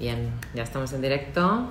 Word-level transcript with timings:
Bien, 0.00 0.32
ya 0.54 0.62
estamos 0.62 0.94
en 0.94 1.02
directo. 1.02 1.68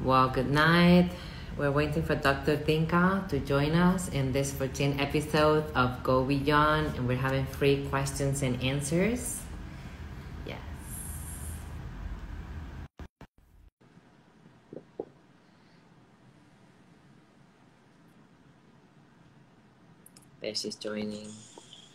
Well, 0.00 0.28
good 0.28 0.48
night. 0.48 1.10
We're 1.58 1.72
waiting 1.72 2.04
for 2.04 2.14
Dr. 2.14 2.56
Tinka 2.56 3.24
to 3.28 3.40
join 3.40 3.72
us 3.74 4.08
in 4.10 4.30
this 4.30 4.52
14th 4.52 5.00
episode 5.00 5.64
of 5.74 6.04
Go 6.04 6.22
Beyond, 6.22 6.94
and 6.94 7.08
we're 7.08 7.16
having 7.16 7.44
free 7.46 7.84
questions 7.90 8.42
and 8.42 8.62
answers. 8.62 9.40
Yes. 10.46 10.60
There 20.40 20.54
she's 20.54 20.76
joining. 20.76 21.26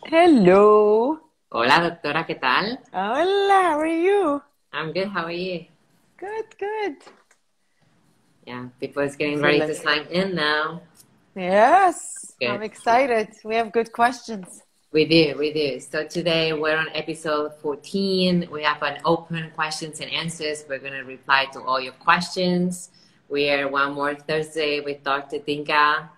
Hello. 0.04 1.29
Hola, 1.52 1.80
doctora, 1.80 2.28
¿qué 2.28 2.36
tal? 2.36 2.80
Hola, 2.94 3.72
how 3.72 3.80
are 3.80 3.88
you? 3.88 4.40
I'm 4.72 4.94
good. 4.94 5.08
How 5.08 5.26
are 5.26 5.32
you? 5.32 5.66
Good, 6.16 6.46
good. 6.60 6.98
Yeah, 8.46 8.68
people 8.80 9.02
is 9.02 9.16
getting 9.16 9.42
ready 9.42 9.60
to 9.60 9.74
sign 9.74 10.06
in 10.12 10.36
now. 10.36 10.84
Yes, 11.36 12.36
Good. 12.40 12.52
I'm 12.52 12.62
excited. 12.62 13.30
We 13.44 13.56
have 13.56 13.72
good 13.72 13.92
questions. 13.92 14.62
We 14.92 15.06
do, 15.06 15.36
we 15.40 15.52
do. 15.52 15.80
So 15.80 16.06
today 16.06 16.54
we're 16.54 16.78
on 16.78 16.90
episode 16.94 17.56
14. 17.64 18.48
We 18.52 18.62
have 18.62 18.84
an 18.84 19.00
open 19.04 19.50
questions 19.56 20.02
and 20.02 20.12
answers. 20.12 20.66
We're 20.70 20.78
going 20.78 20.94
to 20.94 21.04
reply 21.04 21.48
to 21.54 21.62
all 21.64 21.80
your 21.82 21.94
questions. 21.94 22.92
We 23.28 23.50
are 23.50 23.68
one 23.68 23.94
more 23.94 24.14
Thursday 24.14 24.82
with 24.82 25.04
Dr. 25.04 25.40
Tinka. 25.40 26.12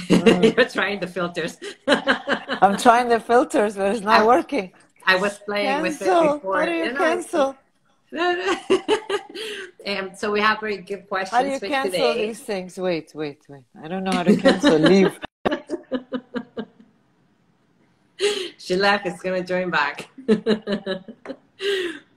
You're 0.08 0.68
trying 0.68 1.00
the 1.00 1.06
filters. 1.06 1.58
I'm 1.86 2.76
trying 2.76 3.08
the 3.08 3.20
filters, 3.20 3.76
but 3.76 3.94
it's 3.94 4.04
not 4.04 4.26
working. 4.26 4.72
I 5.06 5.16
was 5.16 5.38
playing 5.38 5.82
with 5.82 6.00
it 6.00 6.04
Cancel. 6.04 6.34
before. 6.34 6.60
How 6.60 6.66
do 6.66 6.72
you 6.72 6.94
cancel? 6.94 7.56
um, 9.86 10.10
so 10.14 10.30
we 10.30 10.40
have 10.40 10.60
very 10.60 10.76
good 10.78 11.08
questions 11.08 11.30
How 11.30 11.42
do 11.42 11.48
you 11.48 11.58
cancel 11.58 11.92
today. 11.92 12.26
these 12.26 12.40
things? 12.40 12.76
Wait, 12.78 13.10
wait, 13.14 13.40
wait. 13.48 13.64
I 13.82 13.88
don't 13.88 14.04
know 14.04 14.12
how 14.12 14.22
to 14.22 14.36
cancel. 14.36 14.78
Leave. 14.78 15.18
she 18.58 18.76
left. 18.76 19.06
It's 19.06 19.22
gonna 19.22 19.42
join 19.42 19.70
back. 19.70 20.08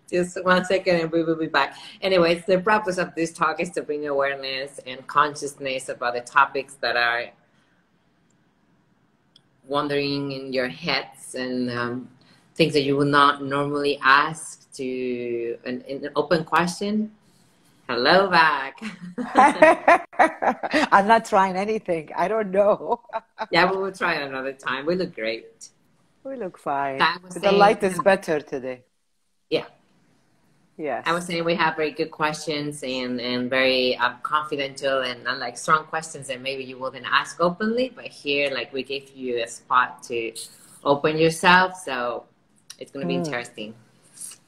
Just 0.10 0.44
one 0.44 0.64
second, 0.66 0.98
and 0.98 1.12
we 1.12 1.24
will 1.24 1.36
be 1.38 1.48
back. 1.48 1.78
Anyways, 2.02 2.46
the 2.46 2.60
purpose 2.60 2.98
of 2.98 3.16
this 3.16 3.34
talk 3.34 3.60
is 3.60 3.72
to 3.72 3.82
bring 3.82 4.06
awareness 4.08 4.80
and 4.86 5.06
consciousness 5.08 5.90
about 5.90 6.14
the 6.14 6.22
topics 6.22 6.76
that 6.76 6.96
are 6.96 7.32
wandering 9.68 10.32
in 10.32 10.54
your 10.54 10.68
heads 10.68 11.36
and 11.36 11.70
um, 11.70 12.10
things 12.56 12.74
that 12.74 12.82
you 12.82 12.98
would 12.98 13.08
not 13.08 13.44
normally 13.44 14.00
ask 14.02 14.72
to 14.74 15.58
an, 15.66 15.84
an 15.90 16.10
open 16.16 16.44
question. 16.44 17.12
Hello, 17.88 18.30
back. 18.30 18.80
I'm 20.92 21.08
not 21.08 21.26
trying 21.26 21.56
anything. 21.56 22.10
I 22.16 22.28
don't 22.28 22.52
know. 22.52 23.02
yeah, 23.52 23.70
we 23.70 23.78
will 23.78 23.92
try 23.92 24.16
it 24.16 24.28
another 24.28 24.54
time. 24.54 24.86
We 24.86 24.96
look 24.96 25.14
great. 25.14 25.70
We 26.24 26.36
look 26.36 26.58
fine. 26.58 26.98
The 27.36 27.52
light 27.52 27.84
is 27.84 28.00
better 28.00 28.40
today. 28.40 28.84
Yeah. 29.50 29.66
Yes. 30.78 31.04
I 31.06 31.14
was 31.14 31.26
saying 31.26 31.46
we 31.46 31.56
have 31.56 31.78
very 31.78 31.92
good 31.92 32.12
questions 32.12 32.84
and, 32.84 33.20
and 33.22 33.50
very 33.50 33.96
um, 33.98 34.16
confidential 34.24 35.02
and 35.02 35.26
uh, 35.26 35.36
like 35.38 35.58
strong 35.58 35.86
questions 35.86 36.28
that 36.28 36.42
maybe 36.42 36.66
you 36.66 36.78
wouldn't 36.78 37.06
ask 37.10 37.40
openly, 37.40 37.94
but 37.96 38.06
here 38.06 38.52
like 38.54 38.74
we 38.74 38.84
give 38.84 39.10
you 39.16 39.42
a 39.42 39.48
spot 39.48 40.04
to 40.04 40.34
open 40.84 41.18
yourself, 41.18 41.76
so 41.84 42.26
it's 42.78 42.92
going 42.92 43.04
to 43.04 43.08
be 43.08 43.16
Mm. 43.16 43.26
interesting. 43.26 43.74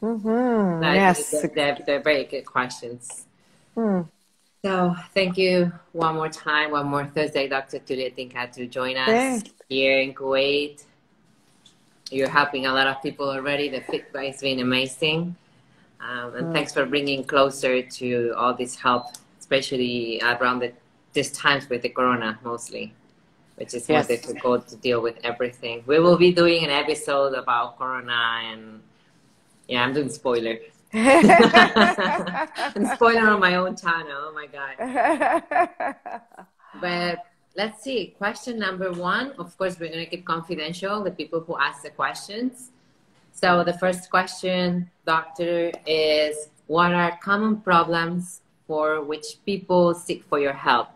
Mm-hmm. 0.04 0.84
Like, 0.84 0.96
Yes. 0.96 1.32
they're, 1.56 1.78
they're, 1.86 2.02
very 2.02 2.26
good 2.26 2.46
questions. 2.46 3.26
Hmm. 3.74 4.02
So 4.66 4.96
thank 5.14 5.38
you 5.38 5.72
one 5.94 6.16
more 6.16 6.30
time, 6.30 6.72
one 6.72 6.88
more 6.88 7.06
Thursday, 7.06 7.48
Dr. 7.48 7.80
Tulia 7.80 8.14
Tinka, 8.14 8.48
to 8.54 8.68
join 8.68 8.98
us 8.98 9.08
Thanks. 9.08 9.50
here 9.70 10.00
in 10.00 10.14
Kuwait. 10.14 10.84
You're 12.12 12.30
helping 12.30 12.66
a 12.66 12.74
lot 12.74 12.88
of 12.88 13.02
people 13.02 13.30
already. 13.30 13.70
The 13.70 13.82
feedback 13.82 14.26
has 14.28 14.42
been 14.42 14.60
amazing. 14.60 15.36
Um, 16.00 16.36
and 16.36 16.48
Mm. 16.48 16.54
thanks 16.54 16.74
for 16.74 16.86
bringing 16.86 17.24
closer 17.24 17.82
to 17.82 18.34
all 18.38 18.54
this 18.54 18.76
help, 18.76 19.06
especially 19.40 20.22
around 20.22 20.60
the, 20.60 20.72
these 21.14 21.32
times 21.32 21.68
with 21.70 21.82
the 21.82 21.90
corona 21.90 22.38
mostly, 22.44 22.94
which 23.56 23.74
is 23.74 23.90
more 23.90 24.04
difficult 24.04 24.68
to 24.68 24.76
deal 24.76 25.02
with 25.02 25.18
everything. 25.24 25.84
We 25.88 26.00
will 26.00 26.18
be 26.18 26.32
doing 26.32 26.64
an 26.64 26.70
episode 26.70 27.34
about 27.34 27.78
corona 27.80 28.42
and 28.46 28.82
yeah, 29.68 29.84
I'm 29.84 29.94
doing 29.94 30.10
spoiler. 30.10 30.58
I'm 30.94 32.86
spoiler 32.96 33.30
on 33.30 33.40
my 33.40 33.56
own 33.56 33.76
channel. 33.76 34.30
Oh 34.30 34.34
my 34.34 34.48
god. 34.48 35.44
But 36.82 37.26
let's 37.56 37.82
see. 37.84 38.14
Question 38.20 38.60
number 38.60 38.92
one. 38.92 39.32
Of 39.40 39.58
course, 39.58 39.80
we're 39.80 39.88
going 39.90 40.06
to 40.06 40.06
keep 40.06 40.26
confidential 40.26 41.04
the 41.04 41.10
people 41.12 41.40
who 41.40 41.58
ask 41.58 41.82
the 41.82 41.90
questions. 41.90 42.70
So 43.40 43.64
the 43.64 43.74
first 43.74 44.10
question, 44.10 44.90
doctor, 45.06 45.72
is 45.86 46.50
what 46.66 46.92
are 46.92 47.20
common 47.22 47.58
problems 47.58 48.42
for 48.66 49.04
which 49.04 49.38
people 49.46 49.94
seek 49.94 50.24
for 50.24 50.40
your 50.40 50.54
help? 50.54 50.88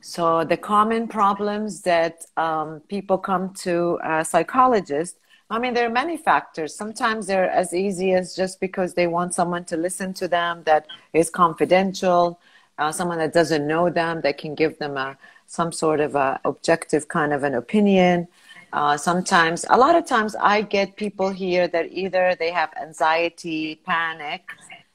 So 0.00 0.44
the 0.44 0.56
common 0.56 1.08
problems 1.08 1.80
that 1.80 2.26
um, 2.36 2.78
people 2.86 3.18
come 3.18 3.52
to 3.64 3.98
a 4.04 4.24
psychologist, 4.24 5.16
I 5.50 5.58
mean, 5.58 5.74
there 5.74 5.88
are 5.88 5.92
many 6.02 6.16
factors. 6.16 6.76
Sometimes 6.76 7.26
they're 7.26 7.50
as 7.50 7.74
easy 7.74 8.12
as 8.12 8.36
just 8.36 8.60
because 8.60 8.94
they 8.94 9.08
want 9.08 9.34
someone 9.34 9.64
to 9.64 9.76
listen 9.76 10.14
to 10.14 10.28
them 10.28 10.62
that 10.62 10.86
is 11.12 11.28
confidential, 11.28 12.38
uh, 12.78 12.92
someone 12.92 13.18
that 13.18 13.32
doesn't 13.32 13.66
know 13.66 13.90
them 13.90 14.20
that 14.20 14.38
can 14.38 14.54
give 14.54 14.78
them 14.78 14.96
a 14.96 15.18
some 15.48 15.72
sort 15.72 15.98
of 15.98 16.14
objective 16.44 17.08
kind 17.08 17.32
of 17.32 17.42
an 17.42 17.54
opinion. 17.54 18.28
Uh, 18.72 18.96
sometimes, 18.96 19.64
a 19.70 19.76
lot 19.76 19.96
of 19.96 20.06
times, 20.06 20.36
I 20.36 20.62
get 20.62 20.96
people 20.96 21.30
here 21.30 21.66
that 21.68 21.86
either 21.90 22.36
they 22.38 22.50
have 22.52 22.70
anxiety, 22.80 23.80
panic 23.84 24.48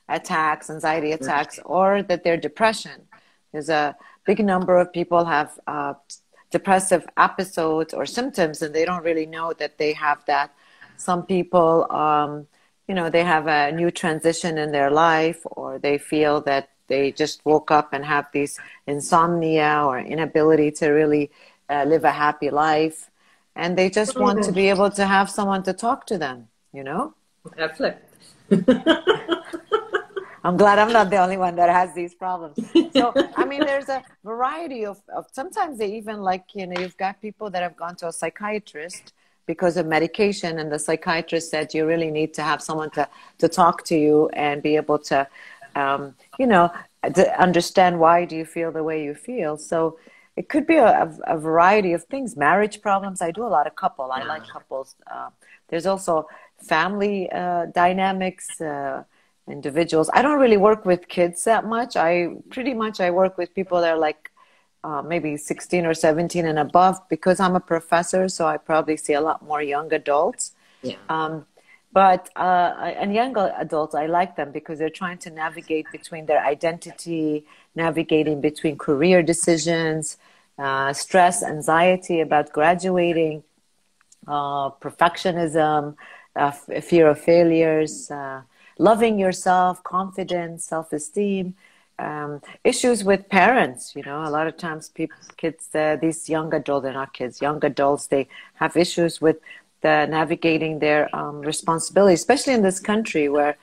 attacks, 0.07 0.69
anxiety 0.69 1.11
attacks, 1.11 1.59
or 1.65 2.01
that 2.03 2.23
they're 2.23 2.37
depression. 2.37 3.01
There's 3.51 3.69
a 3.69 3.95
big 4.25 4.43
number 4.43 4.77
of 4.77 4.93
people 4.93 5.25
have 5.25 5.59
uh, 5.67 5.93
depressive 6.51 7.05
episodes 7.17 7.93
or 7.93 8.05
symptoms, 8.05 8.61
and 8.61 8.73
they 8.73 8.85
don't 8.85 9.03
really 9.03 9.25
know 9.25 9.51
that 9.53 9.77
they 9.77 9.93
have 9.93 10.23
that. 10.25 10.53
Some 10.97 11.25
people, 11.25 11.91
um, 11.91 12.47
you 12.87 12.95
know, 12.95 13.09
they 13.09 13.23
have 13.23 13.47
a 13.47 13.71
new 13.71 13.91
transition 13.91 14.57
in 14.57 14.71
their 14.71 14.89
life, 14.89 15.41
or 15.51 15.79
they 15.79 15.97
feel 15.97 16.39
that 16.41 16.69
they 16.87 17.11
just 17.11 17.43
woke 17.45 17.71
up 17.71 17.93
and 17.93 18.05
have 18.05 18.27
these 18.31 18.59
insomnia 18.87 19.83
or 19.85 19.99
inability 19.99 20.71
to 20.71 20.89
really 20.89 21.31
uh, 21.69 21.83
live 21.83 22.03
a 22.03 22.11
happy 22.11 22.49
life, 22.51 23.09
and 23.55 23.77
they 23.77 23.89
just 23.89 24.17
want 24.17 24.43
to 24.43 24.51
be 24.51 24.69
able 24.69 24.91
to 24.91 25.05
have 25.05 25.29
someone 25.29 25.63
to 25.63 25.73
talk 25.73 26.05
to 26.07 26.17
them. 26.17 26.47
You 26.73 26.83
know. 26.83 27.13
Flipped. 27.75 28.01
I'm 30.45 30.57
glad 30.57 30.77
I'm 30.77 30.93
not 30.93 31.09
the 31.09 31.17
only 31.17 31.37
one 31.37 31.55
that 31.55 31.71
has 31.71 31.95
these 31.95 32.13
problems. 32.13 32.55
So, 32.93 33.11
I 33.35 33.45
mean, 33.45 33.61
there's 33.65 33.89
a 33.89 34.03
variety 34.23 34.85
of, 34.85 35.01
of 35.09 35.25
sometimes 35.31 35.79
they 35.79 35.91
even 35.95 36.21
like, 36.21 36.43
you 36.53 36.67
know, 36.67 36.79
you've 36.79 36.97
got 36.97 37.19
people 37.19 37.49
that 37.49 37.63
have 37.63 37.75
gone 37.75 37.95
to 37.95 38.09
a 38.09 38.13
psychiatrist 38.13 39.13
because 39.47 39.75
of 39.75 39.87
medication, 39.87 40.59
and 40.59 40.71
the 40.71 40.77
psychiatrist 40.77 41.49
said 41.49 41.73
you 41.73 41.87
really 41.87 42.11
need 42.11 42.35
to 42.35 42.43
have 42.43 42.61
someone 42.61 42.91
to, 42.91 43.07
to 43.39 43.49
talk 43.49 43.83
to 43.85 43.95
you 43.95 44.29
and 44.33 44.61
be 44.61 44.75
able 44.75 44.99
to, 44.99 45.27
um, 45.75 46.13
you 46.37 46.45
know, 46.45 46.71
to 47.15 47.41
understand 47.41 47.99
why 47.99 48.23
do 48.25 48.35
you 48.35 48.45
feel 48.45 48.71
the 48.71 48.83
way 48.83 49.03
you 49.03 49.15
feel. 49.15 49.57
So, 49.57 49.97
it 50.35 50.49
could 50.49 50.67
be 50.67 50.75
a, 50.75 51.17
a 51.27 51.37
variety 51.37 51.93
of 51.93 52.03
things. 52.05 52.35
Marriage 52.35 52.81
problems. 52.81 53.21
I 53.21 53.31
do 53.31 53.43
a 53.43 53.51
lot 53.57 53.67
of 53.67 53.75
couple. 53.75 54.11
I 54.11 54.23
like 54.23 54.47
couples. 54.47 54.95
Uh, 55.09 55.29
there's 55.69 55.85
also 55.85 56.27
family 56.57 57.29
uh, 57.31 57.67
dynamics. 57.67 58.59
Uh, 58.59 59.03
individuals. 59.47 60.09
I 60.13 60.21
don't 60.21 60.39
really 60.39 60.57
work 60.57 60.85
with 60.85 61.07
kids 61.07 61.43
that 61.43 61.65
much. 61.65 61.95
I 61.95 62.29
pretty 62.49 62.73
much 62.73 62.99
I 62.99 63.11
work 63.11 63.37
with 63.37 63.53
people 63.53 63.81
that 63.81 63.91
are 63.91 63.97
like 63.97 64.31
uh, 64.83 65.01
maybe 65.01 65.37
16 65.37 65.85
or 65.85 65.93
17 65.93 66.45
and 66.45 66.59
above 66.59 66.99
because 67.09 67.39
I'm 67.39 67.55
a 67.55 67.59
professor, 67.59 68.27
so 68.29 68.47
I 68.47 68.57
probably 68.57 68.97
see 68.97 69.13
a 69.13 69.21
lot 69.21 69.43
more 69.43 69.61
young 69.61 69.91
adults. 69.93 70.53
Yeah. 70.81 70.95
Um, 71.09 71.45
but 71.91 72.29
uh, 72.35 72.73
and 72.99 73.13
young 73.13 73.37
adults, 73.37 73.95
I 73.95 74.05
like 74.07 74.35
them 74.35 74.51
because 74.51 74.79
they're 74.79 74.89
trying 74.89 75.17
to 75.19 75.29
navigate 75.29 75.85
between 75.91 76.25
their 76.25 76.43
identity, 76.43 77.45
navigating 77.73 78.41
between 78.41 78.77
career 78.77 79.23
decisions, 79.23 80.17
uh, 80.57 80.93
stress, 80.93 81.43
anxiety 81.43 82.21
about 82.21 82.51
graduating, 82.51 83.43
uh, 84.27 84.69
perfectionism, 84.71 85.95
uh, 86.35 86.51
fear 86.51 87.07
of 87.07 87.19
failures, 87.19 88.09
uh, 88.11 88.41
loving 88.77 89.19
yourself, 89.19 89.83
confidence, 89.83 90.65
self-esteem, 90.65 91.55
um, 91.99 92.41
issues 92.63 93.03
with 93.03 93.29
parents. 93.29 93.95
You 93.95 94.03
know, 94.03 94.23
a 94.23 94.29
lot 94.29 94.47
of 94.47 94.57
times 94.57 94.89
people, 94.89 95.17
kids, 95.37 95.69
uh, 95.73 95.97
these 96.01 96.29
young 96.29 96.53
adults, 96.53 96.83
they're 96.83 96.93
not 96.93 97.13
kids, 97.13 97.41
young 97.41 97.63
adults, 97.63 98.07
they 98.07 98.27
have 98.55 98.75
issues 98.75 99.21
with 99.21 99.37
the 99.81 100.07
navigating 100.07 100.79
their 100.79 101.13
um, 101.15 101.41
responsibility, 101.41 102.15
especially 102.15 102.53
in 102.53 102.63
this 102.63 102.79
country 102.79 103.29
where 103.29 103.55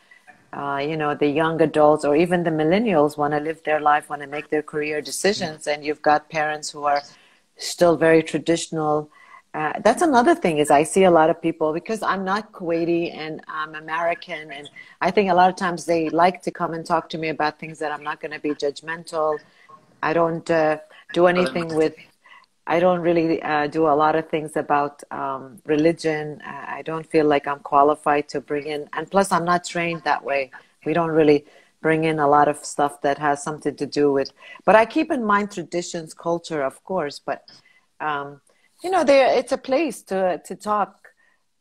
uh, 0.52 0.80
you 0.82 0.96
know 0.96 1.14
the 1.14 1.28
young 1.28 1.60
adults 1.62 2.04
or 2.04 2.14
even 2.16 2.44
the 2.44 2.50
millennials 2.50 3.16
want 3.16 3.32
to 3.32 3.40
live 3.40 3.62
their 3.64 3.80
life, 3.80 4.10
want 4.10 4.22
to 4.22 4.28
make 4.28 4.50
their 4.50 4.62
career 4.62 5.00
decisions, 5.00 5.66
and 5.66 5.84
you've 5.84 6.02
got 6.02 6.28
parents 6.28 6.70
who 6.70 6.84
are 6.84 7.02
still 7.56 7.96
very 7.96 8.22
traditional. 8.22 9.10
Uh, 9.54 9.72
that's 9.84 10.00
another 10.00 10.34
thing 10.34 10.58
is 10.58 10.70
I 10.70 10.82
see 10.82 11.04
a 11.04 11.10
lot 11.10 11.28
of 11.28 11.40
people 11.42 11.74
because 11.74 12.02
I'm 12.02 12.24
not 12.24 12.52
Kuwaiti 12.52 13.14
and 13.14 13.42
I'm 13.48 13.74
American 13.74 14.50
and 14.50 14.70
I 15.02 15.10
think 15.10 15.30
a 15.30 15.34
lot 15.34 15.50
of 15.50 15.56
times 15.56 15.84
they 15.84 16.08
like 16.08 16.40
to 16.44 16.50
come 16.50 16.72
and 16.72 16.86
talk 16.86 17.10
to 17.10 17.18
me 17.18 17.28
about 17.28 17.58
things 17.58 17.78
that 17.80 17.92
I'm 17.92 18.02
not 18.02 18.18
going 18.18 18.32
to 18.32 18.40
be 18.40 18.50
judgmental. 18.50 19.38
I 20.02 20.14
don't 20.14 20.50
uh, 20.50 20.78
do 21.12 21.26
anything 21.26 21.74
with 21.74 21.94
I 22.66 22.78
don't 22.78 23.00
really 23.00 23.42
uh, 23.42 23.66
do 23.66 23.86
a 23.86 23.94
lot 23.94 24.14
of 24.14 24.28
things 24.28 24.56
about 24.56 25.02
um, 25.10 25.58
religion. 25.66 26.40
I 26.44 26.82
don't 26.82 27.04
feel 27.04 27.26
like 27.26 27.48
I'm 27.48 27.58
qualified 27.58 28.28
to 28.30 28.40
bring 28.40 28.66
in, 28.66 28.88
and 28.92 29.10
plus, 29.10 29.32
I'm 29.32 29.44
not 29.44 29.64
trained 29.64 30.02
that 30.04 30.22
way. 30.24 30.50
We 30.86 30.92
don't 30.92 31.10
really 31.10 31.44
bring 31.80 32.04
in 32.04 32.20
a 32.20 32.28
lot 32.28 32.46
of 32.46 32.64
stuff 32.64 33.00
that 33.02 33.18
has 33.18 33.42
something 33.42 33.74
to 33.76 33.86
do 33.86 34.12
with. 34.12 34.30
But 34.64 34.76
I 34.76 34.86
keep 34.86 35.10
in 35.10 35.24
mind 35.24 35.50
traditions, 35.50 36.14
culture, 36.14 36.62
of 36.62 36.82
course. 36.84 37.18
But 37.18 37.42
um, 38.00 38.40
you 38.82 38.90
know, 38.90 39.04
there 39.04 39.36
it's 39.36 39.52
a 39.52 39.58
place 39.58 40.02
to 40.04 40.40
to 40.44 40.54
talk 40.54 41.08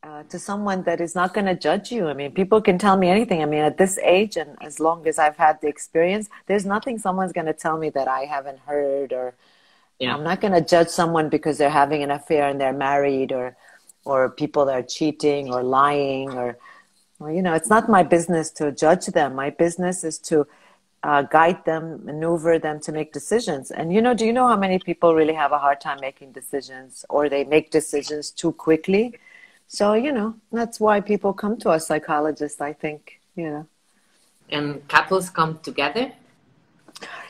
uh, 0.04 0.24
to 0.24 0.38
someone 0.39 0.83
that 0.83 1.01
is 1.01 1.15
not 1.15 1.33
going 1.33 1.45
to 1.45 1.56
judge 1.56 1.92
you. 1.92 2.07
I 2.07 2.13
mean, 2.13 2.31
people 2.31 2.62
can 2.62 2.77
tell 2.77 2.97
me 2.97 3.09
anything. 3.09 3.42
I 3.42 3.45
mean, 3.45 3.62
at 3.62 3.77
this 3.77 3.97
age, 4.00 4.38
and 4.38 4.57
as 4.62 4.80
long 4.80 5.07
as 5.07 5.19
I've 5.19 5.38
had 5.38 5.59
the 5.62 5.68
experience, 5.68 6.30
there's 6.47 6.65
nothing 6.65 6.97
someone's 6.97 7.33
going 7.33 7.47
to 7.47 7.54
tell 7.54 7.77
me 7.77 7.89
that 7.92 8.07
I 8.07 8.21
haven't 8.21 8.59
heard 8.59 9.13
or 9.13 9.36
yeah. 10.01 10.15
I'm 10.15 10.24
not 10.24 10.42
going 10.42 10.53
to 10.53 10.62
judge 10.62 10.89
someone 10.89 11.30
because 11.30 11.59
they're 11.59 11.69
having 11.69 12.01
an 12.01 12.09
affair 12.09 12.50
and 12.50 12.59
they're 12.59 12.74
married 12.74 13.31
or 13.31 13.56
or 14.03 14.31
people 14.31 14.65
that 14.65 14.75
are 14.75 14.81
cheating 14.98 15.53
or 15.53 15.62
lying 15.62 16.31
or 16.31 16.57
well, 17.19 17.31
you 17.31 17.44
know, 17.44 17.53
it's 17.53 17.69
not 17.69 17.88
my 17.88 18.01
business 18.01 18.50
to 18.53 18.71
judge 18.71 19.06
them. 19.06 19.36
My 19.36 19.51
business 19.51 20.03
is 20.03 20.18
to 20.30 20.48
uh, 21.03 21.21
guide 21.21 21.63
them, 21.65 22.03
maneuver 22.03 22.57
them 22.57 22.80
to 22.80 22.92
make 22.92 23.13
decisions. 23.13 23.69
And 23.69 23.94
you 23.94 24.01
know, 24.01 24.15
do 24.15 24.25
you 24.25 24.33
know 24.33 24.48
how 24.48 24.57
many 24.57 24.80
people 24.80 25.13
really 25.13 25.36
have 25.36 25.51
a 25.51 25.59
hard 25.59 25.80
time 25.80 26.00
making 26.01 26.31
decisions 26.31 27.06
or 27.07 27.30
they 27.30 27.44
make 27.44 27.69
decisions 27.69 28.31
too 28.31 28.54
quickly? 28.54 29.19
So, 29.68 29.94
you 29.94 30.12
know, 30.12 30.33
that's 30.51 30.80
why 30.80 31.00
people 31.00 31.31
come 31.31 31.57
to 31.59 31.71
a 31.71 31.80
psychologist, 31.80 32.59
I 32.59 32.74
think, 32.74 33.21
you 33.36 33.50
know. 33.51 33.68
And 34.50 34.86
couples 34.88 35.30
come 35.30 35.59
together 35.59 36.12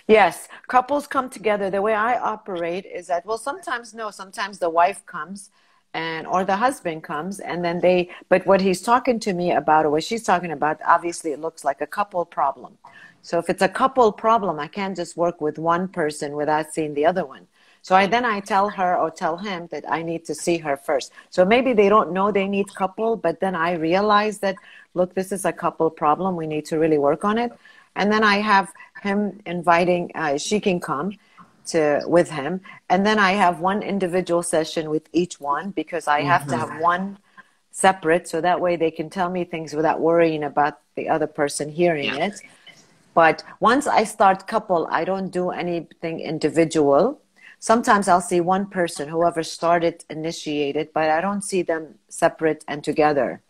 Yes, 0.07 0.47
couples 0.67 1.07
come 1.07 1.29
together. 1.29 1.69
The 1.69 1.81
way 1.81 1.93
I 1.93 2.17
operate 2.17 2.85
is 2.85 3.07
that 3.07 3.25
well, 3.25 3.37
sometimes 3.37 3.93
no, 3.93 4.11
sometimes 4.11 4.59
the 4.59 4.69
wife 4.69 5.05
comes 5.05 5.49
and 5.93 6.25
or 6.27 6.45
the 6.45 6.55
husband 6.55 7.03
comes 7.03 7.39
and 7.39 7.63
then 7.63 7.79
they 7.79 8.09
but 8.29 8.45
what 8.47 8.61
he's 8.61 8.81
talking 8.81 9.19
to 9.19 9.33
me 9.33 9.51
about 9.51 9.85
or 9.85 9.89
what 9.89 10.03
she's 10.03 10.23
talking 10.23 10.51
about 10.51 10.79
obviously 10.85 11.31
it 11.31 11.39
looks 11.39 11.63
like 11.63 11.81
a 11.81 11.87
couple 11.87 12.23
problem. 12.25 12.77
So 13.21 13.37
if 13.37 13.49
it's 13.49 13.61
a 13.61 13.69
couple 13.69 14.11
problem 14.11 14.59
i 14.59 14.67
can't 14.67 14.95
just 14.95 15.17
work 15.17 15.41
with 15.41 15.59
one 15.59 15.87
person 15.87 16.35
without 16.35 16.73
seeing 16.73 16.93
the 16.93 17.05
other 17.05 17.25
one. 17.25 17.47
So 17.81 17.95
i 17.95 18.07
then 18.07 18.23
i 18.25 18.39
tell 18.39 18.69
her 18.69 18.97
or 18.97 19.11
tell 19.11 19.37
him 19.37 19.67
that 19.71 19.83
i 19.89 20.01
need 20.01 20.23
to 20.25 20.35
see 20.35 20.57
her 20.59 20.77
first. 20.77 21.11
So 21.29 21.43
maybe 21.43 21.73
they 21.73 21.89
don't 21.89 22.13
know 22.13 22.31
they 22.31 22.47
need 22.47 22.73
couple 22.73 23.17
but 23.17 23.39
then 23.41 23.55
i 23.55 23.73
realize 23.73 24.39
that 24.39 24.55
look 24.93 25.13
this 25.13 25.31
is 25.31 25.45
a 25.45 25.53
couple 25.53 25.89
problem. 25.89 26.35
We 26.37 26.47
need 26.47 26.65
to 26.65 26.79
really 26.79 26.97
work 26.97 27.25
on 27.25 27.37
it. 27.37 27.51
And 27.95 28.09
then 28.11 28.23
I 28.23 28.37
have 28.37 28.71
him 29.01 29.41
inviting. 29.45 30.11
Uh, 30.15 30.37
she 30.37 30.59
can 30.59 30.79
come 30.79 31.17
to 31.67 32.01
with 32.05 32.29
him, 32.31 32.61
and 32.89 33.05
then 33.05 33.19
I 33.19 33.31
have 33.31 33.59
one 33.59 33.81
individual 33.83 34.43
session 34.43 34.89
with 34.89 35.07
each 35.13 35.39
one 35.39 35.71
because 35.71 36.07
I 36.07 36.21
have 36.21 36.41
mm-hmm. 36.41 36.51
to 36.51 36.57
have 36.57 36.69
mm-hmm. 36.69 36.91
one 36.93 37.17
separate, 37.71 38.27
so 38.27 38.41
that 38.41 38.59
way 38.59 38.75
they 38.75 38.91
can 38.91 39.09
tell 39.09 39.29
me 39.29 39.43
things 39.43 39.73
without 39.73 39.99
worrying 39.99 40.43
about 40.43 40.79
the 40.95 41.09
other 41.09 41.27
person 41.27 41.69
hearing 41.69 42.05
yeah. 42.05 42.25
it. 42.25 42.41
But 43.13 43.43
once 43.59 43.87
I 43.87 44.03
start 44.05 44.47
couple, 44.47 44.87
I 44.89 45.03
don't 45.03 45.29
do 45.29 45.51
anything 45.51 46.19
individual. 46.19 47.21
Sometimes 47.59 48.07
I'll 48.07 48.21
see 48.21 48.41
one 48.41 48.65
person, 48.67 49.09
whoever 49.09 49.43
started, 49.43 50.03
initiated, 50.09 50.89
but 50.93 51.09
I 51.09 51.21
don't 51.21 51.43
see 51.43 51.61
them 51.61 51.95
separate 52.09 52.63
and 52.67 52.83
together. 52.83 53.41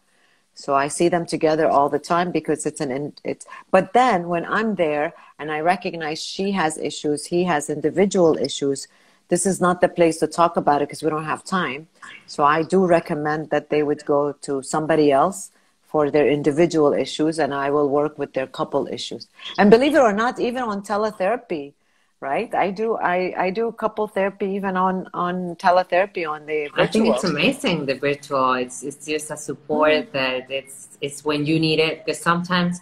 So 0.61 0.75
I 0.75 0.89
see 0.89 1.09
them 1.09 1.25
together 1.25 1.67
all 1.67 1.89
the 1.89 1.97
time 2.13 2.29
because 2.31 2.67
it's 2.67 2.81
an 2.81 3.13
it's 3.23 3.47
but 3.71 3.93
then 3.93 4.27
when 4.27 4.45
I'm 4.45 4.75
there 4.75 5.11
and 5.39 5.51
I 5.51 5.59
recognize 5.61 6.21
she 6.21 6.51
has 6.51 6.77
issues, 6.77 7.25
he 7.25 7.43
has 7.45 7.67
individual 7.67 8.37
issues, 8.37 8.87
this 9.29 9.47
is 9.47 9.59
not 9.59 9.81
the 9.81 9.89
place 9.89 10.17
to 10.19 10.27
talk 10.27 10.57
about 10.57 10.83
it 10.83 10.87
because 10.87 11.01
we 11.01 11.09
don't 11.09 11.31
have 11.33 11.43
time. 11.43 11.87
So 12.27 12.43
I 12.43 12.61
do 12.61 12.85
recommend 12.85 13.49
that 13.49 13.71
they 13.71 13.81
would 13.81 14.05
go 14.05 14.33
to 14.47 14.61
somebody 14.61 15.11
else 15.11 15.49
for 15.91 16.11
their 16.11 16.29
individual 16.29 16.93
issues 16.93 17.39
and 17.39 17.55
I 17.55 17.71
will 17.71 17.89
work 17.89 18.19
with 18.19 18.33
their 18.33 18.45
couple 18.45 18.85
issues. 18.87 19.27
And 19.57 19.71
believe 19.71 19.95
it 19.95 20.05
or 20.09 20.13
not, 20.13 20.39
even 20.39 20.61
on 20.61 20.83
teletherapy, 20.83 21.73
right? 22.21 22.53
I 22.53 22.69
do 22.71 22.95
I, 22.95 23.33
I 23.37 23.49
do 23.49 23.71
couple 23.71 24.07
therapy 24.07 24.45
even 24.51 24.77
on 24.77 25.09
on 25.13 25.55
teletherapy 25.55 26.29
on 26.29 26.45
the 26.45 26.67
virtual. 26.67 26.83
I 26.83 26.87
think 26.87 27.07
it's 27.07 27.23
amazing 27.23 27.85
the 27.87 27.95
virtual. 27.95 28.53
It's 28.53 28.83
it's 28.83 29.05
just 29.05 29.31
a 29.31 29.37
support 29.37 29.91
mm-hmm. 29.91 30.11
that 30.13 30.49
it's 30.49 30.87
it's 31.01 31.25
when 31.25 31.45
you 31.45 31.59
need 31.59 31.79
it 31.79 32.05
because 32.05 32.21
sometimes 32.21 32.79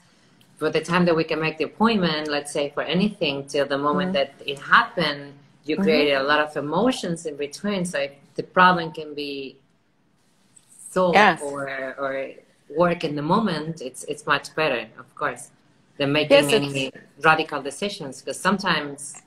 for 0.58 0.70
the 0.70 0.82
time 0.82 1.06
that 1.06 1.16
we 1.16 1.24
can 1.24 1.40
make 1.40 1.58
the 1.58 1.64
appointment, 1.64 2.28
let's 2.28 2.52
say 2.52 2.70
for 2.70 2.84
anything 2.84 3.48
till 3.48 3.66
the 3.66 3.78
moment 3.78 4.14
mm-hmm. 4.14 4.28
that 4.28 4.34
it 4.46 4.60
happened, 4.60 5.34
you 5.64 5.76
mm-hmm. 5.76 5.84
created 5.86 6.16
a 6.16 6.24
lot 6.24 6.42
of 6.42 6.56
emotions 6.58 7.26
in 7.26 7.38
between. 7.38 7.86
So 7.86 7.98
if 8.00 8.12
the 8.36 8.44
problem 8.44 8.92
can 8.92 9.16
be 9.16 9.56
solved 10.92 11.16
yes. 11.16 11.42
or 11.42 11.70
or 11.98 12.32
work 12.76 13.06
in 13.06 13.16
the 13.16 13.22
moment, 13.22 13.82
it's 13.82 14.04
it's 14.04 14.26
much 14.26 14.54
better, 14.54 14.82
of 15.00 15.16
course, 15.16 15.50
than 15.98 16.12
making 16.12 16.50
yes, 16.50 16.52
any 16.52 16.92
radical 17.22 17.62
decisions 17.62 18.20
because 18.20 18.40
sometimes 18.40 19.22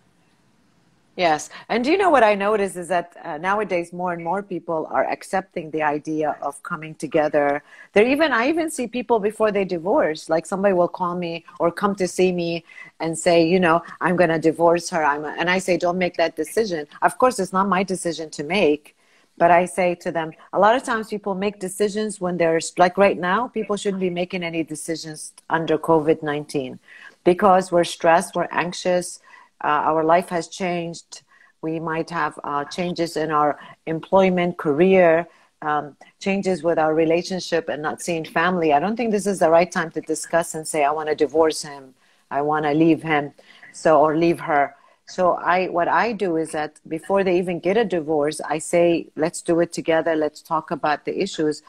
Yes. 1.17 1.51
And 1.69 1.85
do 1.85 1.91
you 1.91 1.99
know 1.99 2.09
what 2.09 2.25
I 2.25 2.35
notice 2.35 2.75
is 2.75 2.89
that 2.89 3.15
uh, 3.23 3.37
nowadays 3.37 3.93
more 3.93 4.15
and 4.15 4.25
more 4.25 4.43
people 4.43 4.89
are 4.91 5.05
accepting 5.05 5.71
the 5.71 5.83
idea 5.83 6.39
of 6.41 6.63
coming 6.63 6.95
together. 6.95 7.63
There 7.93 8.07
even 8.07 8.33
I 8.33 8.49
even 8.49 8.71
see 8.71 8.87
people 8.87 9.19
before 9.19 9.53
they 9.53 9.67
divorce, 9.67 10.31
like 10.31 10.47
somebody 10.47 10.73
will 10.73 10.89
call 10.89 11.15
me 11.15 11.45
or 11.61 11.71
come 11.71 11.95
to 11.97 12.09
see 12.09 12.33
me 12.33 12.65
and 12.99 13.19
say, 13.19 13.47
you 13.47 13.61
know, 13.61 13.83
I'm 14.01 14.17
going 14.17 14.31
to 14.31 14.39
divorce 14.39 14.89
her. 14.89 15.05
I'm 15.05 15.27
and 15.27 15.51
I 15.51 15.59
say 15.59 15.77
don't 15.77 15.99
make 15.99 16.17
that 16.17 16.35
decision. 16.35 16.87
Of 17.03 17.19
course 17.19 17.39
it's 17.39 17.53
not 17.53 17.69
my 17.69 17.83
decision 17.83 18.31
to 18.31 18.43
make, 18.43 18.97
but 19.37 19.51
I 19.51 19.67
say 19.67 19.95
to 19.97 20.11
them, 20.11 20.33
a 20.55 20.59
lot 20.59 20.77
of 20.77 20.83
times 20.83 21.09
people 21.09 21.35
make 21.35 21.59
decisions 21.59 22.23
when 22.23 22.39
there's 22.39 22.73
like 22.79 22.97
right 22.97 23.19
now, 23.19 23.49
people 23.49 23.77
shouldn't 23.77 24.01
be 24.01 24.09
making 24.09 24.43
any 24.43 24.65
decisions 24.65 25.35
under 25.51 25.77
COVID-19 25.77 26.79
because 27.23 27.71
we're 27.71 27.85
stressed, 27.85 28.35
we're 28.35 28.49
anxious, 28.51 29.21
our 29.69 30.05
life 30.05 30.29
has 30.29 30.49
changed. 30.49 31.23
We 31.63 31.79
might 31.79 32.11
have 32.11 32.39
uh, 32.43 32.65
changes 32.65 33.17
in 33.17 33.31
our 33.31 33.59
employment, 33.87 34.59
career, 34.59 35.29
um, 35.63 35.97
changes 36.19 36.63
with 36.63 36.79
our 36.79 36.95
relationship, 36.95 37.69
and 37.69 37.81
not 37.83 38.03
seeing 38.03 38.25
family. 38.25 38.73
I 38.73 38.81
don't 38.81 38.97
think 38.97 39.13
this 39.13 39.27
is 39.27 39.39
the 39.39 39.51
right 39.51 39.71
time 39.71 39.91
to 39.93 40.01
discuss 40.01 40.55
and 40.55 40.67
say, 40.67 40.85
I 40.85 40.91
want 40.91 41.09
to 41.09 41.15
divorce 41.15 41.63
him. 41.63 41.95
I 42.31 42.43
want 42.43 42.65
to 42.65 42.73
leave 42.73 43.03
him. 43.03 43.33
So, 43.73 44.01
or 44.01 44.17
leave 44.17 44.41
her. 44.41 44.75
So 45.07 45.35
I, 45.35 45.69
what 45.69 45.89
I 45.89 46.13
do 46.13 46.37
is 46.37 46.53
that 46.53 46.81
before 46.89 47.23
they 47.25 47.39
even 47.39 47.61
get 47.61 47.77
a 47.77 47.85
divorce, 47.85 48.41
I 48.41 48.59
say, 48.59 49.09
let's 49.17 49.43
do 49.43 49.61
it 49.61 49.73
together. 49.73 50.17
Let's 50.17 50.41
talk 50.43 50.71
about 50.71 51.05
the 51.05 51.21
issues. 51.21 51.63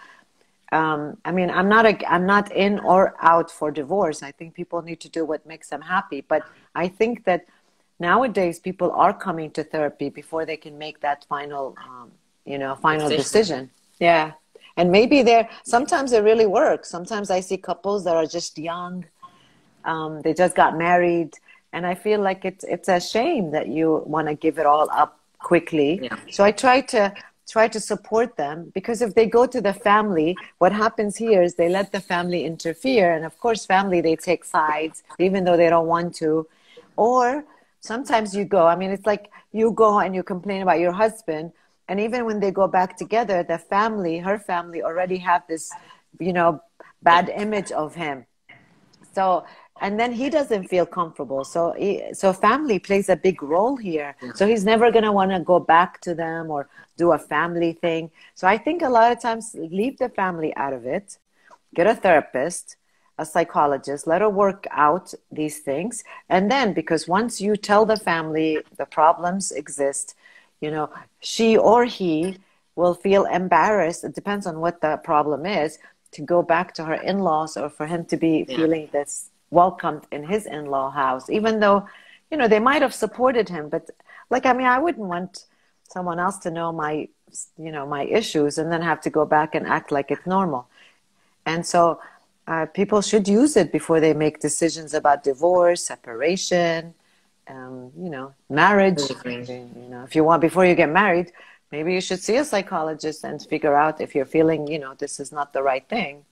Um, 0.71 1.17
I 1.25 1.31
mean, 1.31 1.49
I'm 1.49 1.69
not 1.69 1.85
a, 1.85 2.11
I'm 2.11 2.25
not 2.25 2.51
in 2.51 2.79
or 2.79 3.15
out 3.21 3.51
for 3.51 3.69
divorce. 3.69 4.23
I 4.23 4.31
think 4.31 4.53
people 4.53 4.81
need 4.81 4.99
to 5.01 5.09
do 5.09 5.25
what 5.25 5.45
makes 5.45 5.69
them 5.69 5.81
happy. 5.81 6.21
But 6.21 6.43
I 6.73 6.87
think 6.87 7.25
that 7.25 7.45
nowadays 8.09 8.55
people 8.69 8.89
are 9.03 9.13
coming 9.27 9.49
to 9.57 9.61
therapy 9.73 10.09
before 10.21 10.43
they 10.49 10.59
can 10.65 10.75
make 10.85 10.97
that 11.07 11.19
final 11.33 11.65
um, 11.87 12.07
you 12.51 12.57
know 12.61 12.71
final 12.89 13.09
decision. 13.09 13.23
decision. 13.23 13.69
Yeah. 14.09 14.31
And 14.79 14.87
maybe 14.97 15.17
they're 15.27 15.47
sometimes 15.75 16.07
it 16.17 16.23
really 16.29 16.49
works 16.61 16.85
sometimes 16.95 17.27
i 17.37 17.39
see 17.47 17.57
couples 17.69 17.99
that 18.05 18.15
are 18.21 18.29
just 18.37 18.53
young 18.71 18.93
um, 19.91 20.11
they 20.23 20.33
just 20.43 20.55
got 20.61 20.71
married 20.87 21.31
and 21.73 21.81
i 21.91 21.95
feel 22.05 22.19
like 22.29 22.41
it's 22.49 22.63
it's 22.75 22.89
a 22.97 22.99
shame 23.13 23.45
that 23.55 23.67
you 23.75 23.87
want 24.15 24.25
to 24.31 24.35
give 24.45 24.55
it 24.61 24.67
all 24.73 24.87
up 25.03 25.11
quickly. 25.49 25.91
Yeah. 26.07 26.17
so 26.35 26.39
i 26.49 26.51
try 26.65 26.77
to 26.95 27.01
try 27.55 27.67
to 27.75 27.79
support 27.91 28.29
them 28.43 28.57
because 28.77 28.99
if 29.07 29.11
they 29.17 29.27
go 29.37 29.43
to 29.55 29.59
the 29.69 29.75
family 29.89 30.29
what 30.61 30.71
happens 30.85 31.13
here 31.25 31.41
is 31.47 31.51
they 31.61 31.69
let 31.79 31.87
the 31.91 32.03
family 32.13 32.41
interfere 32.51 33.07
and 33.15 33.23
of 33.29 33.33
course 33.43 33.61
family 33.75 33.99
they 34.07 34.15
take 34.29 34.43
sides 34.57 35.03
even 35.25 35.39
though 35.45 35.57
they 35.61 35.69
don't 35.75 35.89
want 35.95 36.09
to. 36.23 36.29
Or 36.95 37.43
sometimes 37.91 38.35
you 38.35 38.45
go 38.45 38.65
i 38.65 38.75
mean 38.75 38.91
it's 38.91 39.05
like 39.05 39.25
you 39.51 39.71
go 39.71 39.99
and 39.99 40.15
you 40.15 40.23
complain 40.23 40.61
about 40.61 40.79
your 40.79 40.95
husband 41.03 41.51
and 41.87 41.99
even 41.99 42.25
when 42.25 42.39
they 42.39 42.51
go 42.51 42.67
back 42.67 42.97
together 42.97 43.43
the 43.43 43.57
family 43.57 44.15
her 44.17 44.37
family 44.39 44.81
already 44.81 45.17
have 45.17 45.43
this 45.47 45.71
you 46.19 46.33
know 46.33 46.61
bad 47.03 47.29
image 47.29 47.71
of 47.71 47.95
him. 47.95 48.25
So 49.13 49.45
and 49.81 49.99
then 49.99 50.13
he 50.13 50.29
doesn't 50.29 50.67
feel 50.67 50.85
comfortable. 50.85 51.43
So 51.43 51.73
he, 51.73 52.13
so 52.13 52.31
family 52.31 52.79
plays 52.79 53.09
a 53.09 53.15
big 53.15 53.41
role 53.41 53.75
here. 53.75 54.15
Mm-hmm. 54.21 54.35
So 54.35 54.47
he's 54.47 54.63
never 54.63 54.91
going 54.91 55.03
to 55.03 55.11
want 55.11 55.31
to 55.31 55.39
go 55.39 55.59
back 55.59 55.99
to 56.01 56.13
them 56.13 56.51
or 56.51 56.69
do 56.95 57.11
a 57.11 57.17
family 57.17 57.73
thing. 57.73 58.11
So 58.35 58.47
i 58.47 58.57
think 58.57 58.81
a 58.81 58.89
lot 58.89 59.11
of 59.11 59.21
times 59.21 59.55
leave 59.55 59.97
the 59.97 60.09
family 60.09 60.55
out 60.55 60.73
of 60.73 60.85
it. 60.85 61.17
Get 61.75 61.87
a 61.87 61.95
therapist 61.95 62.77
a 63.17 63.25
psychologist. 63.25 64.07
Let 64.07 64.21
her 64.21 64.29
work 64.29 64.65
out 64.71 65.13
these 65.31 65.59
things. 65.59 66.03
And 66.29 66.49
then 66.51 66.73
because 66.73 67.07
once 67.07 67.39
you 67.39 67.55
tell 67.55 67.85
the 67.85 67.97
family 67.97 68.59
the 68.77 68.85
problems 68.85 69.51
exist 69.51 70.15
you 70.63 70.71
know 70.71 70.89
she 71.19 71.57
or 71.57 71.85
he 71.85 72.37
will 72.75 72.95
feel 72.95 73.25
embarrassed. 73.25 74.03
It 74.03 74.15
depends 74.15 74.47
on 74.47 74.59
what 74.59 74.81
the 74.81 74.97
problem 74.97 75.45
is 75.45 75.77
to 76.11 76.21
go 76.21 76.41
back 76.41 76.73
to 76.75 76.85
her 76.85 76.95
in-laws 76.95 77.57
or 77.57 77.69
for 77.69 77.85
him 77.85 78.05
to 78.05 78.17
be 78.17 78.45
yeah. 78.47 78.55
feeling 78.55 78.89
this 78.91 79.29
welcomed 79.51 80.05
in 80.11 80.23
his 80.23 80.47
in-law 80.47 80.89
house 80.89 81.29
even 81.29 81.59
though 81.59 81.87
you 82.31 82.37
know 82.37 82.47
they 82.47 82.59
might 82.59 82.81
have 82.81 82.93
supported 82.93 83.49
him. 83.49 83.69
But 83.69 83.89
like 84.29 84.45
i 84.45 84.53
mean 84.53 84.67
i 84.67 84.79
wouldn't 84.79 85.07
want 85.15 85.45
someone 85.95 86.19
else 86.25 86.37
to 86.45 86.49
know 86.49 86.71
my 86.71 86.93
you 87.65 87.71
know 87.75 87.85
my 87.85 88.03
issues 88.19 88.57
and 88.57 88.71
then 88.71 88.81
have 88.81 89.01
to 89.01 89.09
go 89.09 89.25
back 89.25 89.53
and 89.55 89.67
act 89.67 89.91
like 89.91 90.09
it's 90.11 90.25
normal. 90.25 90.67
And 91.45 91.65
so 91.65 91.99
uh, 92.47 92.65
people 92.67 93.01
should 93.01 93.27
use 93.27 93.55
it 93.55 93.71
before 93.71 93.99
they 93.99 94.13
make 94.13 94.39
decisions 94.39 94.93
about 94.93 95.23
divorce 95.23 95.83
separation 95.85 96.93
um, 97.47 97.91
you 97.97 98.09
know 98.09 98.33
marriage. 98.49 99.01
You 99.09 99.89
know 99.89 100.03
if 100.03 100.15
you 100.15 100.23
want 100.23 100.41
before 100.41 100.65
you 100.65 100.75
get 100.75 100.89
married 100.89 101.31
maybe 101.71 101.93
you 101.93 102.01
should 102.01 102.21
see 102.21 102.37
a 102.37 102.45
psychologist 102.45 103.23
and 103.23 103.41
figure 103.41 103.75
out 103.75 103.99
if 103.99 104.15
you're 104.15 104.25
feeling 104.25 104.67
you 104.67 104.79
know 104.79 104.93
this 104.97 105.19
is 105.19 105.31
not 105.31 105.53
the 105.53 105.63
right 105.63 105.87
thing. 105.87 106.25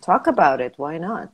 Talk 0.00 0.26
about 0.26 0.60
it. 0.60 0.74
Why 0.76 0.98
not? 0.98 1.30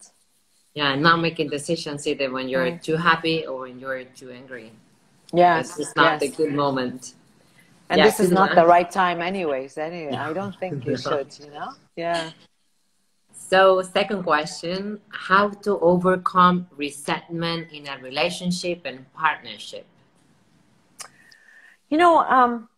Yeah 0.74 0.94
not 0.94 1.20
making 1.20 1.48
decisions 1.50 2.06
either 2.06 2.30
when 2.30 2.48
you're 2.48 2.78
too 2.78 2.96
happy 2.96 3.46
or 3.46 3.60
when 3.60 3.78
you're 3.78 4.04
too 4.04 4.30
angry. 4.30 4.72
Yes 5.32 5.78
it's 5.78 5.94
not 5.96 6.20
yes. 6.20 6.20
the 6.22 6.28
good 6.36 6.52
moment. 6.52 7.14
And 7.88 7.98
yes, 7.98 8.18
this 8.18 8.26
is 8.26 8.32
not 8.32 8.54
the 8.54 8.64
right 8.64 8.88
time 8.88 9.20
anyways 9.20 9.76
anyway. 9.76 10.12
No. 10.12 10.30
i 10.30 10.32
don't 10.32 10.56
think 10.60 10.86
you 10.86 10.96
should 10.96 11.28
you 11.38 11.50
know? 11.50 11.70
Yeah 11.96 12.30
so 13.50 13.82
second 13.82 14.22
question 14.22 15.00
how 15.28 15.44
to 15.48 15.78
overcome 15.80 16.66
resentment 16.76 17.62
in 17.72 17.86
a 17.88 17.96
relationship 17.98 18.78
and 18.84 18.98
partnership 19.12 19.86
you 21.90 21.98
know 21.98 22.18
um, 22.36 22.68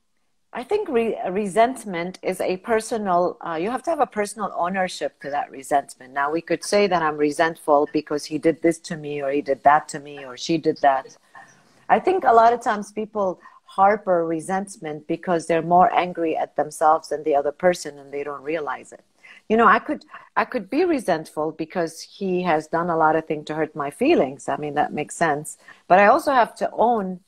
I 0.55 0.65
think 0.65 0.89
re- 0.89 1.17
resentment 1.31 2.19
is 2.23 2.39
a 2.43 2.59
personal, 2.59 3.39
uh, 3.41 3.55
you 3.55 3.71
have 3.71 3.83
to 3.85 3.91
have 3.91 4.01
a 4.01 4.07
personal 4.07 4.53
ownership 4.55 5.19
to 5.23 5.31
that 5.31 5.51
resentment. 5.51 6.13
Now, 6.13 6.31
we 6.31 6.43
could 6.43 6.63
say 6.63 6.87
that 6.89 7.01
I'm 7.01 7.17
resentful 7.17 7.89
because 7.91 8.27
he 8.27 8.37
did 8.37 8.61
this 8.61 8.79
to 8.81 8.99
me, 8.99 9.23
or 9.23 9.31
he 9.31 9.41
did 9.41 9.63
that 9.63 9.89
to 9.89 9.99
me, 9.99 10.27
or 10.27 10.37
she 10.37 10.59
did 10.59 10.77
that. 10.83 11.17
I 11.89 11.99
think 12.01 12.25
a 12.25 12.33
lot 12.33 12.53
of 12.53 12.61
times 12.61 12.93
people 12.93 13.41
harbor 13.65 14.27
resentment 14.27 15.07
because 15.07 15.47
they're 15.47 15.63
more 15.63 15.91
angry 15.95 16.37
at 16.37 16.55
themselves 16.57 17.09
than 17.09 17.23
the 17.23 17.35
other 17.35 17.53
person 17.53 17.99
and 17.99 18.13
they 18.13 18.23
don't 18.23 18.43
realize 18.43 18.93
it. 18.93 19.03
You 19.53 19.59
know, 19.59 19.67
I 19.67 19.81
could 19.81 20.07
I 20.35 20.47
could 20.47 20.71
be 20.71 20.87
resentful 20.87 21.53
because 21.53 22.01
he 22.01 22.43
has 22.43 22.69
done 22.69 22.89
a 22.89 22.97
lot 22.97 23.17
of 23.17 23.27
things 23.27 23.45
to 23.49 23.55
hurt 23.55 23.77
my 23.77 23.91
feelings. 23.91 24.49
I 24.49 24.57
mean, 24.57 24.73
that 24.81 24.95
makes 24.95 25.15
sense. 25.15 25.59
But 25.89 25.99
I 25.99 26.07
also 26.07 26.33
have 26.33 26.55
to 26.63 26.71
own 26.73 27.21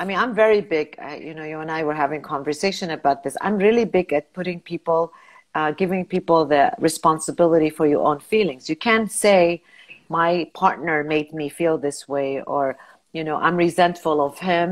I 0.00 0.06
mean, 0.06 0.16
I'm 0.16 0.34
very 0.34 0.62
big. 0.62 0.96
Uh, 0.98 1.18
you 1.26 1.34
know, 1.34 1.44
you 1.44 1.60
and 1.60 1.70
I 1.70 1.82
were 1.82 1.98
having 2.04 2.22
conversation 2.22 2.88
about 2.98 3.22
this. 3.24 3.36
I'm 3.42 3.58
really 3.58 3.84
big 3.84 4.10
at 4.14 4.32
putting 4.32 4.58
people, 4.72 5.12
uh, 5.54 5.72
giving 5.72 6.06
people 6.06 6.46
the 6.46 6.72
responsibility 6.78 7.68
for 7.68 7.86
your 7.86 8.06
own 8.10 8.20
feelings. 8.20 8.70
You 8.70 8.76
can't 8.76 9.12
say, 9.12 9.62
"My 10.08 10.30
partner 10.54 11.04
made 11.04 11.30
me 11.40 11.50
feel 11.50 11.76
this 11.76 12.08
way," 12.14 12.30
or 12.54 12.64
you 13.12 13.22
know, 13.22 13.36
"I'm 13.36 13.56
resentful 13.66 14.16
of 14.28 14.38
him 14.38 14.68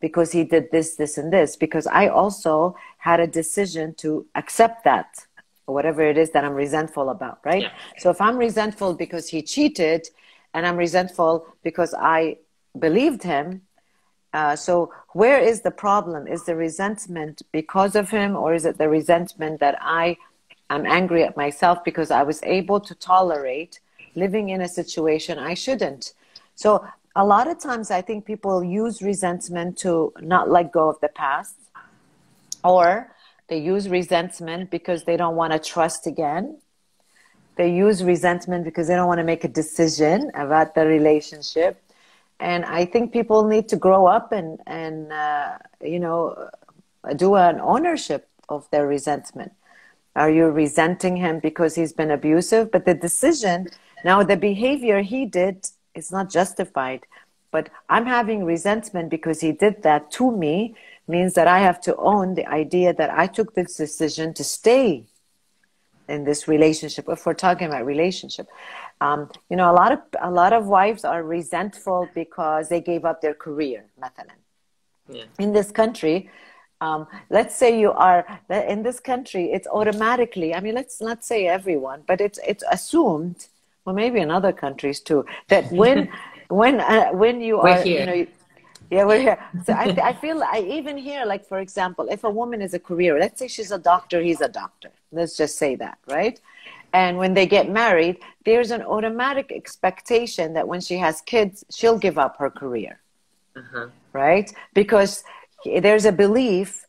because 0.00 0.32
he 0.32 0.42
did 0.54 0.64
this, 0.72 0.96
this, 0.96 1.16
and 1.16 1.32
this." 1.32 1.50
Because 1.64 1.86
I 2.02 2.08
also 2.08 2.74
had 2.98 3.20
a 3.20 3.28
decision 3.40 3.94
to 4.02 4.26
accept 4.34 4.82
that, 4.90 5.26
or 5.66 5.74
whatever 5.74 6.02
it 6.02 6.18
is 6.18 6.30
that 6.30 6.44
I'm 6.44 6.54
resentful 6.54 7.10
about, 7.10 7.38
right? 7.44 7.62
Yeah. 7.62 7.72
So 7.98 8.10
if 8.10 8.20
I'm 8.20 8.36
resentful 8.36 8.94
because 8.94 9.28
he 9.28 9.42
cheated, 9.42 10.08
and 10.52 10.66
I'm 10.66 10.76
resentful 10.76 11.46
because 11.62 11.94
I 11.98 12.38
believed 12.78 13.22
him 13.22 13.62
uh, 14.34 14.56
so 14.56 14.92
where 15.12 15.38
is 15.38 15.60
the 15.60 15.70
problem? 15.70 16.26
Is 16.26 16.44
the 16.44 16.56
resentment 16.56 17.42
because 17.52 17.94
of 17.94 18.10
him, 18.10 18.34
or 18.34 18.52
is 18.52 18.66
it 18.66 18.78
the 18.78 18.88
resentment 18.88 19.60
that 19.60 19.78
I 19.80 20.16
am 20.70 20.84
angry 20.84 21.22
at 21.22 21.36
myself 21.36 21.84
because 21.84 22.10
I 22.10 22.24
was 22.24 22.42
able 22.42 22.80
to 22.80 22.94
tolerate 22.96 23.78
living 24.16 24.48
in 24.48 24.60
a 24.60 24.68
situation 24.68 25.38
I 25.38 25.54
shouldn't? 25.54 26.14
So 26.56 26.84
a 27.14 27.24
lot 27.24 27.46
of 27.46 27.60
times 27.60 27.92
I 27.92 28.02
think 28.02 28.26
people 28.26 28.64
use 28.64 29.02
resentment 29.02 29.78
to 29.78 30.12
not 30.20 30.50
let 30.50 30.72
go 30.72 30.88
of 30.88 30.98
the 31.00 31.10
past, 31.10 31.54
or 32.64 33.13
they 33.48 33.58
use 33.58 33.88
resentment 33.88 34.70
because 34.70 35.04
they 35.04 35.16
don't 35.16 35.36
want 35.36 35.52
to 35.52 35.58
trust 35.58 36.06
again. 36.06 36.58
They 37.56 37.72
use 37.72 38.02
resentment 38.02 38.64
because 38.64 38.88
they 38.88 38.96
don't 38.96 39.06
want 39.06 39.18
to 39.18 39.24
make 39.24 39.44
a 39.44 39.48
decision 39.48 40.30
about 40.34 40.74
the 40.74 40.86
relationship 40.86 41.80
and 42.40 42.64
I 42.64 42.84
think 42.84 43.12
people 43.12 43.44
need 43.44 43.68
to 43.68 43.76
grow 43.76 44.06
up 44.06 44.32
and 44.32 44.60
and 44.66 45.12
uh, 45.12 45.58
you 45.80 46.00
know 46.00 46.50
do 47.16 47.36
an 47.36 47.60
ownership 47.60 48.28
of 48.48 48.68
their 48.70 48.86
resentment. 48.86 49.52
Are 50.16 50.30
you 50.30 50.46
resenting 50.46 51.16
him 51.16 51.40
because 51.40 51.74
he's 51.74 51.92
been 51.92 52.10
abusive? 52.10 52.70
But 52.70 52.84
the 52.84 52.94
decision 52.94 53.68
now, 54.04 54.22
the 54.22 54.36
behavior 54.36 55.00
he 55.00 55.24
did 55.24 55.66
is 55.94 56.12
not 56.12 56.30
justified. 56.30 57.06
But 57.50 57.70
I'm 57.88 58.04
having 58.04 58.44
resentment 58.44 59.08
because 59.10 59.40
he 59.40 59.52
did 59.52 59.82
that 59.82 60.10
to 60.12 60.30
me 60.30 60.74
means 61.06 61.34
that 61.34 61.46
I 61.46 61.58
have 61.60 61.80
to 61.82 61.96
own 61.96 62.34
the 62.34 62.46
idea 62.46 62.92
that 62.94 63.10
I 63.10 63.26
took 63.26 63.54
this 63.54 63.76
decision 63.76 64.34
to 64.34 64.44
stay 64.44 65.06
in 66.08 66.24
this 66.24 66.48
relationship. 66.48 67.08
If 67.08 67.26
we're 67.26 67.34
talking 67.34 67.66
about 67.68 67.86
relationship, 67.86 68.46
um, 69.00 69.30
you 69.50 69.56
know, 69.56 69.70
a 69.70 69.74
lot 69.74 69.92
of 69.92 70.00
a 70.20 70.30
lot 70.30 70.52
of 70.52 70.66
wives 70.66 71.04
are 71.04 71.22
resentful 71.22 72.08
because 72.14 72.68
they 72.68 72.80
gave 72.80 73.04
up 73.04 73.20
their 73.20 73.34
career. 73.34 73.84
Mathalan. 74.00 74.38
Yeah. 75.08 75.24
In 75.38 75.52
this 75.52 75.70
country, 75.70 76.30
um, 76.80 77.06
let's 77.30 77.54
say 77.54 77.78
you 77.78 77.92
are 77.92 78.40
in 78.48 78.82
this 78.82 79.00
country, 79.00 79.52
it's 79.52 79.66
automatically. 79.66 80.54
I 80.54 80.60
mean, 80.60 80.74
let's 80.74 81.00
not 81.00 81.24
say 81.24 81.46
everyone, 81.46 82.02
but 82.06 82.20
it's 82.20 82.38
it's 82.46 82.64
assumed. 82.70 83.48
Well, 83.84 83.94
maybe 83.94 84.20
in 84.20 84.30
other 84.30 84.52
countries 84.52 85.00
too 85.00 85.26
that 85.48 85.70
when 85.70 86.08
when 86.48 86.80
uh, 86.80 87.10
when 87.12 87.40
you 87.40 87.58
We're 87.58 87.70
are 87.70 87.82
here. 87.82 88.00
you 88.00 88.06
know 88.06 88.26
yeah, 88.94 89.04
we're 89.04 89.20
here. 89.20 89.38
So 89.66 89.72
I, 89.72 89.84
I 90.10 90.12
feel 90.12 90.42
I 90.42 90.60
even 90.78 90.96
hear 90.96 91.24
like 91.24 91.44
for 91.44 91.58
example, 91.58 92.06
if 92.10 92.22
a 92.24 92.30
woman 92.30 92.62
is 92.62 92.74
a 92.74 92.78
career, 92.78 93.18
let's 93.18 93.38
say 93.40 93.48
she's 93.48 93.72
a 93.72 93.78
doctor, 93.78 94.22
he's 94.22 94.40
a 94.40 94.48
doctor. 94.48 94.90
Let's 95.10 95.36
just 95.36 95.58
say 95.58 95.74
that, 95.76 95.98
right? 96.06 96.40
And 96.92 97.18
when 97.18 97.34
they 97.34 97.46
get 97.46 97.68
married, 97.68 98.16
there's 98.44 98.70
an 98.70 98.82
automatic 98.82 99.50
expectation 99.50 100.54
that 100.54 100.68
when 100.68 100.80
she 100.80 100.96
has 100.98 101.20
kids, 101.22 101.64
she'll 101.76 101.98
give 101.98 102.18
up 102.18 102.36
her 102.38 102.50
career. 102.50 103.00
Uh-huh. 103.56 103.88
Right? 104.12 104.52
Because 104.74 105.24
there's 105.64 106.04
a 106.04 106.12
belief, 106.12 106.86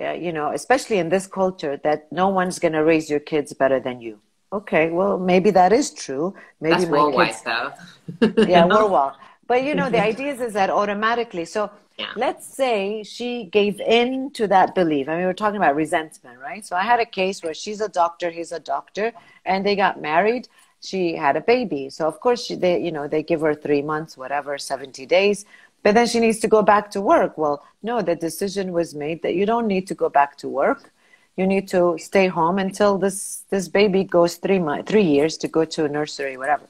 uh, 0.00 0.12
you 0.12 0.32
know, 0.32 0.52
especially 0.52 0.98
in 0.98 1.08
this 1.08 1.26
culture, 1.26 1.76
that 1.82 2.10
no 2.12 2.28
one's 2.28 2.60
going 2.60 2.74
to 2.74 2.84
raise 2.84 3.10
your 3.10 3.18
kids 3.32 3.52
better 3.52 3.80
than 3.80 4.00
you. 4.00 4.20
Okay, 4.52 4.90
well, 4.90 5.18
maybe 5.18 5.50
that 5.50 5.72
is 5.72 5.90
true. 5.90 6.34
Maybe 6.60 6.84
That's 6.84 6.90
my 6.90 7.26
kids. 7.26 7.42
Though. 7.42 8.44
yeah, 8.44 8.64
worldwide. 8.74 9.14
But 9.48 9.64
you 9.64 9.74
know, 9.74 9.88
the 9.90 9.96
mm-hmm. 9.96 10.06
idea 10.06 10.34
is 10.34 10.52
that 10.52 10.70
automatically. 10.70 11.46
So 11.46 11.70
yeah. 11.98 12.10
let's 12.14 12.46
say 12.46 13.02
she 13.02 13.44
gave 13.44 13.80
in 13.80 14.30
to 14.32 14.46
that 14.46 14.74
belief. 14.74 15.08
I 15.08 15.16
mean, 15.16 15.24
we're 15.24 15.32
talking 15.32 15.56
about 15.56 15.74
resentment, 15.74 16.38
right? 16.38 16.64
So 16.64 16.76
I 16.76 16.82
had 16.82 17.00
a 17.00 17.06
case 17.06 17.42
where 17.42 17.54
she's 17.54 17.80
a 17.80 17.88
doctor, 17.88 18.30
he's 18.30 18.52
a 18.52 18.60
doctor, 18.60 19.12
and 19.46 19.64
they 19.64 19.74
got 19.74 20.00
married. 20.00 20.48
She 20.80 21.16
had 21.16 21.34
a 21.36 21.40
baby. 21.40 21.88
So 21.88 22.06
of 22.06 22.20
course, 22.20 22.44
she, 22.44 22.54
they, 22.54 22.78
you 22.80 22.92
know, 22.92 23.08
they 23.08 23.22
give 23.22 23.40
her 23.40 23.54
three 23.54 23.82
months, 23.82 24.16
whatever, 24.18 24.58
70 24.58 25.06
days. 25.06 25.46
But 25.82 25.94
then 25.94 26.06
she 26.06 26.20
needs 26.20 26.40
to 26.40 26.48
go 26.48 26.62
back 26.62 26.90
to 26.90 27.00
work. 27.00 27.38
Well, 27.38 27.64
no, 27.82 28.02
the 28.02 28.16
decision 28.16 28.72
was 28.72 28.94
made 28.94 29.22
that 29.22 29.34
you 29.34 29.46
don't 29.46 29.66
need 29.66 29.86
to 29.86 29.94
go 29.94 30.10
back 30.10 30.36
to 30.38 30.48
work. 30.48 30.92
You 31.36 31.46
need 31.46 31.68
to 31.68 31.96
stay 31.98 32.26
home 32.26 32.58
until 32.58 32.98
this, 32.98 33.44
this 33.48 33.68
baby 33.68 34.04
goes 34.04 34.36
three, 34.36 34.58
months, 34.58 34.90
three 34.90 35.04
years 35.04 35.38
to 35.38 35.48
go 35.48 35.64
to 35.64 35.86
a 35.86 35.88
nursery, 35.88 36.36
whatever. 36.36 36.66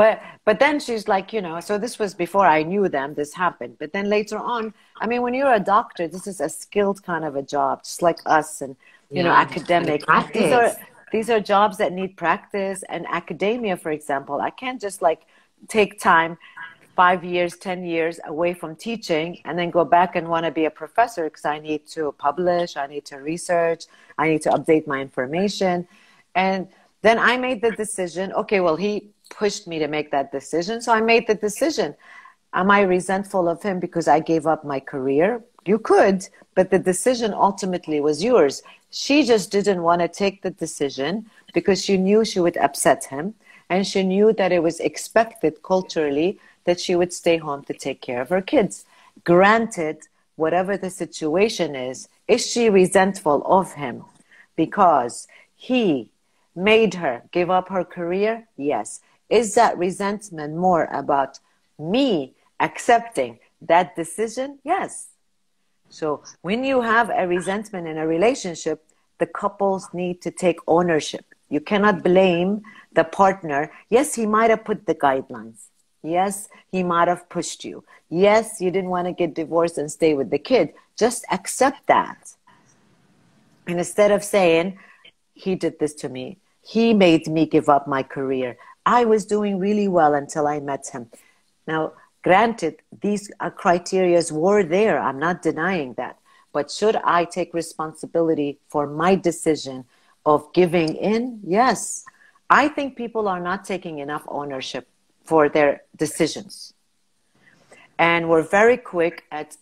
But 0.00 0.22
but 0.46 0.58
then 0.58 0.80
she's 0.80 1.08
like, 1.08 1.30
you 1.34 1.42
know, 1.42 1.60
so 1.60 1.76
this 1.76 1.98
was 1.98 2.14
before 2.14 2.46
I 2.46 2.62
knew 2.62 2.88
them, 2.88 3.12
this 3.12 3.34
happened. 3.34 3.76
But 3.78 3.92
then 3.92 4.06
later 4.08 4.38
on, 4.38 4.72
I 4.98 5.06
mean, 5.06 5.20
when 5.20 5.34
you're 5.34 5.52
a 5.52 5.66
doctor, 5.76 6.08
this 6.08 6.26
is 6.26 6.40
a 6.40 6.48
skilled 6.48 7.02
kind 7.02 7.22
of 7.22 7.36
a 7.36 7.42
job, 7.42 7.84
just 7.84 8.00
like 8.00 8.18
us 8.24 8.62
and 8.62 8.76
you 9.10 9.18
yeah, 9.18 9.24
know, 9.24 9.32
academic. 9.46 10.00
These 10.32 10.52
are 10.60 10.72
these 11.12 11.28
are 11.28 11.38
jobs 11.38 11.76
that 11.82 11.92
need 11.92 12.16
practice 12.16 12.82
and 12.88 13.04
academia, 13.20 13.76
for 13.76 13.90
example. 13.90 14.40
I 14.40 14.48
can't 14.48 14.80
just 14.80 15.02
like 15.02 15.20
take 15.68 16.00
time 16.00 16.38
five 16.96 17.22
years, 17.22 17.58
10 17.58 17.84
years 17.84 18.20
away 18.24 18.54
from 18.54 18.76
teaching 18.76 19.38
and 19.44 19.58
then 19.58 19.68
go 19.68 19.84
back 19.84 20.16
and 20.16 20.28
want 20.28 20.46
to 20.46 20.50
be 20.50 20.64
a 20.64 20.74
professor 20.82 21.24
because 21.24 21.44
I 21.44 21.58
need 21.58 21.86
to 21.88 22.14
publish, 22.26 22.78
I 22.78 22.86
need 22.86 23.04
to 23.12 23.16
research, 23.16 23.84
I 24.16 24.28
need 24.28 24.40
to 24.46 24.50
update 24.56 24.86
my 24.86 24.98
information. 25.02 25.86
And 26.34 26.68
then 27.02 27.18
I 27.18 27.36
made 27.36 27.60
the 27.60 27.72
decision. 27.72 28.32
Okay, 28.32 28.60
well, 28.60 28.76
he 28.76 29.10
pushed 29.30 29.66
me 29.66 29.78
to 29.78 29.88
make 29.88 30.10
that 30.10 30.32
decision. 30.32 30.82
So 30.82 30.92
I 30.92 31.00
made 31.00 31.26
the 31.26 31.34
decision. 31.34 31.94
Am 32.52 32.70
I 32.70 32.82
resentful 32.82 33.48
of 33.48 33.62
him 33.62 33.80
because 33.80 34.08
I 34.08 34.20
gave 34.20 34.46
up 34.46 34.64
my 34.64 34.80
career? 34.80 35.42
You 35.64 35.78
could, 35.78 36.28
but 36.54 36.70
the 36.70 36.78
decision 36.78 37.32
ultimately 37.32 38.00
was 38.00 38.22
yours. 38.22 38.62
She 38.90 39.22
just 39.24 39.50
didn't 39.50 39.82
want 39.82 40.00
to 40.02 40.08
take 40.08 40.42
the 40.42 40.50
decision 40.50 41.30
because 41.54 41.82
she 41.84 41.96
knew 41.96 42.24
she 42.24 42.40
would 42.40 42.56
upset 42.56 43.04
him. 43.04 43.34
And 43.68 43.86
she 43.86 44.02
knew 44.02 44.32
that 44.32 44.50
it 44.50 44.62
was 44.64 44.80
expected 44.80 45.62
culturally 45.62 46.40
that 46.64 46.80
she 46.80 46.96
would 46.96 47.12
stay 47.12 47.36
home 47.36 47.62
to 47.64 47.72
take 47.72 48.00
care 48.00 48.20
of 48.20 48.28
her 48.30 48.42
kids. 48.42 48.84
Granted, 49.24 49.98
whatever 50.36 50.76
the 50.76 50.90
situation 50.90 51.76
is, 51.76 52.08
is 52.26 52.44
she 52.44 52.68
resentful 52.68 53.42
of 53.46 53.74
him 53.74 54.04
because 54.56 55.28
he 55.54 56.10
made 56.56 56.94
her 56.94 57.22
give 57.30 57.50
up 57.50 57.68
her 57.68 57.84
career? 57.84 58.48
Yes. 58.56 59.00
Is 59.30 59.54
that 59.54 59.78
resentment 59.78 60.56
more 60.56 60.84
about 60.92 61.38
me 61.78 62.34
accepting 62.58 63.38
that 63.62 63.96
decision? 63.96 64.58
Yes. 64.64 65.08
So 65.88 66.22
when 66.42 66.64
you 66.64 66.82
have 66.82 67.10
a 67.10 67.26
resentment 67.26 67.86
in 67.86 67.96
a 67.96 68.06
relationship, 68.06 68.84
the 69.18 69.26
couples 69.26 69.88
need 69.92 70.20
to 70.22 70.30
take 70.30 70.58
ownership. 70.66 71.24
You 71.48 71.60
cannot 71.60 72.02
blame 72.02 72.62
the 72.92 73.04
partner. 73.04 73.72
Yes, 73.88 74.14
he 74.14 74.26
might 74.26 74.50
have 74.50 74.64
put 74.64 74.86
the 74.86 74.94
guidelines. 74.94 75.66
Yes, 76.02 76.48
he 76.72 76.82
might 76.82 77.08
have 77.08 77.28
pushed 77.28 77.64
you. 77.64 77.84
Yes, 78.08 78.60
you 78.60 78.70
didn't 78.70 78.90
want 78.90 79.06
to 79.06 79.12
get 79.12 79.34
divorced 79.34 79.78
and 79.78 79.90
stay 79.90 80.14
with 80.14 80.30
the 80.30 80.38
kid. 80.38 80.72
Just 80.96 81.24
accept 81.30 81.86
that. 81.86 82.34
And 83.66 83.78
instead 83.78 84.10
of 84.10 84.24
saying, 84.24 84.78
he 85.34 85.54
did 85.54 85.78
this 85.78 85.94
to 85.94 86.08
me, 86.08 86.38
he 86.62 86.94
made 86.94 87.26
me 87.26 87.46
give 87.46 87.68
up 87.68 87.86
my 87.86 88.02
career. 88.02 88.56
I 88.98 89.04
was 89.04 89.24
doing 89.24 89.60
really 89.60 89.86
well 89.86 90.14
until 90.14 90.48
I 90.48 90.58
met 90.58 90.88
him. 90.88 91.10
Now, 91.72 91.92
granted, 92.22 92.74
these 93.06 93.30
criteria 93.54 94.20
were 94.32 94.64
there. 94.64 94.98
I'm 94.98 95.20
not 95.20 95.42
denying 95.42 95.94
that. 95.94 96.16
But 96.52 96.72
should 96.72 96.96
I 96.96 97.24
take 97.24 97.54
responsibility 97.54 98.58
for 98.68 98.88
my 98.88 99.14
decision 99.14 99.84
of 100.26 100.52
giving 100.52 100.96
in? 100.96 101.38
Yes. 101.46 102.04
I 102.62 102.66
think 102.66 102.96
people 102.96 103.28
are 103.28 103.38
not 103.50 103.64
taking 103.64 104.00
enough 104.00 104.24
ownership 104.26 104.88
for 105.24 105.48
their 105.48 105.82
decisions. 105.96 106.74
And 107.96 108.28
we're 108.28 108.48
very 108.60 108.76
quick 108.76 109.22
at 109.30 109.56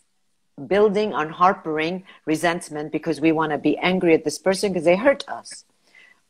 building 0.75 1.13
on 1.13 1.29
harboring 1.29 2.03
resentment 2.25 2.91
because 2.91 3.21
we 3.21 3.31
want 3.31 3.51
to 3.51 3.59
be 3.59 3.77
angry 3.77 4.15
at 4.15 4.23
this 4.23 4.39
person 4.39 4.71
because 4.71 4.85
they 4.85 4.95
hurt 4.95 5.23
us 5.29 5.65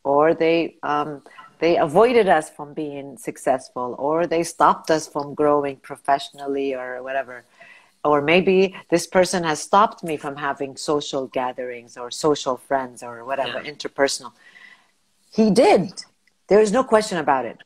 or 0.04 0.34
they 0.34 0.76
um, 0.84 1.22
they 1.60 1.78
avoided 1.78 2.28
us 2.30 2.50
from 2.50 2.74
being 2.74 3.18
successful 3.18 3.96
or 4.00 4.26
they 4.26 4.44
stopped 4.44 4.90
us 4.90 5.08
from 5.08 5.34
growing 5.34 5.76
professionally 5.78 6.74
or 6.74 7.04
whatever. 7.04 7.44
Or 8.04 8.22
maybe 8.22 8.76
this 8.90 9.06
person 9.06 9.44
has 9.44 9.62
stopped 9.62 10.04
me 10.04 10.16
from 10.16 10.38
having 10.38 10.78
social 10.78 11.28
gatherings 11.28 11.98
or 11.98 12.12
social 12.12 12.56
friends 12.56 13.04
or 13.04 13.26
whatever 13.26 13.62
yeah. 13.62 13.72
interpersonal. 13.72 14.32
He 15.34 15.52
did. 15.52 16.06
There's 16.48 16.72
no 16.72 16.84
question 16.84 17.18
about 17.18 17.46
it. 17.46 17.58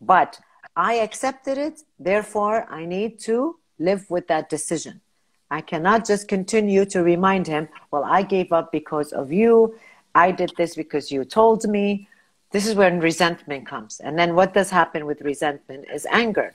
But 0.00 0.40
i 0.74 0.94
accepted 0.94 1.58
it. 1.58 1.82
Therefore 1.98 2.66
i 2.70 2.86
need 2.86 3.20
to 3.20 3.58
live 3.78 4.10
with 4.10 4.28
that 4.28 4.48
decision. 4.48 5.02
I 5.50 5.60
cannot 5.60 6.06
just 6.06 6.26
continue 6.26 6.86
to 6.86 7.02
remind 7.02 7.46
him 7.46 7.68
well 7.90 8.04
i 8.04 8.22
gave 8.22 8.50
up 8.50 8.72
because 8.72 9.12
of 9.12 9.30
you. 9.30 9.74
I 10.14 10.30
did 10.30 10.52
this 10.56 10.74
because 10.74 11.12
you 11.12 11.26
told 11.26 11.64
me. 11.68 12.08
This 12.52 12.66
is 12.66 12.74
when 12.74 13.00
resentment 13.00 13.66
comes. 13.66 14.00
And 14.00 14.18
then 14.18 14.34
what 14.34 14.54
does 14.54 14.70
happen 14.70 15.06
with 15.06 15.22
resentment 15.22 15.86
is 15.92 16.06
anger. 16.10 16.54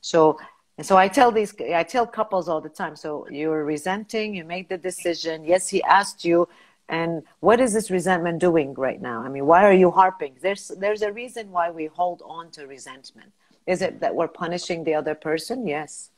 So 0.00 0.38
and 0.76 0.86
so 0.86 0.96
I 0.96 1.08
tell 1.08 1.30
these 1.30 1.54
I 1.60 1.82
tell 1.82 2.06
couples 2.06 2.48
all 2.48 2.60
the 2.60 2.70
time, 2.70 2.96
so 2.96 3.28
you're 3.30 3.64
resenting, 3.64 4.34
you 4.34 4.44
made 4.44 4.68
the 4.68 4.78
decision, 4.78 5.44
yes, 5.44 5.68
he 5.68 5.82
asked 5.82 6.24
you, 6.24 6.48
and 6.88 7.22
what 7.40 7.60
is 7.60 7.74
this 7.74 7.90
resentment 7.90 8.38
doing 8.38 8.72
right 8.74 9.00
now? 9.00 9.20
I 9.22 9.28
mean, 9.28 9.46
why 9.46 9.62
are 9.64 9.74
you 9.74 9.90
harping? 9.90 10.36
There's 10.40 10.68
there's 10.78 11.02
a 11.02 11.12
reason 11.12 11.50
why 11.50 11.70
we 11.70 11.86
hold 11.86 12.22
on 12.24 12.50
to 12.52 12.66
resentment. 12.66 13.30
Is 13.66 13.82
it 13.82 14.00
that 14.00 14.14
we're 14.14 14.28
punishing 14.28 14.82
the 14.84 14.94
other 14.94 15.14
person? 15.14 15.66
Yes. 15.66 16.10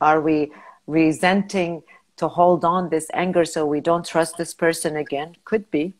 Are 0.00 0.20
we 0.20 0.52
resenting 0.86 1.82
to 2.18 2.28
hold 2.28 2.64
on 2.64 2.90
this 2.90 3.10
anger 3.14 3.44
so 3.44 3.66
we 3.66 3.80
don't 3.80 4.04
trust 4.04 4.36
this 4.36 4.54
person 4.54 4.96
again? 4.96 5.34
Could 5.44 5.70
be. 5.70 5.94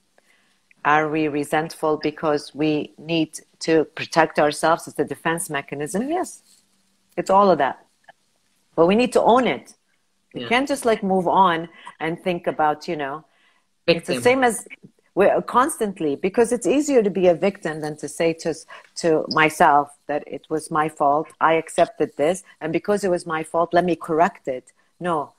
Are 0.84 1.08
we 1.08 1.28
resentful 1.28 1.96
because 1.96 2.54
we 2.54 2.92
need 2.98 3.40
to 3.60 3.84
protect 3.84 4.38
ourselves 4.38 4.88
as 4.88 4.98
a 4.98 5.04
defense 5.04 5.50
mechanism? 5.50 6.08
Yes. 6.08 6.42
It's 7.16 7.30
all 7.30 7.50
of 7.50 7.58
that. 7.58 7.84
But 8.76 8.86
we 8.86 8.94
need 8.94 9.12
to 9.14 9.22
own 9.22 9.46
it. 9.46 9.74
You 10.34 10.42
yeah. 10.42 10.48
can't 10.48 10.68
just 10.68 10.84
like 10.84 11.02
move 11.02 11.26
on 11.26 11.68
and 12.00 12.20
think 12.22 12.46
about, 12.46 12.86
you 12.86 12.96
know, 12.96 13.24
victim. 13.86 13.98
it's 13.98 14.06
the 14.06 14.22
same 14.22 14.44
as 14.44 14.66
we're 15.14 15.42
constantly 15.42 16.14
because 16.14 16.52
it's 16.52 16.66
easier 16.66 17.02
to 17.02 17.10
be 17.10 17.26
a 17.26 17.34
victim 17.34 17.80
than 17.80 17.96
to 17.96 18.08
say 18.08 18.32
to 18.34 18.54
to 18.96 19.24
myself 19.30 19.90
that 20.06 20.22
it 20.28 20.46
was 20.48 20.70
my 20.70 20.88
fault. 20.88 21.26
I 21.40 21.54
accepted 21.54 22.16
this, 22.16 22.44
and 22.60 22.72
because 22.72 23.02
it 23.02 23.10
was 23.10 23.26
my 23.26 23.42
fault, 23.42 23.74
let 23.74 23.84
me 23.84 23.96
correct 23.96 24.46
it. 24.46 24.70
No, 25.00 25.32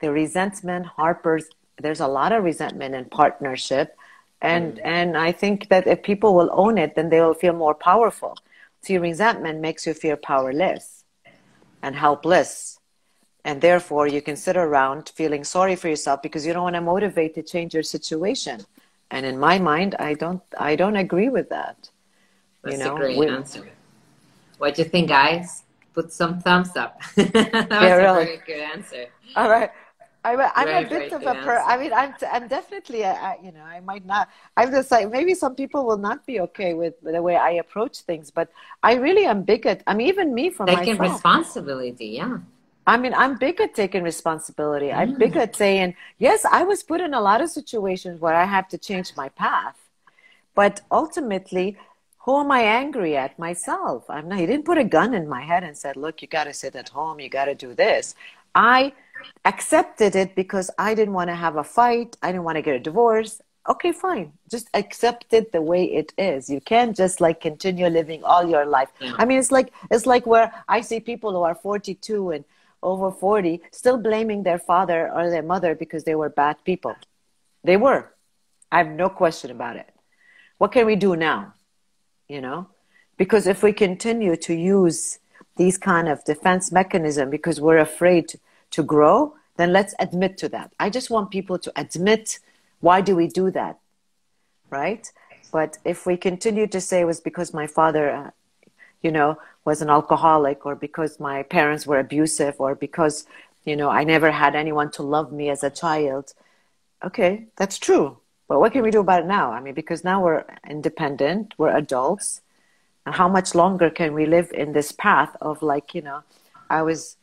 the 0.00 0.10
resentment 0.10 0.86
harpers 0.86 1.44
there's 1.80 2.00
a 2.00 2.06
lot 2.06 2.32
of 2.32 2.44
resentment 2.44 2.94
in 2.94 3.04
partnership 3.06 3.96
and 4.42 4.74
mm. 4.74 4.80
and 4.84 5.16
i 5.16 5.32
think 5.32 5.68
that 5.68 5.86
if 5.86 6.02
people 6.02 6.34
will 6.34 6.50
own 6.52 6.76
it 6.76 6.94
then 6.94 7.08
they 7.08 7.20
will 7.20 7.34
feel 7.34 7.54
more 7.54 7.74
powerful. 7.74 8.36
See 8.82 8.98
resentment 8.98 9.60
makes 9.60 9.86
you 9.86 9.94
feel 9.94 10.16
powerless 10.16 11.04
and 11.82 11.94
helpless. 11.94 12.80
And 13.44 13.60
therefore 13.60 14.08
you 14.08 14.20
can 14.20 14.36
sit 14.36 14.56
around 14.56 15.12
feeling 15.14 15.44
sorry 15.44 15.76
for 15.76 15.88
yourself 15.88 16.20
because 16.20 16.44
you 16.44 16.52
don't 16.52 16.64
want 16.64 16.74
to 16.74 16.80
motivate 16.80 17.34
to 17.36 17.42
change 17.42 17.74
your 17.74 17.84
situation. 17.84 18.60
And 19.10 19.24
in 19.24 19.38
my 19.38 19.58
mind 19.58 19.94
i 19.98 20.14
don't 20.14 20.42
i 20.58 20.74
don't 20.74 20.96
agree 20.96 21.28
with 21.28 21.48
that. 21.50 21.90
That's 22.62 22.76
you 22.76 22.84
know, 22.84 22.96
a 22.96 22.98
great 22.98 23.18
we, 23.18 23.28
answer. 23.28 23.68
What 24.58 24.74
do 24.74 24.82
you 24.82 24.88
think 24.88 25.08
guys 25.08 25.62
put 25.94 26.12
some 26.12 26.40
thumbs 26.40 26.76
up? 26.76 27.00
That 27.16 27.70
was 27.82 27.88
yeah, 27.88 27.94
really. 27.94 28.22
a 28.22 28.26
very 28.26 28.42
good 28.46 28.62
answer. 28.74 29.06
All 29.36 29.48
right 29.48 29.70
I'm 30.24 30.40
a, 30.40 30.52
I'm 30.54 30.84
a 30.84 30.88
bit 30.88 31.12
of 31.12 31.22
a 31.22 31.34
per. 31.34 31.58
I 31.58 31.76
mean, 31.76 31.92
I'm 31.92 32.14
I'm 32.30 32.46
definitely 32.46 33.02
a, 33.02 33.12
a, 33.12 33.36
you 33.42 33.50
know 33.50 33.62
I 33.62 33.80
might 33.80 34.06
not. 34.06 34.28
I'm 34.56 34.70
just 34.70 34.90
like 34.90 35.10
maybe 35.10 35.34
some 35.34 35.54
people 35.56 35.84
will 35.84 35.98
not 35.98 36.24
be 36.26 36.40
okay 36.40 36.74
with 36.74 36.94
the 37.02 37.20
way 37.20 37.36
I 37.36 37.52
approach 37.52 38.00
things, 38.00 38.30
but 38.30 38.48
I 38.82 38.94
really 38.94 39.24
am 39.24 39.42
big 39.42 39.66
at. 39.66 39.82
I 39.86 39.94
mean, 39.94 40.06
even 40.08 40.32
me 40.32 40.50
for 40.50 40.66
taking 40.66 40.96
myself. 40.96 41.16
responsibility. 41.16 42.06
Yeah. 42.06 42.38
I 42.86 42.96
mean, 42.96 43.14
I'm 43.14 43.36
big 43.36 43.60
at 43.60 43.74
taking 43.74 44.02
responsibility. 44.02 44.86
Mm. 44.86 44.96
I'm 44.96 45.18
big 45.18 45.36
at 45.36 45.56
saying 45.56 45.94
yes. 46.18 46.44
I 46.44 46.62
was 46.62 46.82
put 46.84 47.00
in 47.00 47.14
a 47.14 47.20
lot 47.20 47.40
of 47.40 47.50
situations 47.50 48.20
where 48.20 48.34
I 48.34 48.44
have 48.44 48.68
to 48.68 48.78
change 48.78 49.16
my 49.16 49.28
path, 49.28 49.76
but 50.54 50.82
ultimately, 50.90 51.76
who 52.24 52.38
am 52.38 52.52
I 52.52 52.62
angry 52.62 53.16
at? 53.16 53.36
Myself. 53.40 54.08
I'm 54.08 54.28
not. 54.28 54.38
He 54.38 54.46
didn't 54.46 54.66
put 54.66 54.78
a 54.78 54.84
gun 54.84 55.14
in 55.14 55.28
my 55.28 55.42
head 55.42 55.64
and 55.64 55.76
said, 55.76 55.96
"Look, 55.96 56.22
you 56.22 56.28
got 56.28 56.44
to 56.44 56.54
sit 56.54 56.76
at 56.76 56.90
home. 56.90 57.18
You 57.18 57.28
got 57.28 57.46
to 57.46 57.56
do 57.56 57.74
this." 57.74 58.14
I 58.54 58.92
accepted 59.44 60.16
it 60.16 60.34
because 60.34 60.70
I 60.78 60.94
didn't 60.94 61.14
want 61.14 61.30
to 61.30 61.34
have 61.34 61.56
a 61.56 61.64
fight. 61.64 62.16
I 62.22 62.28
didn't 62.32 62.44
want 62.44 62.56
to 62.56 62.62
get 62.62 62.76
a 62.76 62.80
divorce. 62.80 63.40
Okay, 63.68 63.92
fine. 63.92 64.32
Just 64.50 64.68
accept 64.74 65.32
it 65.32 65.52
the 65.52 65.62
way 65.62 65.84
it 65.84 66.12
is. 66.18 66.50
You 66.50 66.60
can't 66.60 66.96
just 66.96 67.20
like 67.20 67.40
continue 67.40 67.86
living 67.86 68.24
all 68.24 68.48
your 68.48 68.66
life. 68.66 68.88
Yeah. 69.00 69.14
I 69.18 69.24
mean, 69.24 69.38
it's 69.38 69.52
like 69.52 69.72
it's 69.90 70.06
like 70.06 70.26
where 70.26 70.52
I 70.68 70.80
see 70.80 70.98
people 71.00 71.32
who 71.32 71.42
are 71.42 71.54
42 71.54 72.30
and 72.30 72.44
over 72.82 73.12
40 73.12 73.62
still 73.70 73.98
blaming 73.98 74.42
their 74.42 74.58
father 74.58 75.10
or 75.12 75.30
their 75.30 75.42
mother 75.42 75.74
because 75.74 76.02
they 76.04 76.16
were 76.16 76.28
bad 76.28 76.56
people. 76.64 76.96
They 77.62 77.76
were. 77.76 78.12
I 78.72 78.78
have 78.78 78.88
no 78.88 79.08
question 79.08 79.50
about 79.50 79.76
it. 79.76 79.88
What 80.58 80.72
can 80.72 80.86
we 80.86 80.96
do 80.96 81.14
now? 81.14 81.54
You 82.28 82.40
know? 82.40 82.68
Because 83.16 83.46
if 83.46 83.62
we 83.62 83.72
continue 83.72 84.34
to 84.36 84.54
use 84.54 85.18
these 85.56 85.78
kind 85.78 86.08
of 86.08 86.24
defense 86.24 86.72
mechanism 86.72 87.30
because 87.30 87.60
we're 87.60 87.78
afraid 87.78 88.28
to 88.28 88.38
grow, 88.80 89.34
then 89.56 89.72
let's 89.72 89.94
admit 89.98 90.38
to 90.38 90.48
that. 90.48 90.72
I 90.78 90.88
just 90.88 91.10
want 91.10 91.30
people 91.30 91.58
to 91.58 91.72
admit 91.76 92.38
why 92.80 93.00
do 93.00 93.14
we 93.14 93.26
do 93.26 93.50
that, 93.50 93.78
right? 94.70 95.10
But 95.52 95.78
if 95.84 96.06
we 96.06 96.16
continue 96.16 96.66
to 96.68 96.80
say 96.80 97.00
it 97.00 97.06
was 97.06 97.20
because 97.20 97.52
my 97.52 97.66
father, 97.66 98.10
uh, 98.10 98.30
you 99.02 99.10
know, 99.10 99.38
was 99.64 99.82
an 99.82 99.90
alcoholic, 99.90 100.64
or 100.64 100.74
because 100.74 101.20
my 101.20 101.42
parents 101.42 101.86
were 101.86 101.98
abusive, 101.98 102.54
or 102.58 102.74
because, 102.74 103.26
you 103.64 103.76
know, 103.76 103.90
I 103.90 104.04
never 104.04 104.30
had 104.30 104.54
anyone 104.56 104.90
to 104.92 105.02
love 105.02 105.32
me 105.32 105.50
as 105.50 105.62
a 105.62 105.70
child, 105.70 106.32
okay, 107.04 107.46
that's 107.56 107.78
true. 107.78 108.18
But 108.48 108.60
what 108.60 108.72
can 108.72 108.82
we 108.82 108.90
do 108.90 109.00
about 109.00 109.22
it 109.22 109.26
now? 109.26 109.52
I 109.52 109.60
mean, 109.60 109.74
because 109.74 110.04
now 110.04 110.22
we're 110.22 110.44
independent, 110.68 111.54
we're 111.58 111.76
adults. 111.76 112.40
And 113.04 113.14
how 113.14 113.28
much 113.28 113.54
longer 113.54 113.90
can 113.90 114.14
we 114.14 114.26
live 114.26 114.50
in 114.52 114.72
this 114.72 114.92
path 114.92 115.36
of 115.40 115.62
like, 115.62 115.94
you 115.94 116.02
know, 116.02 116.22
I 116.70 116.82
was 116.82 117.16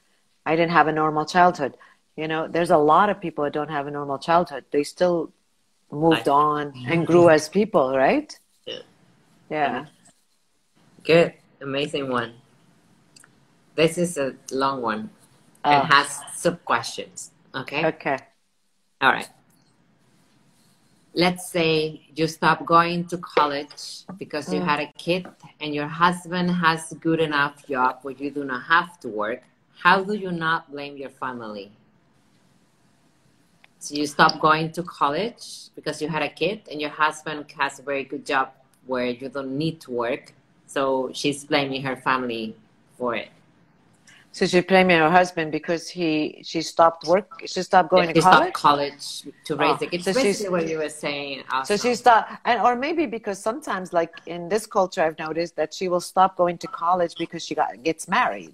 I 0.50 0.56
didn't 0.56 0.72
have 0.72 0.88
a 0.88 0.92
normal 0.92 1.26
childhood. 1.26 1.74
You 2.18 2.28
know, 2.28 2.48
there's 2.48 2.72
a 2.72 2.78
lot 2.94 3.08
of 3.12 3.22
people 3.22 3.44
that 3.44 3.54
don't 3.54 3.70
have 3.70 3.86
a 3.86 3.92
normal 3.92 4.18
childhood. 4.18 4.66
They 4.72 4.84
still 4.84 5.32
moved 5.92 6.28
I, 6.28 6.32
on 6.32 6.74
and 6.88 7.06
grew 7.06 7.30
as 7.30 7.48
people, 7.48 7.96
right? 7.96 8.30
Yeah. 8.66 8.82
Yeah. 9.52 9.86
Good. 11.04 11.34
Amazing 11.62 12.10
one. 12.10 12.34
This 13.76 14.00
is 14.00 14.18
a 14.18 14.34
long 14.52 14.82
one. 14.82 15.02
It 15.66 15.82
Oh. 15.82 15.86
has 15.94 16.08
sub 16.34 16.66
questions. 16.66 17.30
Okay. 17.54 17.86
Okay. 17.86 18.18
All 19.02 19.12
right. 19.12 19.30
Let's 21.14 21.48
say 21.56 22.02
you 22.16 22.26
stop 22.28 22.66
going 22.66 23.06
to 23.12 23.18
college 23.18 23.78
because 24.18 24.52
you 24.54 24.62
Mm. 24.62 24.70
had 24.72 24.80
a 24.88 24.90
kid 25.06 25.28
and 25.62 25.76
your 25.76 25.90
husband 26.04 26.50
has 26.66 26.82
good 27.08 27.20
enough 27.20 27.68
job 27.68 28.00
where 28.02 28.16
you 28.16 28.32
do 28.32 28.44
not 28.44 28.64
have 28.64 29.00
to 29.02 29.10
work. 29.10 29.44
How 29.84 30.04
do 30.04 30.14
you 30.14 30.32
not 30.32 30.72
blame 30.72 30.98
your 30.98 31.10
family? 31.10 31.72
So 33.80 33.96
you 33.96 34.08
stop 34.08 34.40
going 34.42 34.72
to 34.74 34.84
college 34.84 35.70
because 35.76 36.02
you 36.02 36.10
had 36.10 36.22
a 36.22 36.28
kid 36.30 36.62
and 36.70 36.82
your 36.82 36.90
husband 36.90 37.46
has 37.58 37.80
a 37.80 37.82
very 37.82 38.04
good 38.04 38.26
job 38.26 38.50
where 38.88 39.06
you 39.08 39.30
don't 39.30 39.58
need 39.58 39.80
to 39.82 39.92
work. 39.92 40.34
So 40.68 41.12
she's 41.14 41.46
blaming 41.46 41.82
her 41.84 41.96
family 41.96 42.56
for 42.98 43.16
it. 43.16 43.30
So 44.34 44.46
she's 44.46 44.66
blaming 44.66 44.98
her 45.00 45.10
husband 45.10 45.52
because 45.52 45.90
he 45.90 46.42
she 46.44 46.62
stopped 46.62 47.08
work. 47.08 47.42
She 47.46 47.62
stopped 47.64 47.90
going 47.90 48.10
She 48.10 48.14
to 48.16 48.22
stopped 48.22 48.54
college. 48.54 48.94
college 49.24 49.34
to 49.46 49.54
oh, 49.56 49.58
raise 49.58 49.72
Oh, 49.72 49.78
the 49.78 49.88
kids. 49.88 50.04
so 50.06 50.14
Basically 50.14 50.34
she's- 50.34 50.52
what 50.52 50.68
you 50.68 50.78
were 50.78 50.90
saying. 51.06 51.44
So 51.64 51.78
she 51.78 51.96
stopped, 51.96 52.34
and 52.46 52.62
or 52.62 52.76
maybe 52.76 53.06
because 53.08 53.40
sometimes, 53.42 53.92
like 53.92 54.14
in 54.28 54.48
this 54.50 54.68
culture, 54.68 55.02
I've 55.02 55.18
noticed 55.18 55.56
that 55.56 55.74
she 55.74 55.88
will 55.88 56.02
stop 56.02 56.36
going 56.38 56.58
to 56.60 56.68
college 56.68 57.16
because 57.18 57.44
she 57.44 57.56
got 57.56 57.82
gets 57.84 58.08
married, 58.08 58.54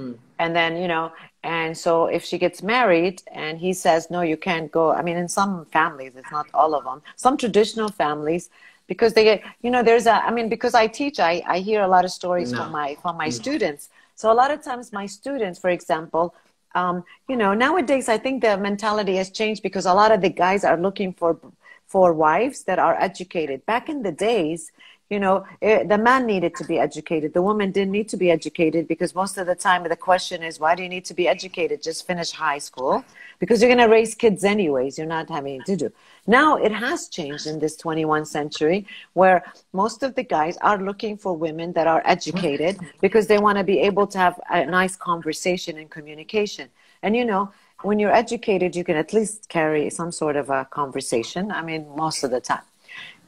Hmm. 0.00 0.12
and 0.38 0.54
then 0.56 0.76
you 0.76 0.88
know, 0.88 1.12
and 1.42 1.76
so 1.76 2.06
if 2.06 2.24
she 2.24 2.38
gets 2.38 2.62
married 2.62 3.22
and 3.32 3.58
he 3.58 3.72
says 3.72 4.10
no, 4.10 4.20
you 4.22 4.36
can't 4.36 4.70
go. 4.70 4.92
I 4.92 5.02
mean, 5.02 5.16
in 5.16 5.28
some 5.28 5.66
families, 5.66 6.12
it's 6.16 6.30
not 6.30 6.46
all 6.54 6.74
of 6.74 6.84
them. 6.84 7.02
Some 7.16 7.36
traditional 7.36 7.88
families, 7.90 8.50
because 8.86 9.12
they 9.14 9.24
get, 9.24 9.42
you 9.62 9.70
know, 9.70 9.82
there's 9.82 10.06
a. 10.06 10.14
I 10.24 10.30
mean, 10.30 10.48
because 10.48 10.74
I 10.74 10.86
teach, 10.86 11.18
I 11.20 11.42
I 11.46 11.58
hear 11.60 11.80
a 11.82 11.88
lot 11.88 12.04
of 12.04 12.10
stories 12.10 12.52
No. 12.52 12.58
from 12.58 12.72
my 12.72 12.96
from 13.02 13.16
my 13.16 13.28
students. 13.30 13.88
So 14.14 14.30
a 14.32 14.36
lot 14.42 14.50
of 14.50 14.62
times, 14.62 14.92
my 14.92 15.06
students, 15.06 15.58
for 15.58 15.70
example. 15.70 16.34
Um, 16.74 17.04
you 17.28 17.36
know, 17.36 17.52
nowadays 17.54 18.08
I 18.08 18.18
think 18.18 18.42
the 18.42 18.56
mentality 18.56 19.16
has 19.16 19.30
changed 19.30 19.62
because 19.62 19.86
a 19.86 19.94
lot 19.94 20.12
of 20.12 20.20
the 20.20 20.30
guys 20.30 20.64
are 20.64 20.76
looking 20.76 21.12
for 21.12 21.38
for 21.86 22.12
wives 22.12 22.64
that 22.64 22.78
are 22.78 22.96
educated. 23.00 23.64
Back 23.66 23.88
in 23.88 24.02
the 24.02 24.12
days, 24.12 24.70
you 25.10 25.18
know, 25.18 25.44
eh, 25.60 25.82
the 25.82 25.98
man 25.98 26.24
needed 26.24 26.54
to 26.54 26.64
be 26.64 26.78
educated. 26.78 27.34
The 27.34 27.42
woman 27.42 27.72
didn't 27.72 27.90
need 27.90 28.08
to 28.10 28.16
be 28.16 28.30
educated 28.30 28.86
because 28.86 29.12
most 29.12 29.36
of 29.38 29.46
the 29.48 29.56
time 29.56 29.82
the 29.82 29.96
question 29.96 30.40
is, 30.42 30.60
why 30.60 30.76
do 30.76 30.84
you 30.84 30.88
need 30.88 31.04
to 31.06 31.14
be 31.14 31.26
educated? 31.26 31.82
Just 31.82 32.06
finish 32.06 32.30
high 32.30 32.58
school 32.58 33.04
because 33.40 33.60
you're 33.60 33.74
going 33.74 33.86
to 33.86 33.92
raise 33.92 34.14
kids 34.14 34.44
anyways. 34.44 34.96
You're 34.96 35.08
not 35.08 35.28
having 35.28 35.62
to 35.64 35.76
do. 35.76 35.92
Now 36.28 36.56
it 36.56 36.70
has 36.70 37.08
changed 37.08 37.48
in 37.48 37.58
this 37.58 37.76
21st 37.76 38.26
century 38.28 38.86
where 39.14 39.42
most 39.72 40.04
of 40.04 40.14
the 40.14 40.22
guys 40.22 40.56
are 40.58 40.78
looking 40.78 41.16
for 41.16 41.36
women 41.36 41.72
that 41.72 41.88
are 41.88 42.02
educated 42.04 42.78
because 43.00 43.26
they 43.26 43.38
want 43.38 43.58
to 43.58 43.64
be 43.64 43.80
able 43.80 44.06
to 44.06 44.18
have 44.18 44.40
a 44.48 44.64
nice 44.64 44.94
conversation 44.94 45.76
and 45.76 45.90
communication. 45.90 46.68
And 47.02 47.16
you 47.16 47.24
know, 47.24 47.50
when 47.82 47.98
you're 47.98 48.14
educated, 48.14 48.76
you 48.76 48.84
can 48.84 48.96
at 48.96 49.12
least 49.12 49.48
carry 49.48 49.90
some 49.90 50.12
sort 50.12 50.36
of 50.36 50.50
a 50.50 50.66
conversation. 50.66 51.50
I 51.50 51.62
mean, 51.62 51.86
most 51.96 52.22
of 52.22 52.30
the 52.30 52.40
time. 52.40 52.62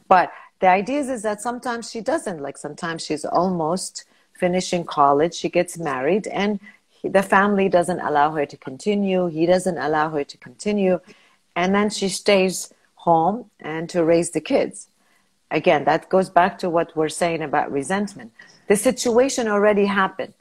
But 0.07 0.31
the 0.63 0.69
idea 0.69 1.01
is, 1.01 1.09
is 1.09 1.23
that 1.23 1.41
sometimes 1.41 1.91
she 1.91 1.99
doesn't. 1.99 2.39
Like 2.41 2.57
sometimes 2.57 3.05
she's 3.05 3.25
almost 3.25 4.05
finishing 4.31 4.85
college, 4.85 5.33
she 5.33 5.49
gets 5.49 5.77
married, 5.77 6.25
and 6.27 6.57
he, 6.89 7.09
the 7.09 7.21
family 7.21 7.67
doesn't 7.67 7.99
allow 7.99 8.31
her 8.31 8.45
to 8.45 8.55
continue. 8.55 9.27
He 9.27 9.45
doesn't 9.45 9.77
allow 9.77 10.09
her 10.11 10.23
to 10.23 10.37
continue. 10.37 11.01
And 11.53 11.75
then 11.75 11.89
she 11.89 12.07
stays 12.07 12.73
home 12.95 13.51
and 13.59 13.89
to 13.89 14.05
raise 14.05 14.29
the 14.29 14.39
kids. 14.39 14.87
Again, 15.51 15.83
that 15.83 16.07
goes 16.07 16.29
back 16.29 16.59
to 16.59 16.69
what 16.69 16.95
we're 16.95 17.09
saying 17.09 17.41
about 17.41 17.69
resentment. 17.69 18.31
The 18.69 18.77
situation 18.77 19.49
already 19.49 19.87
happened. 19.87 20.33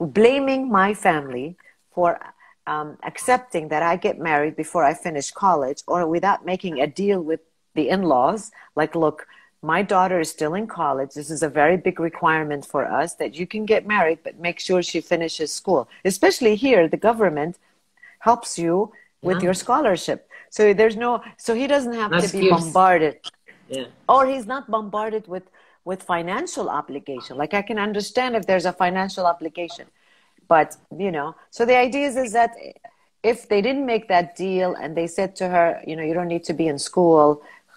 Blaming 0.00 0.68
my 0.68 0.92
family 0.92 1.56
for 1.94 2.18
um, 2.66 2.98
accepting 3.04 3.68
that 3.68 3.84
I 3.84 3.94
get 3.94 4.18
married 4.18 4.56
before 4.56 4.82
I 4.82 4.94
finish 4.94 5.30
college 5.30 5.82
or 5.86 6.04
without 6.08 6.44
making 6.44 6.80
a 6.80 6.88
deal 6.88 7.22
with 7.22 7.42
the 7.76 7.88
in 7.90 8.02
laws, 8.02 8.50
like, 8.74 8.96
look, 8.96 9.28
my 9.74 9.80
daughter 9.94 10.18
is 10.24 10.30
still 10.38 10.54
in 10.60 10.66
college. 10.82 11.10
This 11.20 11.30
is 11.36 11.42
a 11.42 11.48
very 11.60 11.76
big 11.88 11.96
requirement 12.10 12.62
for 12.72 12.82
us 13.00 13.10
that 13.20 13.30
you 13.38 13.46
can 13.54 13.64
get 13.72 13.82
married, 13.94 14.18
but 14.26 14.32
make 14.48 14.58
sure 14.66 14.80
she 14.92 15.00
finishes 15.12 15.48
school. 15.60 15.82
Especially 16.12 16.54
here, 16.66 16.82
the 16.94 17.02
government 17.10 17.54
helps 18.28 18.50
you 18.64 18.74
with 19.28 19.38
Yeah. 19.38 19.46
your 19.46 19.54
scholarship. 19.64 20.20
So 20.56 20.62
there's 20.80 20.96
no, 21.06 21.10
so 21.46 21.50
he 21.62 21.66
doesn't 21.74 21.96
have 22.02 22.10
No 22.16 22.20
to 22.24 22.28
be 22.38 22.42
excuse. 22.48 22.52
bombarded 22.56 23.16
yeah. 23.76 23.86
or 24.14 24.20
he's 24.32 24.46
not 24.54 24.62
bombarded 24.76 25.24
with 25.34 25.46
with 25.90 26.00
financial 26.16 26.66
obligation 26.80 27.32
like 27.42 27.52
i 27.60 27.62
can 27.70 27.78
understand 27.88 28.30
if 28.38 28.44
there's 28.50 28.68
a 28.72 28.76
financial 28.84 29.24
obligation 29.34 29.86
but 30.54 30.68
you 31.04 31.10
know 31.16 31.28
so 31.56 31.60
the 31.70 31.76
idea 31.86 32.04
is, 32.10 32.16
is 32.24 32.32
that 32.40 32.50
if 33.32 33.38
they 33.50 33.60
didn't 33.66 33.86
make 33.94 34.04
that 34.14 34.26
deal 34.46 34.70
and 34.80 34.90
they 34.98 35.08
said 35.18 35.30
to 35.40 35.44
her 35.54 35.68
you 35.88 35.94
know 35.96 36.04
you 36.08 36.14
don't 36.18 36.32
need 36.36 36.44
to 36.50 36.54
be 36.62 36.66
in 36.72 36.78
school 36.90 37.26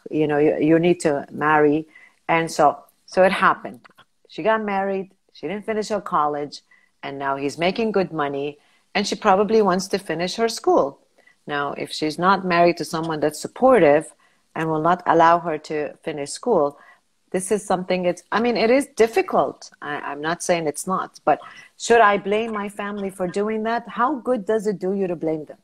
you 0.10 0.28
know 0.28 0.38
you, 0.38 0.58
you 0.60 0.80
need 0.80 1.00
to 1.02 1.26
marry. 1.32 1.88
And 2.28 2.50
so 2.52 2.84
so 3.06 3.24
it 3.24 3.32
happened. 3.32 3.82
She 4.28 4.44
got 4.44 4.64
married. 4.64 5.12
She 5.34 5.48
didn't 5.48 5.66
finish 5.66 5.90
her 5.90 6.02
college. 6.02 6.62
And 7.02 7.18
now 7.18 7.38
he's 7.38 7.58
making 7.58 7.92
good 7.92 8.12
money. 8.12 8.58
And 8.94 9.08
she 9.08 9.16
probably 9.16 9.62
wants 9.62 9.88
to 9.90 9.98
finish 9.98 10.36
her 10.36 10.50
school. 10.50 11.00
Now 11.48 11.74
if 11.74 11.92
she's 11.92 12.20
not 12.20 12.46
married 12.46 12.78
to 12.78 12.86
someone 12.86 13.20
that's 13.20 13.40
supportive 13.40 14.14
and 14.56 14.70
will 14.70 14.82
not 14.82 15.02
allow 15.06 15.40
her 15.40 15.58
to 15.58 15.96
finish 16.04 16.32
school 16.32 16.78
this 17.32 17.52
is 17.52 17.66
something 17.66 18.06
it's 18.06 18.24
i 18.32 18.40
mean 18.40 18.58
it 18.58 18.70
is 18.70 18.88
difficult. 18.96 19.72
I, 19.82 19.96
i'm 20.00 20.22
not 20.22 20.44
saying 20.44 20.68
it's 20.68 20.88
not. 20.88 21.20
But 21.26 21.40
should 21.78 22.02
i 22.02 22.18
blame 22.18 22.52
my 22.52 22.70
family 22.70 23.10
for 23.10 23.28
doing 23.28 23.64
that? 23.64 23.88
How 23.88 24.16
good 24.16 24.46
does 24.46 24.68
it 24.68 24.80
do 24.80 24.94
you 24.94 25.08
to 25.08 25.16
blame 25.16 25.46
them? 25.46 25.58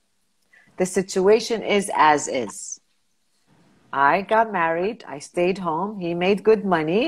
The 0.77 0.85
situation 0.85 1.63
is 1.63 1.89
as 1.95 2.27
is 2.27 2.74
i 3.95 4.21
got 4.33 4.45
married 4.61 5.03
i 5.15 5.17
stayed 5.31 5.57
home 5.69 5.91
he 6.05 6.11
made 6.13 6.37
good 6.49 6.63
money 6.77 7.03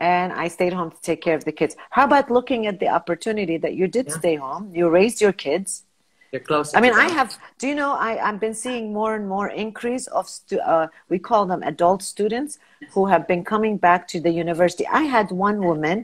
and 0.00 0.28
i 0.44 0.46
stayed 0.56 0.72
home 0.78 0.90
to 0.96 1.00
take 1.08 1.20
care 1.26 1.36
of 1.40 1.44
the 1.48 1.52
kids 1.60 1.72
how 1.96 2.04
about 2.10 2.26
looking 2.36 2.66
at 2.70 2.76
the 2.82 2.88
opportunity 2.98 3.56
that 3.64 3.74
you 3.80 3.86
did 3.96 4.06
Yeah. 4.08 4.18
stay 4.22 4.36
home 4.46 4.62
you 4.78 4.84
raised 5.00 5.18
your 5.26 5.34
kids 5.46 5.70
You're 6.34 6.46
closer. 6.50 6.76
I 6.76 6.80
mean, 6.84 6.96
I 7.06 7.08
have. 7.18 7.28
Do 7.60 7.64
you 7.70 7.76
know? 7.80 7.92
I 8.08 8.10
I've 8.26 8.40
been 8.46 8.56
seeing 8.64 8.84
more 9.00 9.12
and 9.18 9.24
more 9.34 9.48
increase 9.66 10.06
of 10.18 10.24
stu- 10.36 10.64
uh, 10.74 10.86
we 11.12 11.18
call 11.28 11.42
them 11.52 11.60
adult 11.72 12.00
students 12.14 12.52
who 12.94 13.02
have 13.12 13.24
been 13.32 13.42
coming 13.52 13.74
back 13.86 14.00
to 14.12 14.16
the 14.26 14.32
university. 14.44 14.84
I 15.00 15.02
had 15.16 15.26
one 15.48 15.58
woman, 15.70 15.96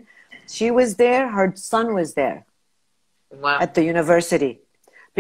she 0.57 0.67
was 0.79 0.89
there, 1.05 1.23
her 1.39 1.47
son 1.73 1.87
was 1.99 2.09
there 2.21 2.39
Wow. 3.45 3.59
at 3.65 3.71
the 3.77 3.85
university 3.95 4.53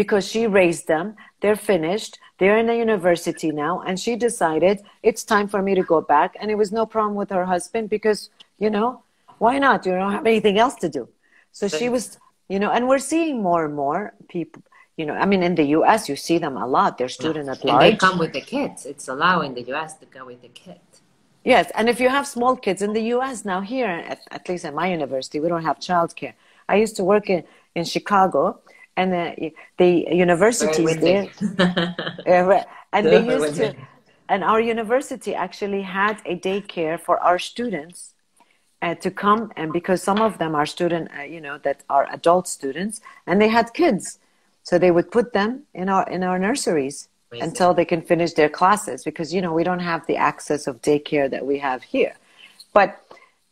because 0.00 0.24
she 0.32 0.42
raised 0.60 0.86
them. 0.94 1.06
They're 1.40 1.56
finished. 1.56 2.18
They're 2.38 2.58
in 2.58 2.68
a 2.68 2.76
university 2.76 3.50
now, 3.50 3.82
and 3.86 3.98
she 3.98 4.16
decided 4.16 4.82
it's 5.02 5.24
time 5.24 5.48
for 5.48 5.62
me 5.62 5.74
to 5.74 5.82
go 5.82 6.00
back. 6.00 6.36
And 6.40 6.50
it 6.50 6.56
was 6.56 6.72
no 6.72 6.86
problem 6.86 7.14
with 7.14 7.30
her 7.30 7.44
husband 7.44 7.90
because 7.90 8.30
you 8.58 8.70
know 8.70 9.02
why 9.38 9.58
not? 9.58 9.86
You 9.86 9.92
don't 9.92 10.12
have 10.12 10.26
anything 10.26 10.58
else 10.58 10.74
to 10.76 10.88
do. 10.88 11.08
So 11.52 11.66
she 11.66 11.88
was, 11.88 12.18
you 12.48 12.58
know, 12.58 12.70
and 12.70 12.86
we're 12.88 12.98
seeing 12.98 13.42
more 13.42 13.64
and 13.64 13.74
more 13.74 14.14
people. 14.28 14.62
You 14.96 15.06
know, 15.06 15.14
I 15.14 15.24
mean, 15.24 15.42
in 15.42 15.54
the 15.54 15.64
U.S., 15.78 16.08
you 16.10 16.16
see 16.16 16.36
them 16.36 16.56
a 16.58 16.66
lot. 16.66 16.98
They're 16.98 17.08
student 17.08 17.48
at 17.48 17.64
large. 17.64 17.84
and 17.84 17.92
they 17.92 17.96
come 17.96 18.18
with 18.18 18.34
the 18.34 18.42
kids. 18.42 18.84
It's 18.84 19.08
allowed 19.08 19.42
in 19.46 19.54
the 19.54 19.64
US 19.72 19.96
to 19.96 20.06
go 20.06 20.26
with 20.26 20.42
the 20.42 20.48
kid. 20.48 20.80
Yes, 21.42 21.70
and 21.74 21.88
if 21.88 22.00
you 22.00 22.10
have 22.10 22.26
small 22.26 22.54
kids 22.54 22.82
in 22.82 22.92
the 22.92 23.00
U.S. 23.14 23.46
now, 23.46 23.62
here 23.62 23.86
at, 23.86 24.20
at 24.30 24.46
least 24.48 24.66
at 24.66 24.74
my 24.74 24.88
university, 24.90 25.40
we 25.40 25.48
don't 25.48 25.64
have 25.64 25.78
childcare. 25.78 26.34
I 26.68 26.76
used 26.76 26.96
to 26.96 27.04
work 27.04 27.30
in, 27.30 27.44
in 27.74 27.84
Chicago, 27.84 28.60
and 29.00 29.12
the, 29.12 29.52
the 29.78 29.92
universities 30.26 30.96
there, 31.06 31.26
uh, 32.26 32.62
and 32.92 33.06
they 33.06 33.24
used 33.36 33.54
to, 33.56 33.74
and 34.28 34.44
our 34.44 34.60
university 34.60 35.34
actually 35.34 35.82
had 35.82 36.16
a 36.26 36.34
daycare 36.48 36.98
for 37.06 37.16
our 37.28 37.38
students 37.38 38.14
uh, 38.82 38.94
to 38.96 39.10
come, 39.10 39.52
and 39.56 39.72
because 39.72 40.02
some 40.02 40.20
of 40.28 40.38
them 40.38 40.54
are 40.54 40.66
student, 40.66 41.08
uh, 41.18 41.22
you 41.22 41.40
know, 41.40 41.56
that 41.66 41.78
are 41.88 42.06
adult 42.12 42.46
students, 42.46 43.00
and 43.26 43.40
they 43.40 43.48
had 43.48 43.72
kids, 43.72 44.18
so 44.62 44.78
they 44.78 44.90
would 44.90 45.10
put 45.10 45.32
them 45.32 45.50
in 45.72 45.88
our 45.88 46.04
in 46.16 46.22
our 46.22 46.38
nurseries 46.38 47.08
Amazing. 47.32 47.48
until 47.48 47.70
they 47.78 47.86
can 47.92 48.02
finish 48.02 48.32
their 48.34 48.52
classes 48.60 48.98
because 49.08 49.28
you 49.34 49.40
know 49.44 49.52
we 49.60 49.64
don't 49.64 49.86
have 49.92 50.06
the 50.06 50.18
access 50.30 50.66
of 50.66 50.82
daycare 50.82 51.28
that 51.34 51.44
we 51.50 51.56
have 51.58 51.82
here. 51.82 52.14
But 52.78 52.88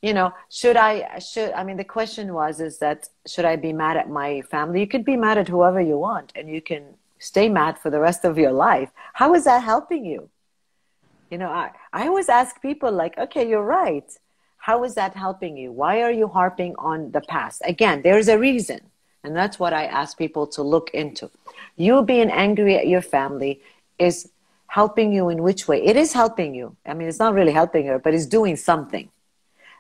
you 0.03 0.15
know 0.15 0.33
should 0.49 0.77
i 0.77 1.19
should 1.19 1.53
i 1.53 1.65
mean 1.65 1.77
the 1.77 1.85
question 1.85 2.33
was 2.33 2.61
is 2.61 2.79
that 2.79 3.09
should 3.27 3.45
i 3.45 3.57
be 3.57 3.73
mad 3.73 3.97
at 3.97 4.09
my 4.09 4.41
family? 4.43 4.81
You 4.81 4.87
could 4.87 5.05
be 5.05 5.17
mad 5.17 5.39
at 5.39 5.49
whoever 5.49 5.81
you 5.81 5.99
want 5.99 6.33
and 6.35 6.49
you 6.49 6.61
can 6.61 6.85
stay 7.19 7.49
mad 7.49 7.79
for 7.79 7.91
the 7.91 7.99
rest 7.99 8.25
of 8.25 8.39
your 8.39 8.53
life. 8.53 8.91
How 9.15 9.35
is 9.35 9.45
that 9.45 9.65
helping 9.65 10.05
you? 10.05 10.31
You 11.31 11.39
know 11.39 11.51
i, 11.51 11.71
I 11.93 12.07
always 12.07 12.29
ask 12.29 12.63
people 12.63 12.93
like 12.93 13.19
okay 13.19 13.49
you're 13.49 13.65
right. 13.65 14.09
How 14.59 14.85
is 14.85 14.95
that 14.97 15.15
helping 15.15 15.57
you? 15.57 15.73
Why 15.73 16.03
are 16.03 16.11
you 16.13 16.29
harping 16.29 16.75
on 16.79 17.11
the 17.11 17.23
past? 17.23 17.63
Again 17.65 18.03
there's 18.03 18.29
a 18.29 18.39
reason. 18.39 18.81
And 19.25 19.35
that's 19.35 19.59
what 19.59 19.73
i 19.73 19.85
ask 19.85 20.17
people 20.17 20.47
to 20.47 20.63
look 20.63 20.91
into. 20.95 21.29
You 21.77 22.03
being 22.03 22.31
angry 22.31 22.77
at 22.77 22.87
your 22.87 23.03
family 23.03 23.61
is 23.99 24.31
helping 24.69 25.13
you 25.13 25.29
in 25.29 25.43
which 25.43 25.67
way? 25.67 25.85
It 25.85 25.97
is 25.97 26.13
helping 26.13 26.55
you. 26.55 26.77
I 26.87 26.95
mean 26.95 27.09
it's 27.09 27.19
not 27.19 27.35
really 27.35 27.53
helping 27.53 27.87
her 27.87 27.99
but 27.99 28.15
it's 28.15 28.27
doing 28.27 28.55
something 28.55 29.11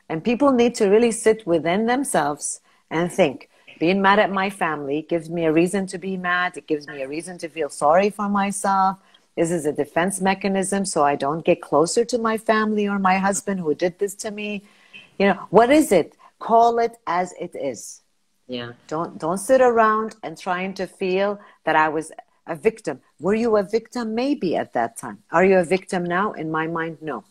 And 0.08 0.24
people 0.24 0.52
need 0.52 0.74
to 0.76 0.88
really 0.88 1.10
sit 1.10 1.46
within 1.46 1.86
themselves 1.86 2.60
and 2.90 3.12
think 3.12 3.48
being 3.78 4.02
mad 4.02 4.18
at 4.18 4.30
my 4.30 4.50
family 4.50 5.06
gives 5.08 5.30
me 5.30 5.44
a 5.44 5.52
reason 5.52 5.86
to 5.88 5.98
be 5.98 6.16
mad. 6.16 6.56
It 6.56 6.66
gives 6.66 6.88
me 6.88 7.02
a 7.02 7.08
reason 7.08 7.38
to 7.38 7.48
feel 7.48 7.68
sorry 7.68 8.10
for 8.10 8.28
myself. 8.28 8.98
This 9.36 9.50
is 9.50 9.66
a 9.66 9.72
defense 9.72 10.20
mechanism 10.20 10.84
so 10.84 11.04
I 11.04 11.14
don't 11.14 11.44
get 11.44 11.62
closer 11.62 12.04
to 12.06 12.18
my 12.18 12.38
family 12.38 12.88
or 12.88 12.98
my 12.98 13.18
husband 13.18 13.60
who 13.60 13.74
did 13.74 13.98
this 13.98 14.14
to 14.16 14.30
me. 14.32 14.64
You 15.18 15.28
know, 15.28 15.46
what 15.50 15.70
is 15.70 15.92
it? 15.92 16.16
Call 16.40 16.78
it 16.80 16.96
as 17.06 17.34
it 17.38 17.54
is. 17.54 18.02
Yeah. 18.48 18.72
Don't 18.88 19.18
don't 19.18 19.38
sit 19.38 19.60
around 19.60 20.16
and 20.22 20.36
trying 20.36 20.74
to 20.74 20.86
feel 20.86 21.38
that 21.64 21.76
I 21.76 21.88
was 21.88 22.10
a 22.46 22.56
victim. 22.56 23.00
Were 23.20 23.34
you 23.34 23.56
a 23.58 23.62
victim? 23.62 24.14
Maybe 24.14 24.56
at 24.56 24.72
that 24.72 24.96
time. 24.96 25.22
Are 25.30 25.44
you 25.44 25.58
a 25.58 25.64
victim 25.64 26.02
now? 26.04 26.32
In 26.32 26.50
my 26.50 26.66
mind, 26.66 26.98
no. 27.00 27.24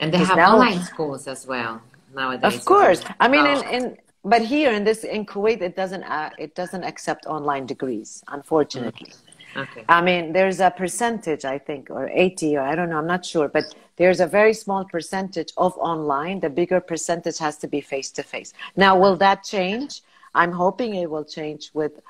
And 0.00 0.12
they 0.12 0.18
have 0.18 0.38
online 0.38 0.82
schools 0.82 1.26
as 1.26 1.46
well 1.46 1.82
nowadays. 2.14 2.54
Of 2.54 2.64
course. 2.64 3.02
I 3.20 3.28
mean, 3.28 3.46
in, 3.46 3.68
in 3.74 3.98
but 4.24 4.42
here 4.42 4.72
in 4.72 4.84
this 4.84 5.04
in 5.04 5.24
Kuwait, 5.26 5.60
it 5.62 5.74
doesn't 5.76 6.04
uh, 6.04 6.30
it 6.38 6.54
doesn't 6.54 6.84
accept 6.84 7.26
online 7.26 7.66
degrees, 7.66 8.22
unfortunately. 8.28 9.12
Okay. 9.56 9.84
I 9.88 10.02
mean, 10.02 10.32
there's 10.32 10.60
a 10.60 10.70
percentage, 10.70 11.44
I 11.44 11.58
think, 11.58 11.90
or 11.90 12.08
80, 12.12 12.58
or 12.58 12.60
I 12.60 12.74
don't 12.74 12.90
know, 12.90 12.98
I'm 12.98 13.06
not 13.06 13.24
sure, 13.24 13.48
but 13.48 13.74
there's 13.96 14.20
a 14.20 14.26
very 14.26 14.52
small 14.52 14.84
percentage 14.84 15.52
of 15.56 15.76
online. 15.78 16.40
The 16.40 16.50
bigger 16.50 16.80
percentage 16.80 17.38
has 17.38 17.56
to 17.58 17.66
be 17.66 17.80
face 17.80 18.10
to 18.12 18.22
face. 18.22 18.52
Now, 18.76 18.98
will 18.98 19.16
that 19.16 19.42
change? 19.42 20.02
I'm 20.34 20.52
hoping 20.52 20.94
it 20.94 21.10
will 21.10 21.24
change 21.24 21.70
with 21.72 22.00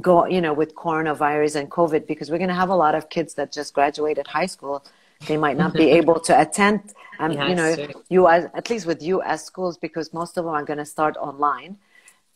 go, 0.00 0.26
you 0.26 0.40
know, 0.40 0.52
with 0.52 0.74
coronavirus 0.74 1.56
and 1.56 1.70
COVID, 1.70 2.06
because 2.06 2.30
we're 2.30 2.38
going 2.38 2.48
to 2.48 2.54
have 2.54 2.70
a 2.70 2.76
lot 2.76 2.94
of 2.94 3.08
kids 3.10 3.34
that 3.34 3.52
just 3.52 3.74
graduated 3.74 4.26
high 4.26 4.46
school. 4.46 4.84
They 5.26 5.36
might 5.36 5.56
not 5.56 5.72
be 5.74 5.90
able 6.00 6.20
to 6.20 6.40
attend, 6.40 6.94
um, 7.18 7.32
yes, 7.32 7.48
you 7.48 7.54
know, 7.56 7.88
you 8.08 8.28
as, 8.28 8.44
at 8.54 8.70
least 8.70 8.86
with 8.86 9.02
U.S. 9.02 9.44
schools, 9.44 9.76
because 9.78 10.12
most 10.12 10.36
of 10.36 10.44
them 10.44 10.54
are 10.54 10.64
going 10.64 10.78
to 10.78 10.86
start 10.86 11.16
online. 11.16 11.78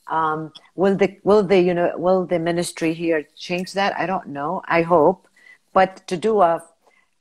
Um, 0.08 0.52
will 0.74 0.96
the 0.96 1.18
will 1.22 1.42
the 1.44 1.60
you 1.60 1.74
know 1.74 1.92
will 1.96 2.26
the 2.26 2.38
ministry 2.38 2.92
here 2.92 3.24
change 3.36 3.72
that? 3.74 3.96
I 3.96 4.06
don't 4.06 4.28
know. 4.28 4.62
I 4.66 4.82
hope, 4.82 5.28
but 5.72 6.06
to 6.08 6.16
do 6.16 6.40
a 6.42 6.62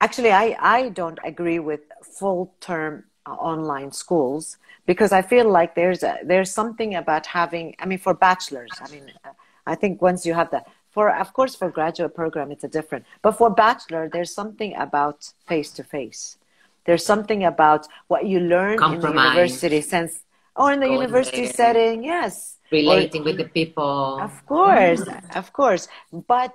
actually, 0.01 0.31
I 0.31 0.57
I 0.59 0.89
don't 0.89 1.19
agree 1.23 1.59
with 1.59 1.81
full 2.01 2.53
term 2.59 3.05
uh, 3.25 3.33
online 3.33 3.91
schools 3.91 4.57
because 4.87 5.11
I 5.11 5.21
feel 5.21 5.47
like 5.49 5.75
there's 5.75 6.01
a, 6.03 6.17
there's 6.23 6.51
something 6.51 6.95
about 6.95 7.27
having. 7.27 7.75
I 7.79 7.85
mean, 7.85 7.99
for 7.99 8.13
bachelors, 8.15 8.81
I 8.81 8.87
mean, 8.87 9.11
I 9.65 9.75
think 9.75 10.01
once 10.01 10.25
you 10.25 10.33
have 10.33 10.49
that. 10.51 10.67
For 10.91 11.09
of 11.09 11.33
course, 11.33 11.55
for 11.55 11.69
graduate 11.69 12.13
program, 12.13 12.51
it's 12.51 12.63
a 12.63 12.67
different. 12.67 13.05
But 13.21 13.33
for 13.39 13.49
bachelor, 13.49 14.09
there's 14.11 14.33
something 14.33 14.75
about 14.75 15.33
face 15.47 15.71
to 15.71 15.83
face. 15.83 16.37
There's 16.85 17.05
something 17.05 17.45
about 17.45 17.87
what 18.07 18.25
you 18.25 18.39
learn 18.39 18.77
Compromise. 18.77 19.05
in 19.05 19.15
the 19.15 19.21
university 19.21 19.81
sense, 19.81 20.23
or 20.55 20.73
in 20.73 20.79
the 20.79 20.89
university 20.89 21.43
there. 21.43 21.53
setting. 21.53 22.03
Yes, 22.03 22.57
relating 22.71 23.21
or, 23.21 23.25
with 23.25 23.37
the 23.37 23.49
people. 23.59 24.19
Of 24.21 24.45
course, 24.45 25.01
mm. 25.01 25.37
of 25.37 25.53
course. 25.53 25.87
But 26.11 26.53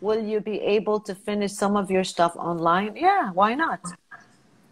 will 0.00 0.22
you 0.22 0.40
be 0.40 0.60
able 0.60 1.00
to 1.00 1.14
finish 1.14 1.52
some 1.52 1.76
of 1.76 1.90
your 1.90 2.04
stuff 2.04 2.36
online? 2.36 2.96
Yeah, 2.96 3.30
why 3.32 3.54
not? 3.54 3.80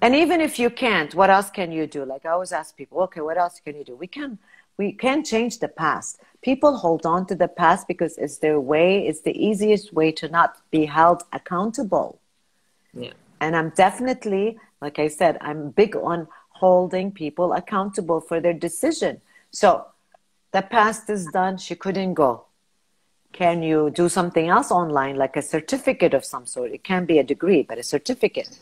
And 0.03 0.15
even 0.15 0.41
if 0.41 0.59
you 0.59 0.71
can't, 0.71 1.15
what 1.15 1.31
else 1.31 1.51
can 1.51 1.73
you 1.73 1.87
do? 1.87 2.05
Like 2.05 2.25
I 2.25 2.31
always 2.31 2.53
ask 2.53 2.77
people, 2.77 3.01
okay, 3.03 3.21
what 3.21 3.37
else 3.37 3.61
can 3.65 3.77
you 3.77 3.85
do? 3.85 3.97
We 3.97 4.07
can 4.07 4.39
we 4.81 4.93
can't 4.93 5.27
change 5.27 5.59
the 5.59 5.73
past. 5.85 6.13
People 6.41 6.73
hold 6.85 7.05
on 7.05 7.27
to 7.27 7.35
the 7.35 7.49
past 7.63 7.87
because 7.87 8.17
it's 8.17 8.39
their 8.39 8.59
way, 8.73 9.07
it's 9.09 9.23
the 9.29 9.37
easiest 9.49 9.93
way 9.93 10.11
to 10.21 10.27
not 10.39 10.51
be 10.71 10.87
held 10.87 11.21
accountable. 11.39 12.19
Yeah. 12.95 13.13
And 13.43 13.55
I'm 13.59 13.71
definitely, 13.85 14.59
like 14.81 14.99
I 14.99 15.09
said, 15.09 15.37
I'm 15.43 15.61
big 15.83 15.93
on 16.11 16.29
holding 16.63 17.13
people 17.13 17.53
accountable 17.53 18.21
for 18.29 18.41
their 18.41 18.55
decision. 18.69 19.21
So 19.51 19.69
the 20.57 20.63
past 20.63 21.11
is 21.11 21.27
done, 21.27 21.59
she 21.59 21.75
couldn't 21.75 22.15
go. 22.15 22.33
Can 23.33 23.63
you 23.63 23.91
do 23.91 24.09
something 24.09 24.49
else 24.49 24.71
online, 24.71 25.17
like 25.17 25.37
a 25.37 25.43
certificate 25.43 26.15
of 26.15 26.25
some 26.25 26.47
sort? 26.47 26.73
It 26.73 26.85
can 26.85 27.05
be 27.05 27.19
a 27.19 27.27
degree, 27.35 27.63
but 27.69 27.77
a 27.77 27.83
certificate. 27.83 28.53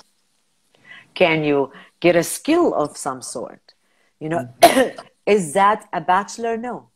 Can 1.15 1.45
you 1.45 1.71
get 2.01 2.17
a 2.17 2.25
skill 2.25 2.75
of 2.75 2.97
some 2.97 3.23
sort? 3.23 3.65
You 4.19 4.29
know, 4.31 4.43
mm-hmm. 4.61 4.99
is 5.29 5.53
that 5.53 5.87
a 5.93 6.01
bachelor? 6.01 6.57
No. 6.57 6.88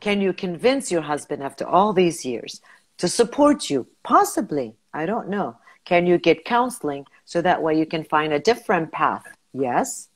Can 0.00 0.20
you 0.20 0.32
convince 0.32 0.90
your 0.90 1.02
husband 1.02 1.40
after 1.40 1.64
all 1.64 1.92
these 1.92 2.24
years 2.24 2.60
to 2.98 3.06
support 3.06 3.70
you? 3.70 3.86
Possibly. 4.02 4.74
I 4.92 5.06
don't 5.06 5.28
know. 5.28 5.56
Can 5.84 6.04
you 6.04 6.18
get 6.18 6.44
counseling 6.44 7.06
so 7.24 7.40
that 7.40 7.62
way 7.62 7.78
you 7.78 7.86
can 7.86 8.02
find 8.02 8.32
a 8.32 8.40
different 8.40 8.90
path? 8.90 9.24
Yes. 9.54 10.08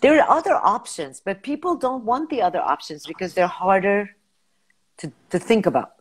There 0.00 0.20
are 0.20 0.30
other 0.38 0.54
options, 0.54 1.22
but 1.24 1.42
people 1.42 1.74
don't 1.74 2.04
want 2.04 2.28
the 2.28 2.42
other 2.42 2.60
options 2.60 3.06
because 3.06 3.32
they're 3.32 3.56
harder 3.64 4.10
to, 4.98 5.10
to 5.30 5.38
think 5.38 5.64
about. 5.64 5.92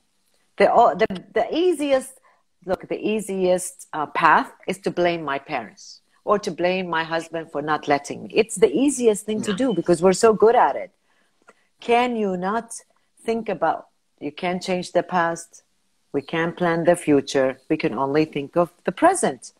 The, 0.57 0.65
the, 0.99 1.23
the 1.33 1.55
easiest, 1.55 2.19
look, 2.65 2.89
the 2.89 2.99
easiest 2.99 3.87
uh, 3.93 4.07
path 4.07 4.51
is 4.67 4.79
to 4.79 4.91
blame 4.91 5.23
my 5.23 5.39
parents 5.39 6.01
or 6.27 6.37
to 6.37 6.51
blame 6.51 6.89
my 6.89 7.05
husband 7.05 7.49
for 7.53 7.61
not 7.61 7.87
letting 7.87 8.23
me. 8.23 8.29
It's 8.33 8.55
the 8.55 8.71
easiest 8.85 9.25
thing 9.25 9.41
to 9.43 9.53
do 9.53 9.73
because 9.73 10.01
we're 10.01 10.19
so 10.25 10.33
good 10.33 10.55
at 10.55 10.75
it. 10.75 10.91
Can 11.79 12.17
you 12.17 12.35
not 12.35 12.67
think 13.23 13.47
about, 13.47 13.87
you 14.19 14.33
can't 14.33 14.61
change 14.61 14.91
the 14.91 15.03
past, 15.03 15.63
we 16.11 16.21
can't 16.21 16.57
plan 16.57 16.83
the 16.83 16.97
future, 16.97 17.61
we 17.69 17.77
can 17.77 17.93
only 17.93 18.25
think 18.25 18.57
of 18.57 18.73
the 18.83 18.91
present. 18.91 19.53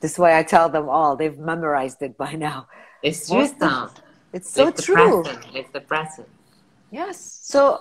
This 0.00 0.12
is 0.14 0.18
why 0.18 0.36
I 0.36 0.42
tell 0.42 0.68
them 0.68 0.88
all, 0.88 1.14
they've 1.14 1.38
memorized 1.38 2.02
it 2.02 2.18
by 2.18 2.32
now. 2.32 2.66
It's 3.00 3.30
wisdom. 3.30 3.90
It's 4.32 4.50
so 4.50 4.66
it's 4.68 4.84
true. 4.84 5.22
Present. 5.22 5.46
It's 5.54 5.70
the 5.70 5.80
present. 5.80 6.28
Yes. 6.90 7.16
So, 7.42 7.78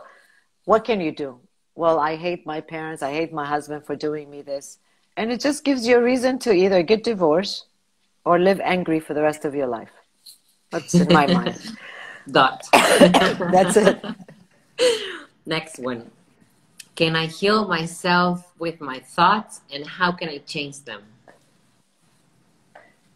what 0.66 0.86
can 0.86 1.02
you 1.02 1.12
do? 1.12 1.40
Well, 1.74 1.98
I 2.00 2.16
hate 2.16 2.46
my 2.46 2.62
parents. 2.62 3.02
I 3.02 3.12
hate 3.12 3.34
my 3.34 3.46
husband 3.46 3.86
for 3.88 3.96
doing 3.96 4.30
me 4.30 4.44
this. 4.44 4.78
And 5.16 5.32
it 5.32 5.40
just 5.40 5.64
gives 5.64 5.88
you 5.88 5.98
a 5.98 6.04
reason 6.04 6.38
to 6.40 6.54
either 6.54 6.84
get 6.84 7.04
divorced 7.04 7.66
or 8.28 8.38
live 8.38 8.60
angry 8.60 9.00
for 9.00 9.13
the 9.13 9.22
rest 9.22 9.46
of 9.46 9.56
your 9.56 9.68
life. 9.68 9.96
That's 10.72 10.94
in 10.94 11.08
my 11.20 11.26
mind. 11.28 11.78
Dot. 12.38 12.62
That's 12.74 13.78
it. 13.78 14.04
Next 15.46 15.80
one. 15.80 16.12
Can 16.98 17.16
I 17.16 17.28
heal 17.28 17.60
myself 17.68 18.38
with 18.60 18.82
my 18.82 19.00
thoughts 19.00 19.62
and 19.72 19.88
how 19.88 20.12
can 20.12 20.28
I 20.28 20.40
change 20.40 20.84
them? 20.84 21.04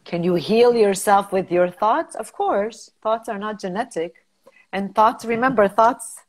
Can 0.05 0.23
you 0.23 0.35
heal 0.35 0.73
yourself 0.75 1.33
with 1.33 1.51
your 1.51 1.69
thoughts? 1.69 2.15
Of 2.15 2.31
course. 2.31 2.91
Thoughts 3.03 3.27
are 3.27 3.37
not 3.37 3.59
genetic. 3.59 4.25
And 4.71 4.95
thoughts, 4.95 5.25
remember, 5.25 5.67
thoughts 5.67 6.21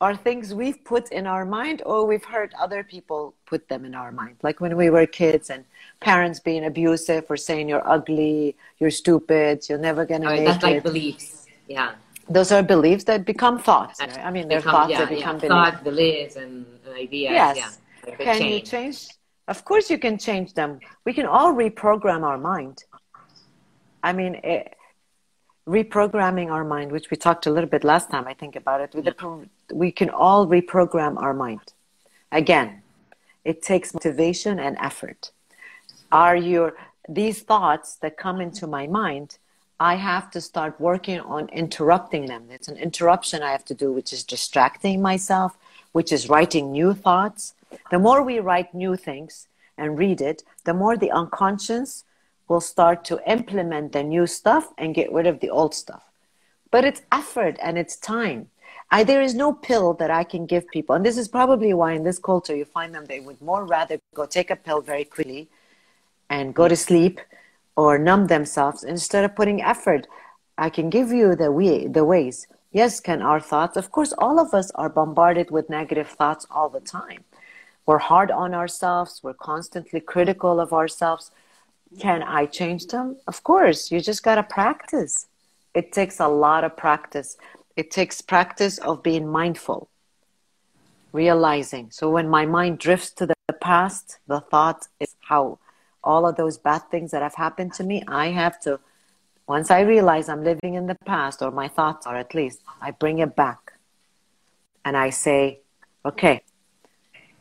are 0.00 0.16
things 0.16 0.54
we've 0.54 0.82
put 0.84 1.12
in 1.12 1.26
our 1.26 1.44
mind 1.44 1.82
or 1.84 2.06
we've 2.06 2.24
heard 2.24 2.52
other 2.58 2.82
people 2.82 3.34
put 3.44 3.68
them 3.68 3.84
in 3.84 3.94
our 3.94 4.12
mind. 4.12 4.36
Like 4.42 4.60
when 4.60 4.76
we 4.76 4.88
were 4.88 5.06
kids 5.06 5.50
and 5.50 5.64
parents 6.00 6.40
being 6.40 6.64
abusive 6.64 7.24
or 7.30 7.36
saying 7.36 7.68
you're 7.68 7.86
ugly, 7.88 8.56
you're 8.78 8.90
stupid, 8.90 9.68
you're 9.68 9.78
never 9.78 10.04
going 10.04 10.22
to 10.22 10.28
make 10.28 10.44
that's 10.44 10.58
it. 10.58 10.60
That's 10.60 10.74
like 10.74 10.82
beliefs. 10.82 11.46
Yeah. 11.68 11.94
Those 12.28 12.52
are 12.52 12.62
beliefs 12.62 13.04
that 13.04 13.24
become 13.24 13.58
thoughts. 13.58 14.00
Right? 14.00 14.18
I 14.18 14.30
mean, 14.30 14.48
they're 14.48 14.58
become, 14.58 14.72
thoughts 14.72 14.90
yeah, 14.90 14.98
that 15.00 15.08
become 15.08 15.36
yeah. 15.36 15.48
beliefs. 15.48 15.70
Thoughts, 15.70 15.84
beliefs, 15.84 16.36
and 16.36 16.66
ideas. 16.94 17.32
Yes. 17.32 17.56
Yeah. 18.06 18.14
Can 18.16 18.38
change. 18.38 18.52
you 18.52 18.60
change? 18.60 19.08
Of 19.48 19.64
course, 19.64 19.90
you 19.90 19.98
can 19.98 20.18
change 20.18 20.54
them. 20.54 20.80
We 21.04 21.12
can 21.12 21.26
all 21.26 21.54
reprogram 21.54 22.22
our 22.22 22.38
mind. 22.38 22.84
I 24.02 24.12
mean, 24.12 24.36
it, 24.36 24.44
eh, 24.44 24.64
reprogramming 25.66 26.50
our 26.50 26.64
mind, 26.64 26.92
which 26.92 27.10
we 27.10 27.16
talked 27.16 27.46
a 27.46 27.50
little 27.50 27.68
bit 27.68 27.84
last 27.84 28.10
time, 28.10 28.26
I 28.26 28.34
think 28.34 28.56
about 28.56 28.80
it. 28.80 28.94
With 28.94 29.06
the, 29.06 29.48
we 29.72 29.90
can 29.90 30.10
all 30.10 30.46
reprogram 30.46 31.20
our 31.20 31.32
mind. 31.32 31.72
Again, 32.30 32.82
it 33.44 33.62
takes 33.62 33.94
motivation 33.94 34.58
and 34.58 34.76
effort. 34.80 35.30
Are 36.14 36.36
your 36.36 36.76
these 37.08 37.42
thoughts 37.42 37.96
that 37.96 38.16
come 38.16 38.40
into 38.40 38.68
my 38.68 38.86
mind? 38.86 39.36
I 39.80 39.96
have 39.96 40.30
to 40.30 40.40
start 40.40 40.80
working 40.80 41.18
on 41.18 41.48
interrupting 41.48 42.26
them. 42.26 42.44
It's 42.50 42.68
an 42.68 42.76
interruption 42.76 43.42
I 43.42 43.50
have 43.50 43.64
to 43.64 43.74
do, 43.74 43.90
which 43.90 44.12
is 44.12 44.22
distracting 44.22 45.02
myself, 45.02 45.58
which 45.90 46.12
is 46.12 46.28
writing 46.28 46.70
new 46.70 46.94
thoughts. 46.94 47.54
The 47.90 47.98
more 47.98 48.22
we 48.22 48.38
write 48.38 48.72
new 48.72 48.94
things 48.94 49.48
and 49.76 49.98
read 49.98 50.20
it, 50.20 50.44
the 50.62 50.72
more 50.72 50.96
the 50.96 51.10
unconscious 51.10 52.04
will 52.46 52.60
start 52.60 53.04
to 53.06 53.20
implement 53.28 53.90
the 53.90 54.04
new 54.04 54.28
stuff 54.28 54.72
and 54.78 54.94
get 54.94 55.12
rid 55.12 55.26
of 55.26 55.40
the 55.40 55.50
old 55.50 55.74
stuff. 55.74 56.04
But 56.70 56.84
it's 56.84 57.02
effort 57.10 57.56
and 57.60 57.76
it's 57.76 57.96
time. 57.96 58.50
I, 58.88 59.02
there 59.02 59.20
is 59.20 59.34
no 59.34 59.52
pill 59.52 59.94
that 59.94 60.12
I 60.12 60.22
can 60.22 60.46
give 60.46 60.68
people. 60.68 60.94
And 60.94 61.04
this 61.04 61.18
is 61.18 61.26
probably 61.26 61.74
why 61.74 61.94
in 61.94 62.04
this 62.04 62.20
culture 62.20 62.54
you 62.54 62.66
find 62.66 62.94
them, 62.94 63.06
they 63.06 63.18
would 63.18 63.42
more 63.42 63.64
rather 63.64 63.98
go 64.14 64.26
take 64.26 64.52
a 64.52 64.56
pill 64.56 64.80
very 64.80 65.04
quickly 65.04 65.48
and 66.30 66.54
go 66.54 66.68
to 66.68 66.76
sleep 66.76 67.20
or 67.76 67.98
numb 67.98 68.26
themselves 68.26 68.84
instead 68.84 69.24
of 69.24 69.34
putting 69.36 69.62
effort. 69.62 70.06
I 70.56 70.70
can 70.70 70.90
give 70.90 71.12
you 71.12 71.34
the, 71.34 71.50
way, 71.50 71.86
the 71.86 72.04
ways. 72.04 72.46
Yes, 72.72 73.00
can 73.00 73.22
our 73.22 73.40
thoughts? 73.40 73.76
Of 73.76 73.90
course, 73.90 74.12
all 74.18 74.38
of 74.38 74.54
us 74.54 74.70
are 74.72 74.88
bombarded 74.88 75.50
with 75.50 75.70
negative 75.70 76.08
thoughts 76.08 76.46
all 76.50 76.68
the 76.68 76.80
time. 76.80 77.24
We're 77.86 77.98
hard 77.98 78.30
on 78.30 78.54
ourselves. 78.54 79.20
We're 79.22 79.34
constantly 79.34 80.00
critical 80.00 80.58
of 80.60 80.72
ourselves. 80.72 81.30
Can 81.98 82.22
I 82.22 82.46
change 82.46 82.86
them? 82.88 83.16
Of 83.26 83.42
course. 83.44 83.92
You 83.92 84.00
just 84.00 84.22
got 84.22 84.36
to 84.36 84.42
practice. 84.42 85.26
it 85.74 85.92
takes 85.92 86.20
a 86.20 86.28
lot 86.28 86.64
of 86.64 86.76
practice. 86.76 87.36
It 87.76 87.90
takes 87.90 88.20
practice 88.20 88.78
of 88.78 89.02
being 89.02 89.26
mindful, 89.28 89.88
realizing. 91.12 91.90
So 91.90 92.08
when 92.10 92.28
my 92.28 92.46
mind 92.46 92.78
drifts 92.78 93.10
to 93.18 93.26
the 93.26 93.34
past, 93.60 94.18
the 94.28 94.40
thought 94.40 94.86
is 95.00 95.16
how 95.20 95.58
all 96.04 96.26
of 96.26 96.36
those 96.36 96.58
bad 96.58 96.82
things 96.90 97.10
that 97.10 97.22
have 97.22 97.34
happened 97.34 97.72
to 97.74 97.84
me, 97.84 98.02
I 98.06 98.28
have 98.28 98.60
to, 98.60 98.78
once 99.46 99.70
I 99.70 99.80
realize 99.80 100.28
I'm 100.28 100.44
living 100.44 100.74
in 100.74 100.86
the 100.86 100.94
past, 101.06 101.42
or 101.42 101.50
my 101.50 101.68
thoughts 101.68 102.06
are 102.06 102.16
at 102.16 102.34
least, 102.34 102.62
I 102.80 102.92
bring 102.92 103.18
it 103.18 103.34
back. 103.34 103.72
And 104.84 104.96
I 104.96 105.10
say, 105.10 105.60
okay, 106.04 106.42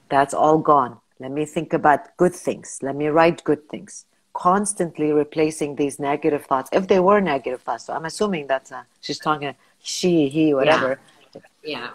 that's 0.09 0.33
all 0.33 0.57
gone. 0.57 0.97
Let 1.19 1.31
me 1.31 1.45
think 1.45 1.73
about 1.73 2.15
good 2.17 2.33
things. 2.33 2.79
Let 2.81 2.95
me 2.95 3.07
write 3.07 3.43
good 3.43 3.69
things. 3.69 4.05
Constantly 4.33 5.11
replacing 5.11 5.75
these 5.75 5.99
negative 5.99 6.45
thoughts, 6.45 6.69
if 6.73 6.87
they 6.87 6.99
were 6.99 7.21
negative 7.21 7.61
thoughts. 7.61 7.85
So 7.85 7.93
I'm 7.93 8.05
assuming 8.05 8.47
that's 8.47 8.71
a, 8.71 8.85
she's 9.01 9.19
talking 9.19 9.53
she, 9.81 10.29
he, 10.29 10.53
whatever. 10.53 10.99
Yeah. 11.33 11.41
yeah. 11.63 11.89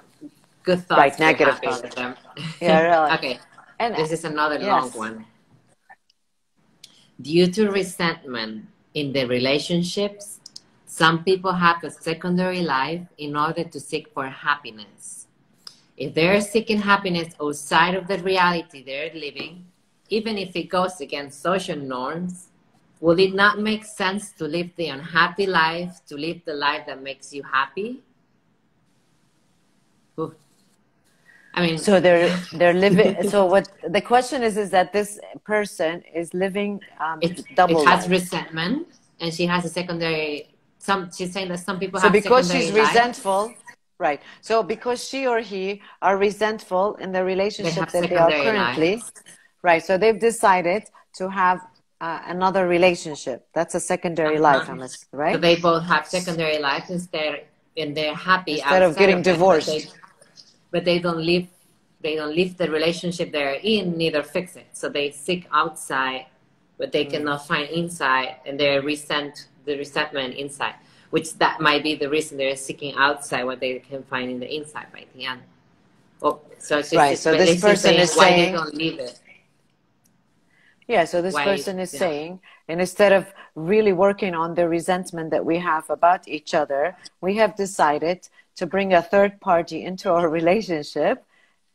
Good 0.62 0.86
thoughts. 0.86 0.98
Right, 0.98 1.18
negative 1.18 1.58
thoughts. 1.58 1.96
Yeah, 2.60 2.80
really. 2.80 3.10
okay. 3.16 3.38
And 3.78 3.94
this 3.94 4.12
is 4.12 4.24
another 4.24 4.56
yes. 4.56 4.66
long 4.66 4.90
one. 4.90 5.24
Due 7.20 7.48
to 7.48 7.68
resentment 7.70 8.64
in 8.94 9.12
the 9.12 9.24
relationships, 9.24 10.38
some 10.86 11.24
people 11.24 11.52
have 11.52 11.82
a 11.82 11.90
secondary 11.90 12.62
life 12.62 13.02
in 13.18 13.36
order 13.36 13.64
to 13.64 13.80
seek 13.80 14.08
for 14.14 14.26
happiness. 14.28 15.26
If 15.96 16.14
they're 16.14 16.40
seeking 16.40 16.78
happiness 16.78 17.34
outside 17.42 17.96
of 17.96 18.06
the 18.06 18.18
reality 18.18 18.84
they're 18.84 19.12
living, 19.12 19.66
even 20.08 20.38
if 20.38 20.54
it 20.54 20.70
goes 20.70 21.00
against 21.00 21.42
social 21.42 21.76
norms, 21.76 22.50
will 23.00 23.18
it 23.18 23.34
not 23.34 23.58
make 23.58 23.84
sense 23.84 24.30
to 24.34 24.44
live 24.44 24.70
the 24.76 24.86
unhappy 24.88 25.46
life, 25.46 26.00
to 26.06 26.16
live 26.16 26.40
the 26.44 26.54
life 26.54 26.86
that 26.86 27.02
makes 27.02 27.34
you 27.34 27.42
happy? 27.42 28.00
I 31.58 31.66
mean, 31.66 31.78
so 31.78 31.98
they're 31.98 32.28
they're 32.52 32.78
living. 32.86 33.28
so 33.32 33.38
what 33.44 33.68
the 33.96 34.00
question 34.00 34.44
is 34.48 34.56
is 34.56 34.70
that 34.70 34.92
this 34.92 35.18
person 35.44 36.02
is 36.20 36.32
living 36.32 36.80
um, 37.00 37.18
it, 37.20 37.42
double. 37.56 37.82
It 37.82 37.88
has 37.88 38.02
life. 38.02 38.10
resentment, 38.18 38.86
and 39.20 39.34
she 39.34 39.44
has 39.46 39.64
a 39.64 39.72
secondary. 39.80 40.54
Some 40.78 41.10
she's 41.16 41.32
saying 41.32 41.48
that 41.48 41.58
some 41.68 41.78
people 41.80 41.98
so 41.98 42.08
have. 42.08 42.14
So 42.14 42.20
because 42.22 42.52
she's 42.52 42.70
life, 42.70 42.86
resentful, 42.86 43.52
right? 43.98 44.20
So 44.40 44.62
because 44.62 45.02
she 45.08 45.26
or 45.26 45.40
he 45.40 45.82
are 46.00 46.16
resentful 46.16 46.94
in 46.96 47.10
the 47.10 47.24
relationship 47.24 47.90
they 47.90 48.00
that 48.02 48.10
they 48.10 48.16
are 48.16 48.30
currently, 48.30 48.94
life. 48.96 49.10
right? 49.62 49.82
So 49.84 49.98
they've 49.98 50.20
decided 50.30 50.84
to 51.14 51.28
have 51.28 51.58
uh, 52.00 52.20
another 52.26 52.68
relationship. 52.68 53.48
That's 53.52 53.74
a 53.74 53.80
secondary 53.80 54.36
uh-huh. 54.36 54.58
life, 54.58 54.70
I'm 54.70 54.80
right? 55.10 55.34
So 55.34 55.40
they 55.40 55.56
both 55.56 55.82
have 55.92 56.06
secondary 56.06 56.58
lives 56.60 56.88
instead, 56.90 57.46
and 57.76 57.96
they're 57.96 58.14
happy 58.14 58.60
instead 58.60 58.82
of 58.82 58.96
getting 58.96 59.18
of 59.18 59.24
divorced 59.24 59.97
but 60.70 60.84
they 60.84 60.98
don't 60.98 61.24
live 61.24 61.46
they 62.00 62.14
don't 62.14 62.34
leave 62.34 62.56
the 62.56 62.70
relationship 62.70 63.32
they're 63.32 63.58
in 63.62 63.96
neither 63.96 64.22
fix 64.22 64.56
it 64.56 64.66
so 64.72 64.88
they 64.88 65.10
seek 65.10 65.46
outside 65.52 66.26
but 66.76 66.92
they 66.92 67.04
mm. 67.04 67.10
cannot 67.10 67.46
find 67.46 67.68
inside 67.70 68.36
and 68.46 68.58
they 68.58 68.78
resent 68.78 69.48
the 69.64 69.76
resentment 69.76 70.34
inside 70.34 70.74
which 71.10 71.34
that 71.34 71.60
might 71.60 71.82
be 71.82 71.94
the 71.94 72.08
reason 72.08 72.36
they're 72.36 72.56
seeking 72.56 72.94
outside 72.96 73.44
what 73.44 73.60
they 73.60 73.78
can 73.78 74.02
find 74.04 74.30
in 74.30 74.38
the 74.38 74.54
inside 74.54 74.86
by 74.92 75.04
the 75.14 75.24
end 75.24 75.40
oh 76.22 76.40
so 76.58 76.78
it's 76.78 76.90
just, 76.90 76.96
right 76.96 77.18
so 77.18 77.32
this 77.32 77.60
person 77.60 77.94
is 77.94 78.14
why 78.14 78.28
saying 78.28 78.52
they 78.52 78.58
don't 78.58 78.74
leave 78.74 78.98
it 78.98 79.20
yeah 80.86 81.04
so 81.04 81.20
this 81.20 81.34
why, 81.34 81.44
person 81.44 81.78
is 81.78 81.92
yeah. 81.92 82.00
saying 82.00 82.40
and 82.68 82.80
instead 82.80 83.12
of 83.12 83.26
really 83.54 83.92
working 83.92 84.34
on 84.34 84.54
the 84.54 84.68
resentment 84.68 85.30
that 85.30 85.44
we 85.44 85.58
have 85.58 85.88
about 85.90 86.26
each 86.28 86.54
other 86.54 86.96
we 87.20 87.34
have 87.34 87.56
decided 87.56 88.28
to 88.58 88.66
bring 88.66 88.92
a 88.92 89.02
third 89.02 89.40
party 89.40 89.84
into 89.84 90.10
our 90.12 90.28
relationship 90.38 91.24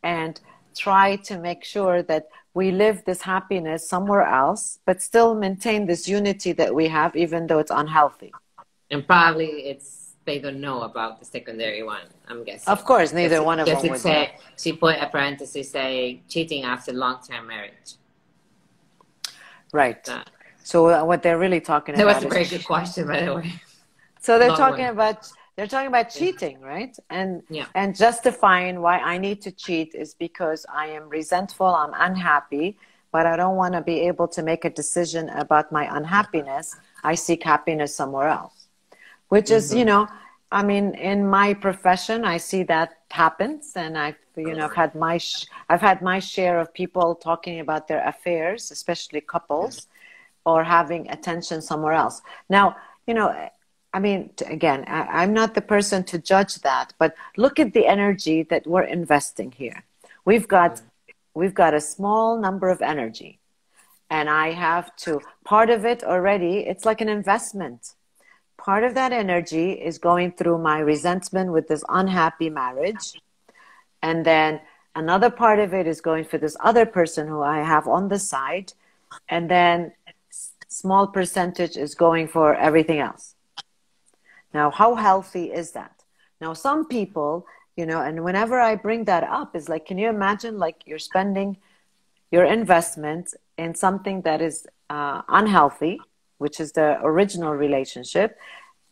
and 0.02 0.40
try 0.76 1.16
to 1.16 1.38
make 1.38 1.64
sure 1.64 2.02
that 2.02 2.28
we 2.52 2.70
live 2.70 3.04
this 3.04 3.22
happiness 3.22 3.88
somewhere 3.88 4.22
else, 4.22 4.78
but 4.86 5.02
still 5.02 5.34
maintain 5.34 5.86
this 5.86 6.08
unity 6.08 6.52
that 6.52 6.72
we 6.74 6.86
have, 6.88 7.16
even 7.16 7.46
though 7.48 7.58
it's 7.58 7.70
unhealthy. 7.70 8.32
And 8.90 9.06
probably 9.06 9.50
it's 9.70 10.04
they 10.24 10.38
don't 10.38 10.60
know 10.60 10.82
about 10.82 11.18
the 11.20 11.26
secondary 11.26 11.82
one. 11.82 12.06
I'm 12.28 12.44
guessing. 12.44 12.70
Of 12.72 12.84
course, 12.84 13.12
neither 13.12 13.42
one 13.42 13.60
of 13.60 13.66
them 13.66 13.88
would. 13.88 14.00
Say, 14.00 14.34
she 14.56 14.72
put 14.72 14.96
a 14.98 15.08
parenthesis 15.08 15.70
say 15.70 16.22
cheating 16.28 16.64
after 16.64 16.92
long-term 16.92 17.46
marriage. 17.46 17.90
Right. 19.72 20.08
Uh, 20.08 20.24
so 20.62 20.88
uh, 20.88 21.04
what 21.04 21.22
they're 21.22 21.38
really 21.38 21.60
talking 21.60 21.94
that 21.94 22.02
about. 22.02 22.20
That 22.20 22.24
was 22.28 22.32
a 22.32 22.34
very 22.34 22.46
good 22.46 22.64
question, 22.64 23.06
by 23.06 23.24
the 23.24 23.34
way. 23.34 23.52
So 24.20 24.38
they're 24.38 24.48
Long 24.48 24.56
talking 24.56 24.84
one. 24.84 24.94
about 24.94 25.28
they're 25.56 25.66
talking 25.66 25.88
about 25.88 26.10
cheating, 26.10 26.60
right? 26.60 26.96
And 27.10 27.42
yeah. 27.48 27.66
and 27.74 27.96
justifying 27.96 28.80
why 28.80 28.98
I 28.98 29.18
need 29.18 29.40
to 29.42 29.52
cheat 29.52 29.94
is 29.94 30.14
because 30.14 30.66
I 30.72 30.86
am 30.88 31.08
resentful, 31.08 31.66
I'm 31.66 31.92
unhappy, 31.94 32.76
but 33.12 33.26
I 33.26 33.36
don't 33.36 33.56
want 33.56 33.74
to 33.74 33.80
be 33.80 34.00
able 34.00 34.26
to 34.28 34.42
make 34.42 34.64
a 34.64 34.70
decision 34.70 35.28
about 35.30 35.70
my 35.70 35.84
unhappiness. 35.96 36.74
I 37.04 37.14
seek 37.14 37.44
happiness 37.44 37.94
somewhere 37.94 38.28
else. 38.28 38.66
Which 39.28 39.50
is, 39.50 39.70
mm-hmm. 39.70 39.78
you 39.78 39.84
know, 39.84 40.08
I 40.50 40.62
mean, 40.62 40.94
in 40.94 41.26
my 41.26 41.54
profession, 41.54 42.24
I 42.24 42.36
see 42.36 42.62
that 42.64 42.98
happens, 43.10 43.72
and 43.76 43.96
I've, 43.98 44.16
you 44.36 44.54
know, 44.54 44.66
I've 44.66 44.74
had 44.74 44.94
my, 44.94 45.18
sh- 45.18 45.46
I've 45.68 45.80
had 45.80 46.02
my 46.02 46.18
share 46.18 46.60
of 46.60 46.72
people 46.74 47.14
talking 47.14 47.60
about 47.60 47.88
their 47.88 48.06
affairs, 48.06 48.70
especially 48.70 49.20
couples, 49.20 49.88
or 50.44 50.62
having 50.62 51.10
attention 51.10 51.62
somewhere 51.62 51.92
else. 51.92 52.22
Now, 52.48 52.76
you 53.06 53.14
know, 53.14 53.28
I 53.94 54.00
mean, 54.00 54.30
again, 54.48 54.84
I, 54.88 55.22
am 55.22 55.32
not 55.32 55.54
the 55.54 55.60
person 55.60 56.02
to 56.04 56.18
judge 56.18 56.56
that, 56.62 56.92
but 56.98 57.14
look 57.36 57.60
at 57.60 57.72
the 57.72 57.86
energy 57.86 58.42
that 58.42 58.66
we're 58.66 58.82
investing 58.82 59.52
here. 59.52 59.84
We've 60.24 60.48
got, 60.48 60.82
we've 61.32 61.54
got 61.54 61.74
a 61.74 61.80
small 61.80 62.36
number 62.40 62.70
of 62.70 62.82
energy, 62.82 63.38
and 64.10 64.28
I 64.28 64.50
have 64.50 64.96
to. 65.04 65.20
Part 65.44 65.70
of 65.70 65.84
it 65.84 66.02
already, 66.02 66.66
it's 66.66 66.84
like 66.84 67.02
an 67.02 67.08
investment. 67.08 67.94
Part 68.56 68.82
of 68.82 68.94
that 68.94 69.12
energy 69.12 69.70
is 69.72 69.98
going 69.98 70.32
through 70.32 70.58
my 70.58 70.80
resentment 70.80 71.52
with 71.52 71.68
this 71.68 71.84
unhappy 71.88 72.50
marriage, 72.50 73.14
and 74.02 74.26
then 74.26 74.60
another 74.96 75.30
part 75.30 75.60
of 75.60 75.72
it 75.72 75.86
is 75.86 76.00
going 76.00 76.24
for 76.24 76.38
this 76.38 76.56
other 76.58 76.84
person 76.84 77.28
who 77.28 77.42
I 77.42 77.58
have 77.62 77.86
on 77.86 78.08
the 78.08 78.18
side, 78.18 78.72
and 79.28 79.48
then 79.48 79.92
small 80.66 81.06
percentage 81.06 81.76
is 81.76 81.94
going 81.94 82.26
for 82.26 82.56
everything 82.56 82.98
else 82.98 83.33
now, 84.54 84.70
how 84.70 84.94
healthy 84.94 85.52
is 85.52 85.72
that? 85.72 86.04
Now, 86.40 86.52
some 86.54 86.86
people, 86.86 87.46
you 87.76 87.86
know, 87.86 88.00
and 88.00 88.22
whenever 88.22 88.60
I 88.60 88.76
bring 88.76 89.04
that 89.04 89.24
up, 89.24 89.56
is 89.56 89.68
like, 89.68 89.84
can 89.84 89.98
you 89.98 90.08
imagine 90.08 90.58
like 90.58 90.82
you're 90.86 91.00
spending 91.00 91.58
your 92.30 92.44
investment 92.44 93.34
in 93.58 93.74
something 93.74 94.22
that 94.22 94.40
is 94.40 94.66
uh, 94.90 95.22
unhealthy, 95.28 96.00
which 96.38 96.60
is 96.60 96.72
the 96.72 96.98
original 97.02 97.52
relationship, 97.52 98.38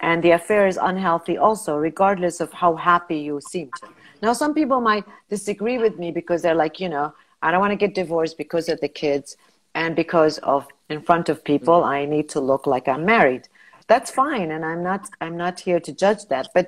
and 0.01 0.21
the 0.23 0.33
affair 0.33 0.67
is 0.67 0.79
unhealthy 0.83 1.39
also, 1.39 1.77
regardless 1.77 2.41
of 2.41 2.53
how 2.53 2.75
happy 2.75 3.19
you 3.19 3.41
seem 3.41 3.71
to. 3.81 3.89
Now, 4.21 4.33
some 4.33 4.55
people 4.55 4.81
might 4.81 5.05
disagree 5.31 5.79
with 5.79 5.97
me 5.99 6.11
because 6.11 6.43
they're 6.43 6.57
like, 6.57 6.81
you 6.81 6.89
know, 6.89 7.15
I 7.41 7.53
don't 7.53 7.61
want 7.61 7.73
to 7.73 7.77
get 7.77 7.95
divorced 7.95 8.37
because 8.37 8.69
of 8.69 8.81
the 8.81 8.89
kids 8.89 9.37
and 9.75 9.95
because 9.95 10.39
of 10.39 10.67
in 10.91 11.03
front 11.03 11.29
of 11.29 11.45
people, 11.45 11.85
I 11.85 12.05
need 12.05 12.29
to 12.31 12.41
look 12.41 12.67
like 12.67 12.89
I'm 12.89 13.05
married 13.05 13.49
that's 13.93 14.11
fine 14.23 14.49
and 14.55 14.65
i'm 14.71 14.83
not 14.91 15.03
i'm 15.21 15.37
not 15.45 15.61
here 15.67 15.81
to 15.87 15.93
judge 16.05 16.23
that 16.33 16.47
but 16.57 16.67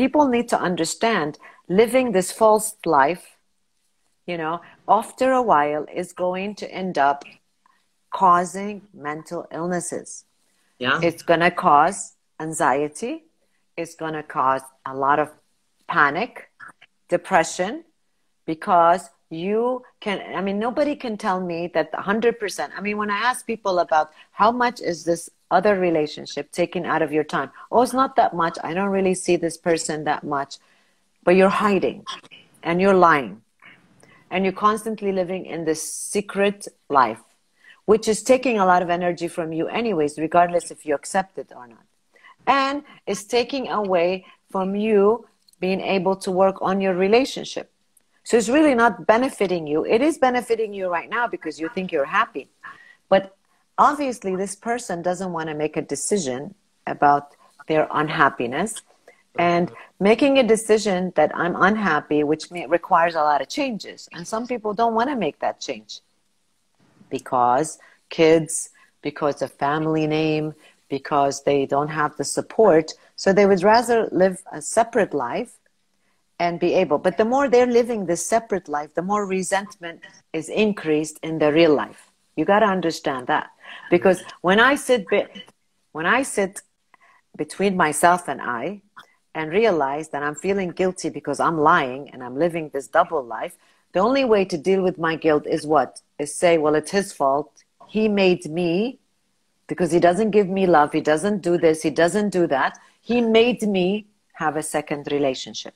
people 0.00 0.24
need 0.34 0.48
to 0.54 0.58
understand 0.70 1.38
living 1.82 2.06
this 2.12 2.30
false 2.40 2.68
life 2.84 3.24
you 4.26 4.38
know 4.42 4.54
after 4.88 5.26
a 5.32 5.44
while 5.50 5.84
is 6.02 6.08
going 6.12 6.54
to 6.62 6.66
end 6.82 6.96
up 7.08 7.24
causing 8.10 8.82
mental 8.92 9.46
illnesses. 9.52 10.24
Yeah. 10.78 11.00
It's 11.02 11.22
going 11.22 11.40
to 11.40 11.50
cause 11.50 12.14
anxiety. 12.40 13.24
It's 13.76 13.94
going 13.94 14.14
to 14.14 14.22
cause 14.22 14.62
a 14.86 14.94
lot 14.94 15.18
of 15.18 15.30
panic 15.88 16.50
depression 17.08 17.84
because 18.46 19.10
you 19.32 19.82
can 20.00 20.20
i 20.34 20.40
mean 20.40 20.58
nobody 20.58 20.96
can 20.96 21.16
tell 21.16 21.40
me 21.40 21.68
that 21.72 21.92
100% 21.92 22.70
i 22.76 22.80
mean 22.80 22.96
when 22.96 23.10
i 23.10 23.16
ask 23.16 23.46
people 23.46 23.78
about 23.80 24.10
how 24.32 24.50
much 24.50 24.80
is 24.80 25.04
this 25.04 25.30
other 25.50 25.78
relationship 25.78 26.52
taken 26.52 26.86
out 26.86 27.02
of 27.02 27.12
your 27.12 27.24
time. 27.24 27.50
Oh 27.70 27.82
it's 27.82 27.92
not 27.92 28.16
that 28.16 28.34
much. 28.34 28.58
I 28.62 28.74
don't 28.74 28.90
really 28.90 29.14
see 29.14 29.36
this 29.36 29.56
person 29.56 30.04
that 30.04 30.24
much. 30.24 30.58
But 31.24 31.36
you're 31.36 31.48
hiding 31.48 32.04
and 32.62 32.80
you're 32.80 32.94
lying. 32.94 33.42
And 34.30 34.44
you're 34.44 34.52
constantly 34.52 35.12
living 35.12 35.46
in 35.46 35.64
this 35.64 35.82
secret 35.92 36.68
life 36.88 37.20
which 37.90 38.06
is 38.06 38.22
taking 38.22 38.56
a 38.56 38.64
lot 38.64 38.82
of 38.82 38.88
energy 38.88 39.26
from 39.26 39.52
you 39.52 39.66
anyways 39.66 40.16
regardless 40.16 40.70
if 40.70 40.86
you 40.86 40.94
accept 40.94 41.36
it 41.38 41.50
or 41.56 41.66
not. 41.66 41.84
And 42.46 42.84
it's 43.04 43.24
taking 43.24 43.68
away 43.68 44.26
from 44.48 44.76
you 44.76 45.26
being 45.58 45.80
able 45.80 46.14
to 46.24 46.30
work 46.30 46.56
on 46.60 46.80
your 46.80 46.94
relationship. 46.94 47.68
So 48.22 48.36
it's 48.36 48.48
really 48.48 48.76
not 48.76 49.08
benefiting 49.08 49.66
you. 49.66 49.84
It 49.84 50.02
is 50.02 50.18
benefiting 50.18 50.72
you 50.72 50.88
right 50.88 51.10
now 51.10 51.26
because 51.26 51.58
you 51.58 51.68
think 51.68 51.90
you're 51.90 52.12
happy. 52.20 52.48
But 53.08 53.36
obviously, 53.78 54.36
this 54.36 54.54
person 54.54 55.02
doesn't 55.02 55.32
want 55.32 55.48
to 55.48 55.54
make 55.54 55.76
a 55.76 55.82
decision 55.82 56.54
about 56.86 57.32
their 57.68 57.88
unhappiness 57.90 58.82
and 59.38 59.70
making 60.00 60.38
a 60.38 60.42
decision 60.42 61.12
that 61.16 61.30
I'm 61.34 61.54
unhappy, 61.56 62.24
which 62.24 62.50
may, 62.50 62.66
requires 62.66 63.14
a 63.14 63.22
lot 63.22 63.40
of 63.40 63.48
changes. 63.48 64.08
And 64.12 64.26
some 64.26 64.46
people 64.46 64.74
don't 64.74 64.94
want 64.94 65.08
to 65.10 65.16
make 65.16 65.38
that 65.40 65.60
change 65.60 66.00
because 67.10 67.78
kids, 68.08 68.70
because 69.02 69.40
of 69.42 69.52
family 69.52 70.06
name, 70.06 70.54
because 70.88 71.44
they 71.44 71.66
don't 71.66 71.88
have 71.88 72.16
the 72.16 72.24
support. 72.24 72.92
So 73.16 73.32
they 73.32 73.46
would 73.46 73.62
rather 73.62 74.08
live 74.10 74.42
a 74.52 74.60
separate 74.60 75.14
life 75.14 75.58
and 76.38 76.58
be 76.58 76.74
able. 76.74 76.98
But 76.98 77.18
the 77.18 77.24
more 77.24 77.48
they're 77.48 77.66
living 77.66 78.06
this 78.06 78.26
separate 78.26 78.68
life, 78.68 78.94
the 78.94 79.02
more 79.02 79.26
resentment 79.26 80.00
is 80.32 80.48
increased 80.48 81.20
in 81.22 81.38
their 81.38 81.52
real 81.52 81.74
life. 81.74 82.10
You 82.34 82.44
got 82.44 82.60
to 82.60 82.66
understand 82.66 83.26
that. 83.26 83.50
Because 83.90 84.22
when 84.40 84.60
I 84.60 84.74
sit, 84.74 85.06
when 85.92 86.06
I 86.06 86.22
sit 86.22 86.62
between 87.36 87.76
myself 87.76 88.28
and 88.28 88.40
I, 88.40 88.82
and 89.34 89.50
realize 89.52 90.08
that 90.08 90.22
I'm 90.22 90.34
feeling 90.34 90.70
guilty 90.70 91.08
because 91.08 91.40
I'm 91.40 91.58
lying 91.58 92.10
and 92.10 92.22
I'm 92.22 92.36
living 92.36 92.70
this 92.70 92.88
double 92.88 93.22
life, 93.22 93.56
the 93.92 94.00
only 94.00 94.24
way 94.24 94.44
to 94.44 94.58
deal 94.58 94.82
with 94.82 94.98
my 94.98 95.16
guilt 95.16 95.46
is 95.46 95.66
what? 95.66 96.00
Is 96.18 96.34
say, 96.34 96.58
well, 96.58 96.74
it's 96.74 96.90
his 96.90 97.12
fault. 97.12 97.64
He 97.88 98.08
made 98.08 98.50
me 98.50 98.98
because 99.66 99.92
he 99.92 100.00
doesn't 100.00 100.30
give 100.30 100.48
me 100.48 100.66
love. 100.66 100.92
He 100.92 101.00
doesn't 101.00 101.42
do 101.42 101.58
this. 101.58 101.82
He 101.82 101.90
doesn't 101.90 102.30
do 102.30 102.46
that. 102.48 102.78
He 103.00 103.20
made 103.20 103.62
me 103.62 104.06
have 104.34 104.56
a 104.56 104.62
second 104.62 105.08
relationship. 105.10 105.74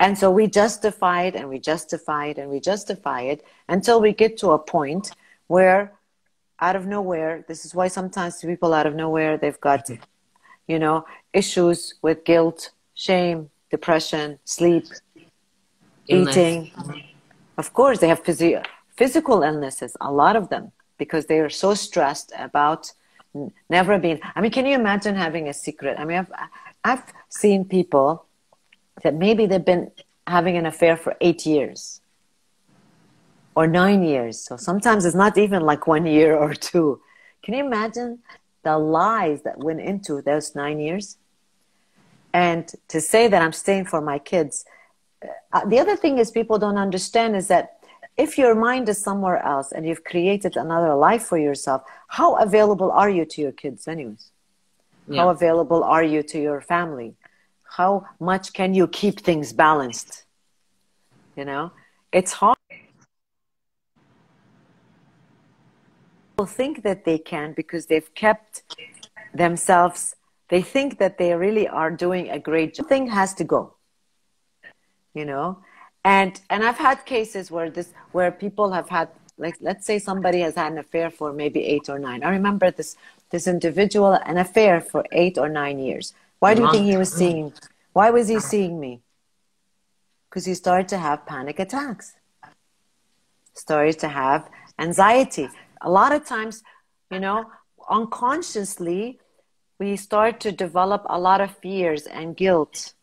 And 0.00 0.18
so 0.18 0.30
we 0.30 0.46
justify 0.46 1.22
it 1.24 1.36
and 1.36 1.48
we 1.48 1.58
justify 1.58 2.26
it 2.26 2.38
and 2.38 2.50
we 2.50 2.58
justify 2.60 3.22
it 3.22 3.44
until 3.68 4.00
we 4.00 4.12
get 4.12 4.36
to 4.38 4.50
a 4.50 4.58
point 4.58 5.12
where 5.46 5.92
out 6.62 6.76
of 6.76 6.86
nowhere, 6.86 7.44
this 7.48 7.64
is 7.66 7.74
why 7.74 7.88
sometimes 7.88 8.40
people 8.40 8.72
out 8.72 8.86
of 8.86 8.94
nowhere, 8.94 9.36
they've 9.36 9.60
got 9.60 9.80
mm-hmm. 9.86 10.02
you 10.72 10.78
know, 10.78 11.04
issues 11.32 11.94
with 12.02 12.24
guilt, 12.24 12.70
shame, 12.94 13.50
depression, 13.70 14.38
sleep, 14.44 14.86
Illness. 16.08 16.36
eating. 16.36 16.70
Of 17.58 17.72
course, 17.72 17.98
they 17.98 18.08
have 18.08 18.22
physio- 18.24 18.62
physical 18.96 19.42
illnesses, 19.42 19.96
a 20.00 20.12
lot 20.12 20.36
of 20.36 20.48
them, 20.50 20.70
because 20.98 21.26
they 21.26 21.40
are 21.40 21.50
so 21.50 21.74
stressed 21.74 22.32
about 22.38 22.92
never 23.68 23.98
being. 23.98 24.20
I 24.36 24.40
mean, 24.40 24.52
can 24.52 24.64
you 24.66 24.74
imagine 24.74 25.14
having 25.16 25.48
a 25.48 25.54
secret? 25.66 25.98
I 25.98 26.04
mean, 26.04 26.18
I've, 26.18 26.32
I've 26.84 27.04
seen 27.28 27.64
people 27.64 28.26
that 29.02 29.14
maybe 29.14 29.46
they've 29.46 29.70
been 29.74 29.90
having 30.26 30.56
an 30.56 30.66
affair 30.66 30.96
for 30.96 31.16
eight 31.20 31.44
years 31.44 32.01
or 33.54 33.66
nine 33.66 34.02
years. 34.02 34.38
So 34.38 34.56
sometimes 34.56 35.04
it's 35.04 35.14
not 35.14 35.36
even 35.38 35.62
like 35.62 35.86
one 35.86 36.06
year 36.06 36.36
or 36.44 36.54
two. 36.54 37.00
Can 37.42 37.54
you 37.54 37.64
imagine 37.64 38.20
the 38.62 38.78
lies 38.78 39.42
that 39.42 39.58
went 39.58 39.80
into 39.80 40.22
those 40.22 40.54
nine 40.54 40.78
years. 40.78 41.16
And 42.32 42.70
to 42.88 43.00
say 43.00 43.28
that 43.28 43.42
I'm 43.42 43.52
staying 43.52 43.86
for 43.86 44.00
my 44.00 44.18
kids. 44.18 44.64
Uh, 45.52 45.64
the 45.66 45.78
other 45.78 45.96
thing 45.96 46.18
is 46.18 46.30
people 46.30 46.58
don't 46.58 46.78
understand 46.78 47.36
is 47.36 47.48
that 47.48 47.78
if 48.16 48.38
your 48.38 48.54
mind 48.54 48.88
is 48.88 49.00
somewhere 49.00 49.38
else 49.38 49.72
and 49.72 49.86
you've 49.86 50.04
created 50.04 50.56
another 50.56 50.94
life 50.94 51.24
for 51.24 51.38
yourself, 51.38 51.82
how 52.08 52.36
available 52.36 52.90
are 52.90 53.10
you 53.10 53.24
to 53.24 53.40
your 53.40 53.52
kids, 53.52 53.88
anyways? 53.88 54.30
Yeah. 55.08 55.22
How 55.22 55.30
available 55.30 55.82
are 55.82 56.02
you 56.02 56.22
to 56.22 56.40
your 56.40 56.60
family? 56.60 57.14
How 57.64 58.06
much 58.20 58.52
can 58.52 58.74
you 58.74 58.86
keep 58.86 59.20
things 59.20 59.52
balanced? 59.52 60.24
You 61.36 61.44
know, 61.44 61.72
it's 62.12 62.32
hard. 62.32 62.58
Think 66.46 66.82
that 66.82 67.04
they 67.04 67.18
can 67.18 67.52
because 67.52 67.86
they've 67.86 68.14
kept 68.14 68.62
themselves 69.34 70.16
they 70.48 70.60
think 70.60 70.98
that 70.98 71.16
they 71.16 71.32
really 71.34 71.66
are 71.66 71.90
doing 71.90 72.28
a 72.28 72.38
great 72.38 72.74
job. 72.74 72.86
Thing 72.88 73.06
has 73.06 73.32
to 73.34 73.44
go 73.44 73.74
you 75.14 75.24
know? 75.24 75.58
And 76.04 76.40
and 76.50 76.64
i've 76.64 76.78
had 76.78 77.04
cases 77.06 77.50
where 77.50 77.70
this 77.70 77.92
where 78.10 78.32
people 78.32 78.72
have 78.72 78.88
had 78.88 79.08
like 79.38 79.56
let's 79.60 79.86
say 79.86 80.00
somebody 80.00 80.40
has 80.40 80.56
had 80.56 80.72
an 80.72 80.78
affair 80.78 81.10
for 81.10 81.32
maybe 81.32 81.64
eight 81.64 81.88
or 81.88 81.98
nine. 81.98 82.24
I 82.24 82.30
remember 82.30 82.70
this 82.72 82.96
this 83.30 83.46
individual 83.46 84.12
an 84.14 84.38
affair 84.38 84.80
for 84.80 85.04
eight 85.12 85.38
or 85.38 85.48
nine 85.48 85.78
years. 85.78 86.12
Why 86.40 86.54
do 86.54 86.62
you 86.62 86.70
think 86.72 86.86
he 86.86 86.96
was 86.96 87.12
seeing 87.12 87.52
why 87.92 88.10
was 88.10 88.26
he 88.28 88.40
seeing 88.40 88.80
me? 88.80 89.02
Because 90.28 90.44
he 90.44 90.54
started 90.54 90.88
to 90.88 90.98
have 90.98 91.24
panic 91.24 91.60
attacks 91.60 92.14
started 93.54 93.98
to 94.00 94.08
have 94.08 94.48
anxiety 94.78 95.48
a 95.82 95.90
lot 95.90 96.12
of 96.12 96.24
times, 96.24 96.62
you 97.10 97.20
know, 97.20 97.50
unconsciously, 97.90 99.18
we 99.78 99.96
start 99.96 100.40
to 100.40 100.52
develop 100.52 101.02
a 101.06 101.18
lot 101.18 101.40
of 101.40 101.56
fears 101.58 102.06
and 102.06 102.36
guilt 102.36 102.94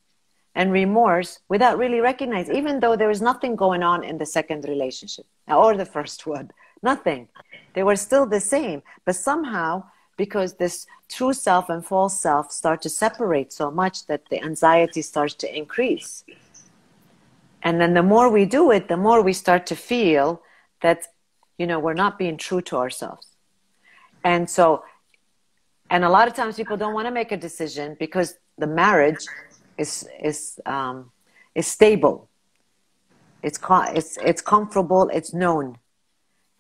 and 0.56 0.72
remorse 0.72 1.40
without 1.50 1.78
really 1.78 2.00
recognizing, 2.00 2.56
even 2.56 2.80
though 2.80 2.96
there 2.96 3.08
was 3.08 3.22
nothing 3.22 3.56
going 3.56 3.84
on 3.84 4.04
in 4.04 4.18
the 4.18 4.26
second 4.26 4.66
relationship 4.68 5.26
or 5.48 5.76
the 5.76 5.86
first 5.86 6.26
one, 6.26 6.50
nothing. 6.82 7.28
They 7.74 7.84
were 7.84 7.96
still 7.96 8.26
the 8.26 8.40
same, 8.40 8.82
but 9.06 9.16
somehow, 9.16 9.84
because 10.18 10.56
this 10.56 10.86
true 11.08 11.34
self 11.34 11.70
and 11.70 11.86
false 11.86 12.20
self 12.20 12.52
start 12.52 12.82
to 12.84 12.90
separate 12.90 13.52
so 13.54 13.72
much 13.72 14.06
that 14.08 14.24
the 14.30 14.42
anxiety 14.42 15.02
starts 15.02 15.34
to 15.36 15.58
increase. 15.58 16.24
And 17.62 17.80
then 17.80 17.94
the 17.94 18.04
more 18.04 18.30
we 18.30 18.46
do 18.46 18.72
it, 18.72 18.88
the 18.88 18.98
more 18.98 19.22
we 19.22 19.34
start 19.34 19.66
to 19.68 19.76
feel 19.76 20.42
that 20.82 21.08
you 21.60 21.68
know 21.68 21.78
we're 21.78 22.02
not 22.06 22.18
being 22.18 22.38
true 22.38 22.62
to 22.62 22.78
ourselves. 22.78 23.28
And 24.24 24.50
so 24.50 24.84
and 25.92 26.04
a 26.04 26.10
lot 26.10 26.28
of 26.28 26.34
times 26.34 26.56
people 26.56 26.78
don't 26.78 26.94
want 26.94 27.08
to 27.08 27.12
make 27.12 27.32
a 27.32 27.38
decision 27.38 27.96
because 28.00 28.36
the 28.58 28.68
marriage 28.68 29.24
is 29.78 30.08
is 30.24 30.60
um, 30.66 31.12
is 31.54 31.68
stable. 31.68 32.28
It's 33.44 33.60
it's 34.00 34.18
it's 34.18 34.42
comfortable 34.42 35.10
it's 35.14 35.34
known. 35.34 35.78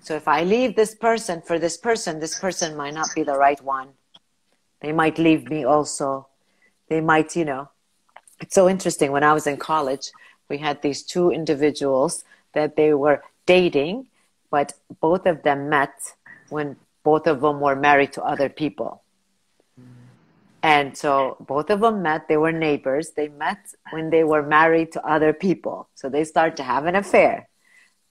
So 0.02 0.16
if 0.16 0.28
i 0.28 0.43
leave 0.43 0.76
this 0.76 0.93
person 0.95 1.41
for 1.41 1.58
this 1.60 1.76
person 1.78 2.20
this 2.20 2.39
person 2.39 2.78
might 2.78 2.93
not 2.93 3.10
be 3.16 3.24
the 3.24 3.38
right 3.38 3.62
one. 3.64 3.89
They 4.82 4.93
might 4.93 5.18
leave 5.18 5.50
me 5.50 5.66
also. 5.66 6.28
They 6.89 7.02
might 7.02 7.36
you 7.36 7.45
know 7.45 7.70
it's 8.41 8.56
so 8.56 8.70
interesting 8.70 9.12
when 9.12 9.24
i 9.24 9.34
was 9.34 9.47
in 9.47 9.58
college 9.58 10.12
we 10.50 10.58
had 10.58 10.82
these 10.82 11.04
two 11.04 11.30
individuals 11.32 12.24
that 12.54 12.76
they 12.76 12.93
were 12.93 13.22
dating 13.45 14.08
but 14.52 14.74
both 15.02 15.26
of 15.26 15.43
them 15.43 15.70
met 15.70 15.93
when 16.50 16.76
both 17.04 17.28
of 17.28 17.41
them 17.41 17.60
were 17.60 17.76
married 17.76 18.14
to 18.14 18.24
other 18.24 18.50
people. 18.50 19.04
And 20.62 20.97
so 20.97 21.38
both 21.39 21.70
of 21.70 21.80
them 21.80 22.02
met, 22.02 22.28
they 22.28 22.38
were 22.38 22.52
neighbors. 22.52 23.12
They 23.12 23.30
met 23.30 23.60
when 23.91 24.10
they 24.10 24.24
were 24.24 24.43
married 24.43 24.91
to 24.93 25.06
other 25.06 25.32
people. 25.32 25.89
So 25.95 26.10
they 26.10 26.26
start 26.26 26.58
to 26.58 26.64
have 26.64 26.86
an 26.86 26.95
affair. 26.95 27.47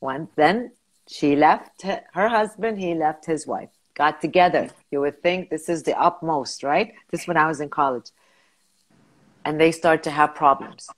Once 0.01 0.31
then 0.37 0.73
she 1.07 1.37
left 1.37 1.83
her 1.83 2.29
husband, 2.29 2.79
he 2.79 2.95
left 2.95 3.27
his 3.27 3.47
wife. 3.47 3.71
Got 3.95 4.21
together. 4.21 4.71
You 4.91 5.01
would 5.01 5.23
think 5.23 5.51
this 5.51 5.69
is 5.69 5.83
the 5.83 5.99
utmost, 6.01 6.63
right? 6.63 6.95
This 7.11 7.27
when 7.27 7.37
I 7.37 7.49
was 7.49 7.61
in 7.61 7.69
college. 7.69 8.11
And 9.45 9.61
they 9.61 9.73
start 9.73 10.03
to 10.05 10.11
have 10.11 10.35
problems. 10.35 10.89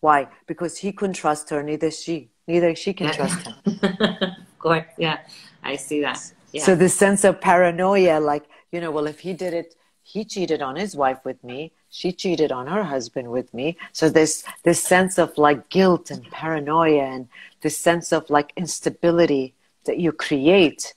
Why? 0.00 0.28
Because 0.46 0.78
he 0.78 0.92
couldn't 0.92 1.14
trust 1.14 1.50
her, 1.50 1.62
neither 1.62 1.90
she. 1.90 2.30
Neither 2.46 2.74
she 2.76 2.92
can 2.92 3.10
trust 3.12 3.46
him. 3.46 3.54
course. 4.64 4.86
Yeah, 4.98 5.18
I 5.62 5.76
see 5.76 6.00
that. 6.00 6.20
Yeah. 6.52 6.64
So 6.64 6.74
this 6.74 6.94
sense 6.94 7.22
of 7.24 7.40
paranoia, 7.40 8.18
like, 8.18 8.44
you 8.72 8.80
know, 8.80 8.90
well, 8.90 9.06
if 9.06 9.20
he 9.20 9.32
did 9.32 9.54
it, 9.54 9.76
he 10.02 10.24
cheated 10.24 10.60
on 10.60 10.76
his 10.76 10.94
wife 10.96 11.20
with 11.24 11.42
me. 11.44 11.72
She 11.90 12.12
cheated 12.12 12.50
on 12.52 12.66
her 12.66 12.84
husband 12.84 13.30
with 13.30 13.48
me. 13.54 13.76
So 13.92 14.10
this 14.10 14.44
this 14.64 14.82
sense 14.82 15.14
of 15.18 15.28
like 15.38 15.60
guilt 15.68 16.10
and 16.10 16.22
paranoia 16.30 17.06
and 17.14 17.28
this 17.62 17.76
sense 17.78 18.12
of 18.12 18.28
like 18.28 18.52
instability 18.56 19.54
that 19.86 19.98
you 19.98 20.12
create 20.12 20.94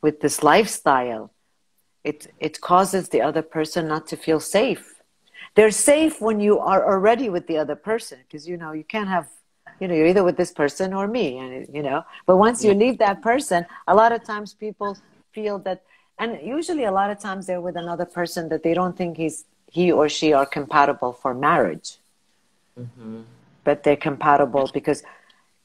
with 0.00 0.20
this 0.20 0.42
lifestyle, 0.42 1.30
it 2.04 2.18
it 2.38 2.60
causes 2.60 3.08
the 3.08 3.22
other 3.28 3.42
person 3.42 3.82
not 3.88 4.06
to 4.10 4.16
feel 4.16 4.40
safe. 4.40 4.84
They're 5.54 5.82
safe 5.92 6.20
when 6.20 6.38
you 6.40 6.58
are 6.72 6.82
already 6.92 7.28
with 7.28 7.46
the 7.48 7.58
other 7.58 7.76
person 7.90 8.18
because 8.22 8.48
you 8.48 8.56
know 8.56 8.72
you 8.72 8.84
can't 8.94 9.08
have 9.16 9.28
you 9.80 9.88
know 9.88 9.94
you're 9.94 10.06
either 10.06 10.24
with 10.24 10.36
this 10.36 10.52
person 10.52 10.92
or 10.92 11.06
me 11.06 11.38
and 11.38 11.66
you 11.72 11.82
know. 11.82 12.04
But 12.26 12.36
once 12.36 12.64
you 12.64 12.74
leave 12.74 12.98
that 12.98 13.22
person 13.22 13.66
a 13.86 13.94
lot 13.94 14.12
of 14.12 14.24
times 14.24 14.54
people 14.54 14.96
feel 15.32 15.58
that 15.60 15.82
and 16.18 16.38
usually 16.42 16.84
a 16.84 16.92
lot 16.92 17.10
of 17.10 17.18
times 17.20 17.46
they're 17.46 17.60
with 17.60 17.76
another 17.76 18.04
person 18.04 18.48
that 18.48 18.62
they 18.62 18.74
don't 18.74 18.96
think 18.96 19.16
he's 19.16 19.44
he 19.70 19.92
or 19.92 20.08
she 20.08 20.32
are 20.32 20.46
compatible 20.46 21.12
for 21.12 21.34
marriage. 21.34 21.98
Mm-hmm. 22.78 23.22
but 23.64 23.82
they're 23.82 23.96
compatible 23.96 24.70
because 24.72 25.02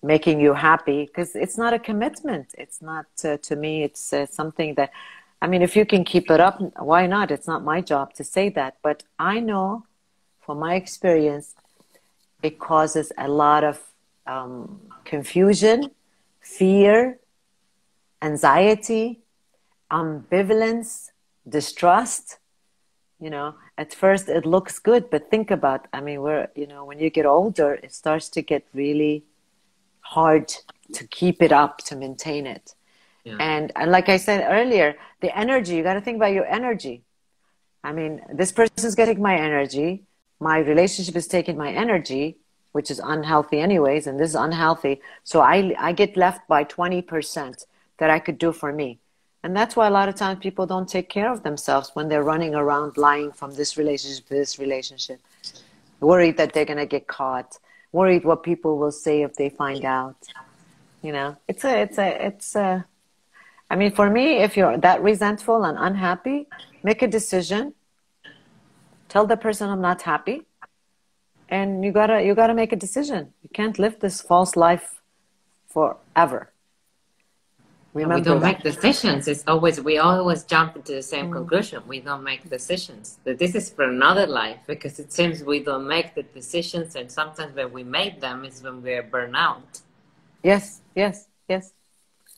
making 0.02 0.40
you 0.40 0.54
happy 0.56 1.06
because 1.06 1.36
it's 1.36 1.58
not 1.58 1.72
a 1.74 1.80
commitment. 1.80 2.48
It's 2.58 2.82
not 2.82 3.06
uh, 3.24 3.38
to 3.48 3.56
me 3.56 3.84
it's 3.84 4.12
uh, 4.12 4.26
something 4.26 4.74
that 4.80 4.92
i 5.44 5.46
mean 5.48 5.62
if 5.62 5.76
you 5.76 5.86
can 5.86 6.04
keep 6.04 6.26
it 6.32 6.40
up 6.40 6.56
why 6.92 7.08
not? 7.08 7.32
It's 7.36 7.48
not 7.48 7.64
my 7.64 7.80
job 7.82 8.14
to 8.16 8.24
say 8.24 8.50
that. 8.50 8.78
But 8.82 9.04
i 9.20 9.40
know 9.40 9.86
from 10.42 10.60
my 10.60 10.74
experience 10.76 11.48
it 12.42 12.60
causes 12.60 13.12
a 13.18 13.28
lot 13.28 13.64
of 13.64 13.80
um, 14.26 14.80
confusion, 15.06 15.92
fear, 16.42 17.20
anxiety, 18.22 19.22
ambivalence, 19.92 21.10
distrust, 21.48 22.40
you 23.20 23.30
know, 23.30 23.56
at 23.78 23.94
first 23.94 24.28
it 24.28 24.46
looks 24.46 24.80
good, 24.80 25.10
but 25.10 25.30
think 25.30 25.52
about, 25.52 25.88
I 25.94 26.02
mean, 26.02 26.22
we're, 26.22 26.48
you 26.56 26.68
know, 26.68 26.84
when 26.86 27.00
you 27.00 27.10
get 27.10 27.26
older, 27.26 27.74
it 27.76 27.94
starts 27.94 28.30
to 28.30 28.42
get 28.42 28.66
really 28.74 29.24
hard 30.02 30.54
to 30.94 31.08
keep 31.08 31.42
it 31.42 31.52
up, 31.52 31.78
to 31.80 31.96
maintain 31.96 32.46
it. 32.46 32.76
Yeah. 33.24 33.38
And, 33.40 33.72
and 33.76 33.92
like 33.92 34.10
I 34.10 34.18
said 34.18 34.46
earlier, 34.50 34.96
the 35.22 35.38
energy, 35.38 35.76
you 35.76 35.84
got 35.84 35.94
to 35.94 36.02
think 36.02 36.18
about 36.18 36.34
your 36.34 36.46
energy. 36.46 37.04
I 37.84 37.94
mean, 37.94 38.22
this 38.34 38.52
person's 38.52 38.96
getting 38.96 39.22
my 39.22 39.36
energy. 39.36 40.04
My 40.40 40.58
relationship 40.60 41.16
is 41.16 41.28
taking 41.28 41.58
my 41.58 41.72
energy, 41.72 42.38
which 42.74 42.92
is 42.92 43.00
unhealthy 43.00 43.60
anyways, 43.60 44.06
and 44.08 44.20
this 44.20 44.32
is 44.32 44.36
unhealthy. 44.36 45.00
So 45.24 45.40
I, 45.40 45.74
I 45.80 45.94
get 45.94 46.18
left 46.18 46.48
by 46.48 46.66
20% 46.66 47.66
that 48.00 48.10
I 48.10 48.20
could 48.20 48.38
do 48.38 48.52
for 48.52 48.74
me. 48.74 49.00
And 49.44 49.56
that's 49.56 49.76
why 49.76 49.88
a 49.88 49.92
lot 49.92 50.10
of 50.10 50.16
times 50.16 50.40
people 50.40 50.66
don't 50.66 50.90
take 50.90 51.10
care 51.10 51.32
of 51.32 51.44
themselves 51.44 51.92
when 51.94 52.10
they're 52.10 52.24
running 52.24 52.56
around 52.56 52.98
lying 52.98 53.32
from 53.32 53.54
this 53.54 53.78
relationship 53.78 54.26
to 54.28 54.34
this 54.34 54.58
relationship, 54.58 55.20
worried 56.00 56.38
that 56.38 56.54
they're 56.54 56.66
going 56.66 56.78
to 56.78 56.86
get 56.86 57.08
caught, 57.08 57.58
worried 57.92 58.24
what 58.24 58.42
people 58.42 58.78
will 58.78 58.92
say 58.92 59.22
if 59.22 59.36
they 59.36 59.50
find 59.50 59.86
out. 59.86 60.16
You 61.02 61.12
know, 61.12 61.38
it's 61.48 61.66
a, 61.66 61.82
it's 61.82 61.98
a, 61.98 62.26
it's 62.26 62.56
a, 62.56 62.86
I 63.70 63.76
mean, 63.76 63.92
for 63.92 64.10
me, 64.10 64.38
if 64.38 64.56
you're 64.58 64.78
that 64.78 65.04
resentful 65.04 65.64
and 65.64 65.78
unhappy, 65.78 66.48
make 66.82 67.02
a 67.02 67.08
decision. 67.08 67.74
Tell 69.10 69.28
the 69.28 69.38
person 69.38 69.70
I'm 69.70 69.82
not 69.82 70.02
happy. 70.02 70.44
And 71.54 71.86
you 71.86 71.92
gotta, 71.92 72.18
you 72.28 72.34
gotta 72.34 72.56
make 72.56 72.72
a 72.74 72.76
decision. 72.76 73.32
You 73.44 73.50
can't 73.54 73.78
live 73.78 74.00
this 74.00 74.22
false 74.22 74.56
life 74.56 74.88
forever. 75.68 76.50
Remember 77.94 78.16
we 78.16 78.22
don't 78.22 78.40
that. 78.40 78.54
make 78.54 78.64
decisions. 78.64 79.28
It's 79.28 79.44
always 79.46 79.80
we 79.80 80.00
always 80.00 80.42
jump 80.46 80.76
into 80.76 80.94
the 80.94 81.04
same 81.04 81.28
mm. 81.30 81.34
conclusion. 81.34 81.84
We 81.88 82.00
don't 82.00 82.24
make 82.24 82.50
decisions. 82.50 83.20
That 83.24 83.38
this 83.38 83.54
is 83.54 83.70
for 83.70 83.84
another 83.84 84.26
life 84.26 84.62
because 84.66 84.98
it 84.98 85.14
seems 85.14 85.44
we 85.44 85.60
don't 85.60 85.88
make 85.88 86.16
the 86.16 86.24
decisions, 86.24 86.96
and 86.96 87.12
sometimes 87.12 87.54
when 87.56 87.72
we 87.72 87.84
make 87.84 88.20
them 88.20 88.46
is 88.46 88.64
when 88.64 88.82
we're 88.82 89.04
burnt 89.04 89.36
out. 89.36 89.82
Yes, 90.42 90.82
yes, 90.96 91.28
yes. 91.48 91.72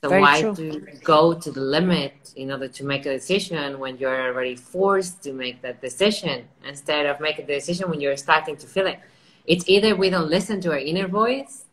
So 0.06 0.10
Very 0.10 0.22
why 0.22 0.42
true. 0.42 0.56
to 0.56 0.80
go 1.04 1.34
to 1.34 1.52
the 1.52 1.62
limit 1.62 2.14
in 2.36 2.52
order 2.52 2.68
to 2.68 2.84
make 2.86 3.08
a 3.08 3.14
decision 3.14 3.80
when 3.80 3.98
you're 3.98 4.28
already 4.28 4.56
forced 4.56 5.24
to 5.24 5.34
make 5.34 5.64
that 5.64 5.82
decision 5.82 6.48
instead 6.64 7.08
of 7.08 7.20
making 7.20 7.48
the 7.48 7.56
decision 7.56 7.90
when 7.90 8.00
you're 8.00 8.16
starting 8.16 8.56
to 8.58 8.68
feel 8.68 8.86
it? 8.86 9.00
It's 9.48 9.68
either 9.68 9.96
we 9.96 10.12
don't 10.12 10.30
listen 10.30 10.62
to 10.62 10.74
our 10.74 10.78
inner 10.78 11.08
voice 11.08 11.66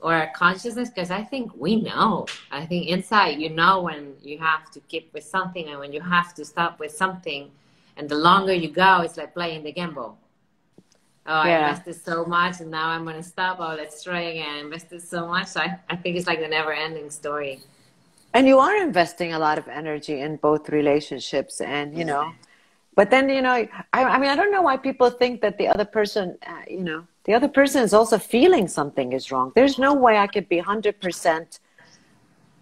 or 0.00 0.12
our 0.12 0.32
consciousness 0.36 0.90
because 0.90 1.10
I 1.10 1.22
think 1.22 1.50
we 1.56 1.76
know. 1.76 2.26
I 2.50 2.66
think 2.66 2.88
inside 2.88 3.40
you 3.40 3.48
know 3.48 3.80
when 3.80 4.16
you 4.22 4.36
have 4.40 4.70
to 4.72 4.80
keep 4.80 5.10
with 5.14 5.24
something 5.24 5.66
and 5.68 5.78
when 5.78 5.94
you 5.94 6.02
have 6.02 6.34
to 6.34 6.44
stop 6.44 6.78
with 6.78 6.92
something. 6.92 7.50
And 7.96 8.06
the 8.06 8.16
longer 8.16 8.52
you 8.52 8.68
go, 8.68 9.00
it's 9.00 9.16
like 9.16 9.32
playing 9.32 9.64
the 9.64 9.72
gamble. 9.72 10.18
Oh, 11.26 11.42
yeah. 11.44 11.66
I 11.66 11.68
invested 11.70 12.04
so 12.04 12.24
much 12.24 12.60
and 12.60 12.70
now 12.70 12.88
I'm 12.88 13.04
going 13.04 13.16
to 13.16 13.22
stop. 13.22 13.58
Oh, 13.58 13.74
let's 13.74 14.02
try 14.02 14.20
again. 14.20 14.56
I 14.56 14.58
invested 14.60 15.02
so 15.02 15.26
much. 15.26 15.46
So 15.48 15.60
I, 15.60 15.78
I 15.88 15.96
think 15.96 16.16
it's 16.16 16.26
like 16.26 16.40
the 16.40 16.48
never 16.48 16.72
ending 16.72 17.10
story. 17.10 17.60
And 18.34 18.46
you 18.46 18.58
are 18.58 18.76
investing 18.76 19.32
a 19.32 19.38
lot 19.38 19.58
of 19.58 19.68
energy 19.68 20.20
in 20.20 20.36
both 20.36 20.68
relationships 20.68 21.60
and, 21.60 21.96
you 21.96 22.04
know, 22.04 22.32
but 22.96 23.10
then, 23.10 23.28
you 23.28 23.42
know, 23.42 23.50
I, 23.52 23.68
I 23.92 24.18
mean, 24.18 24.30
I 24.30 24.36
don't 24.36 24.52
know 24.52 24.62
why 24.62 24.76
people 24.76 25.10
think 25.10 25.40
that 25.40 25.58
the 25.58 25.68
other 25.68 25.84
person, 25.84 26.36
uh, 26.46 26.62
you 26.68 26.82
know, 26.82 27.06
the 27.24 27.34
other 27.34 27.48
person 27.48 27.82
is 27.82 27.94
also 27.94 28.18
feeling 28.18 28.68
something 28.68 29.12
is 29.12 29.32
wrong. 29.32 29.52
There's 29.54 29.78
no 29.78 29.94
way 29.94 30.18
I 30.18 30.26
could 30.26 30.48
be 30.48 30.60
100% 30.60 31.58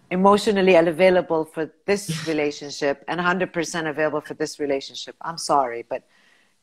emotionally 0.09 0.75
available 0.75 1.43
for 1.43 1.71
this 1.85 2.27
relationship 2.27 3.03
and 3.07 3.19
100% 3.19 3.89
available 3.89 4.21
for 4.21 4.35
this 4.35 4.59
relationship. 4.59 5.15
I'm 5.21 5.37
sorry, 5.37 5.85
but 5.89 6.03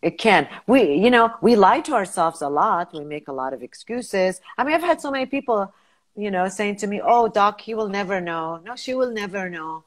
it 0.02 0.18
can. 0.18 0.48
We, 0.66 0.94
you 0.94 1.10
know, 1.10 1.32
we 1.42 1.56
lie 1.56 1.80
to 1.80 1.92
ourselves 1.92 2.40
a 2.40 2.48
lot. 2.48 2.92
We 2.92 3.04
make 3.04 3.28
a 3.28 3.32
lot 3.32 3.52
of 3.52 3.62
excuses. 3.62 4.40
I 4.56 4.64
mean, 4.64 4.74
I've 4.74 4.82
had 4.82 5.00
so 5.00 5.10
many 5.10 5.26
people, 5.26 5.72
you 6.16 6.30
know, 6.30 6.48
saying 6.48 6.76
to 6.76 6.86
me, 6.86 7.00
oh, 7.04 7.28
doc, 7.28 7.60
he 7.60 7.74
will 7.74 7.88
never 7.88 8.20
know. 8.20 8.60
No, 8.64 8.76
she 8.76 8.94
will 8.94 9.12
never 9.12 9.50
know. 9.50 9.84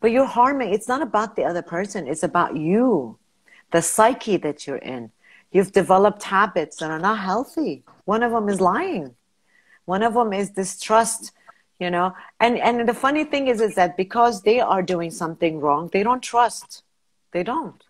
But 0.00 0.12
you're 0.12 0.26
harming. 0.26 0.72
It's 0.72 0.88
not 0.88 1.02
about 1.02 1.34
the 1.34 1.44
other 1.44 1.62
person. 1.62 2.06
It's 2.06 2.22
about 2.22 2.56
you, 2.56 3.18
the 3.70 3.82
psyche 3.82 4.36
that 4.38 4.66
you're 4.66 4.76
in. 4.76 5.10
You've 5.50 5.72
developed 5.72 6.22
habits 6.24 6.76
that 6.78 6.90
are 6.90 6.98
not 6.98 7.18
healthy. 7.20 7.84
One 8.04 8.22
of 8.22 8.32
them 8.32 8.48
is 8.48 8.60
lying. 8.60 9.14
One 9.84 10.02
of 10.02 10.14
them 10.14 10.32
is 10.32 10.50
distrust, 10.50 11.32
you 11.78 11.90
know. 11.90 12.14
And 12.40 12.58
and 12.58 12.88
the 12.88 12.94
funny 12.94 13.24
thing 13.24 13.46
is 13.48 13.60
is 13.60 13.74
that 13.76 13.96
because 13.96 14.42
they 14.42 14.58
are 14.60 14.82
doing 14.82 15.10
something 15.10 15.60
wrong, 15.60 15.90
they 15.92 16.02
don't 16.02 16.22
trust. 16.22 16.82
They 17.32 17.42
don't. 17.42 17.83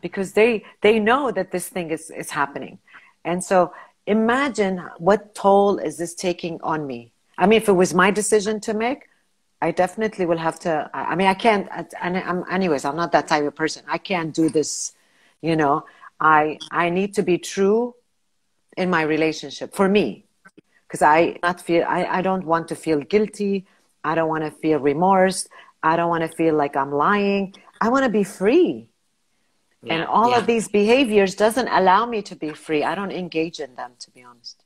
Because 0.00 0.32
they 0.32 0.64
they 0.80 0.98
know 0.98 1.30
that 1.30 1.50
this 1.50 1.68
thing 1.68 1.90
is, 1.90 2.10
is 2.10 2.30
happening. 2.30 2.78
And 3.24 3.42
so 3.42 3.72
imagine 4.06 4.78
what 4.98 5.34
toll 5.34 5.78
is 5.78 5.98
this 5.98 6.14
taking 6.14 6.60
on 6.62 6.86
me. 6.86 7.12
I 7.36 7.46
mean, 7.46 7.58
if 7.58 7.68
it 7.68 7.72
was 7.72 7.94
my 7.94 8.10
decision 8.10 8.60
to 8.60 8.74
make, 8.74 9.08
I 9.60 9.70
definitely 9.70 10.24
will 10.26 10.38
have 10.38 10.58
to. 10.60 10.90
I 10.94 11.14
mean, 11.14 11.26
I 11.26 11.34
can't. 11.34 11.68
And 12.00 12.16
I'm, 12.16 12.44
anyways, 12.50 12.84
I'm 12.84 12.96
not 12.96 13.12
that 13.12 13.28
type 13.28 13.44
of 13.44 13.54
person. 13.54 13.82
I 13.88 13.98
can't 13.98 14.32
do 14.34 14.48
this, 14.48 14.92
you 15.42 15.56
know. 15.56 15.84
I 16.20 16.58
I 16.70 16.90
need 16.90 17.14
to 17.14 17.22
be 17.22 17.38
true 17.38 17.94
in 18.76 18.90
my 18.90 19.02
relationship 19.02 19.74
for 19.74 19.88
me 19.88 20.24
because 20.86 21.02
I 21.02 21.38
not 21.42 21.60
feel 21.60 21.84
I, 21.86 22.04
I 22.04 22.22
don't 22.22 22.44
want 22.44 22.68
to 22.68 22.76
feel 22.76 23.00
guilty. 23.00 23.66
I 24.04 24.14
don't 24.14 24.28
want 24.28 24.44
to 24.44 24.50
feel 24.50 24.78
remorse. 24.78 25.48
I 25.82 25.96
don't 25.96 26.08
want 26.08 26.22
to 26.28 26.36
feel 26.36 26.54
like 26.54 26.76
I'm 26.76 26.92
lying. 26.92 27.54
I 27.80 27.88
want 27.88 28.04
to 28.04 28.10
be 28.10 28.24
free. 28.24 28.88
Yeah, 29.88 29.94
and 29.94 30.04
all 30.04 30.30
yeah. 30.30 30.38
of 30.38 30.46
these 30.46 30.68
behaviors 30.68 31.34
doesn't 31.34 31.68
allow 31.68 32.06
me 32.06 32.22
to 32.22 32.36
be 32.36 32.50
free. 32.50 32.84
I 32.84 32.94
don't 32.94 33.12
engage 33.12 33.58
in 33.60 33.74
them 33.74 33.92
to 33.98 34.10
be 34.10 34.22
honest. 34.22 34.62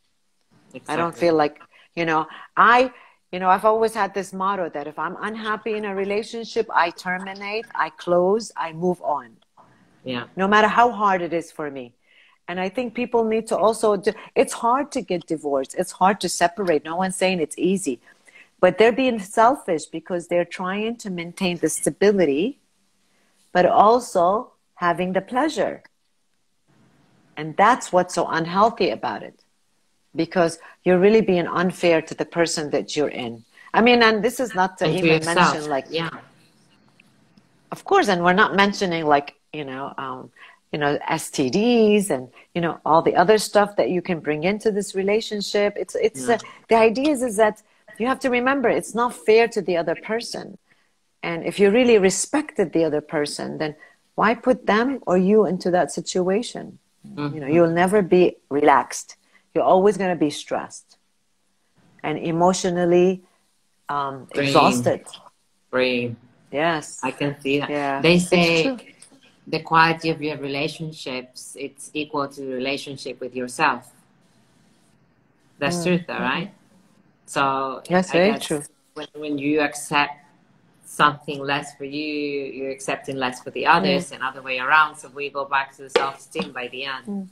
Exactly. 0.74 0.92
I 0.92 0.96
don't 0.96 1.16
feel 1.16 1.34
like, 1.34 1.60
you 1.94 2.04
know, 2.04 2.26
I 2.56 2.92
you 3.32 3.38
know, 3.38 3.48
I've 3.48 3.64
always 3.64 3.94
had 3.94 4.12
this 4.12 4.34
motto 4.34 4.68
that 4.68 4.86
if 4.86 4.98
I'm 4.98 5.16
unhappy 5.20 5.72
in 5.72 5.86
a 5.86 5.94
relationship, 5.94 6.66
I 6.70 6.90
terminate, 6.90 7.64
I 7.74 7.88
close, 7.88 8.52
I 8.58 8.74
move 8.74 9.00
on. 9.00 9.38
Yeah. 10.04 10.24
No 10.36 10.46
matter 10.46 10.68
how 10.68 10.92
hard 10.92 11.22
it 11.22 11.32
is 11.32 11.50
for 11.50 11.70
me. 11.70 11.94
And 12.46 12.60
I 12.60 12.68
think 12.68 12.92
people 12.94 13.24
need 13.24 13.46
to 13.46 13.56
also, 13.56 13.96
do, 13.96 14.12
it's 14.34 14.52
hard 14.52 14.92
to 14.92 15.00
get 15.00 15.26
divorced. 15.26 15.74
It's 15.78 15.92
hard 15.92 16.20
to 16.20 16.28
separate. 16.28 16.84
No 16.84 16.96
one's 16.96 17.16
saying 17.16 17.40
it's 17.40 17.56
easy. 17.56 18.00
But 18.60 18.76
they're 18.76 18.92
being 18.92 19.18
selfish 19.18 19.86
because 19.86 20.28
they're 20.28 20.44
trying 20.44 20.96
to 20.96 21.08
maintain 21.08 21.56
the 21.56 21.70
stability, 21.70 22.58
but 23.52 23.64
also 23.64 24.52
having 24.74 25.12
the 25.12 25.20
pleasure. 25.20 25.82
And 27.36 27.56
that's 27.56 27.92
what's 27.92 28.14
so 28.14 28.26
unhealthy 28.26 28.90
about 28.90 29.22
it 29.22 29.42
because 30.14 30.58
you're 30.84 30.98
really 30.98 31.22
being 31.22 31.46
unfair 31.46 32.02
to 32.02 32.14
the 32.14 32.24
person 32.24 32.70
that 32.70 32.96
you're 32.96 33.08
in. 33.08 33.44
I 33.74 33.80
mean, 33.80 34.02
and 34.02 34.22
this 34.22 34.38
is 34.38 34.54
not 34.54 34.78
to 34.78 34.84
and 34.84 34.94
even 34.94 35.20
to 35.20 35.34
mention 35.34 35.70
like, 35.70 35.86
yeah, 35.88 36.10
of 37.70 37.84
course, 37.84 38.08
and 38.08 38.22
we're 38.22 38.34
not 38.34 38.54
mentioning 38.54 39.06
like 39.06 39.34
you 39.52 39.64
know, 39.64 39.92
um, 39.98 40.30
you 40.72 40.78
know, 40.78 40.98
STDs 41.10 42.10
and 42.10 42.28
you 42.54 42.60
know 42.60 42.80
all 42.84 43.02
the 43.02 43.16
other 43.16 43.38
stuff 43.38 43.76
that 43.76 43.90
you 43.90 44.02
can 44.02 44.20
bring 44.20 44.44
into 44.44 44.70
this 44.70 44.94
relationship. 44.94 45.74
It's 45.76 45.94
it's 45.94 46.28
yeah. 46.28 46.34
uh, 46.34 46.38
the 46.68 46.76
idea 46.76 47.10
is, 47.10 47.22
is 47.22 47.36
that 47.36 47.62
you 47.98 48.06
have 48.06 48.20
to 48.20 48.30
remember 48.30 48.68
it's 48.68 48.94
not 48.94 49.14
fair 49.14 49.48
to 49.48 49.62
the 49.62 49.76
other 49.76 49.94
person, 49.94 50.58
and 51.22 51.44
if 51.44 51.58
you 51.58 51.70
really 51.70 51.98
respected 51.98 52.72
the 52.72 52.84
other 52.84 53.00
person, 53.00 53.58
then 53.58 53.74
why 54.14 54.34
put 54.34 54.66
them 54.66 55.00
or 55.06 55.16
you 55.16 55.46
into 55.46 55.70
that 55.70 55.90
situation? 55.90 56.78
Mm-hmm. 57.06 57.34
You 57.34 57.40
know, 57.40 57.46
you'll 57.46 57.70
never 57.70 58.02
be 58.02 58.36
relaxed. 58.50 59.16
You're 59.54 59.64
always 59.64 59.96
going 59.96 60.10
to 60.10 60.18
be 60.18 60.30
stressed 60.30 60.98
and 62.02 62.18
emotionally 62.18 63.22
um, 63.88 64.28
exhausted. 64.34 65.04
Brain. 65.70 66.16
Yes. 66.50 67.00
I 67.02 67.10
can 67.10 67.40
see 67.40 67.60
that. 67.60 67.70
Yeah. 67.70 68.00
They 68.00 68.18
say 68.18 68.92
the 69.46 69.60
quality 69.60 70.10
of 70.10 70.22
your 70.22 70.36
relationships 70.38 71.56
it's 71.58 71.90
equal 71.94 72.28
to 72.28 72.42
the 72.42 72.54
relationship 72.54 73.20
with 73.20 73.34
yourself 73.34 73.90
that's 75.58 75.76
mm. 75.78 75.84
truth 75.84 76.02
though 76.06 76.14
right 76.14 76.52
so 77.26 77.82
that's 77.88 78.12
very 78.12 78.38
true 78.38 78.62
when, 78.94 79.06
when 79.14 79.38
you 79.38 79.60
accept 79.60 80.12
something 80.93 81.38
less 81.53 81.74
for 81.76 81.84
you 81.84 82.12
you're 82.57 82.70
accepting 82.70 83.16
less 83.16 83.43
for 83.43 83.51
the 83.51 83.64
others 83.66 84.11
mm. 84.11 84.14
and 84.14 84.22
other 84.22 84.43
way 84.43 84.59
around 84.59 84.95
so 84.95 85.09
we 85.09 85.30
go 85.30 85.45
back 85.45 85.74
to 85.74 85.82
the 85.82 85.90
self-esteem 85.90 86.53
by 86.53 86.68
the 86.68 86.84
end 86.84 87.07
mm. 87.07 87.28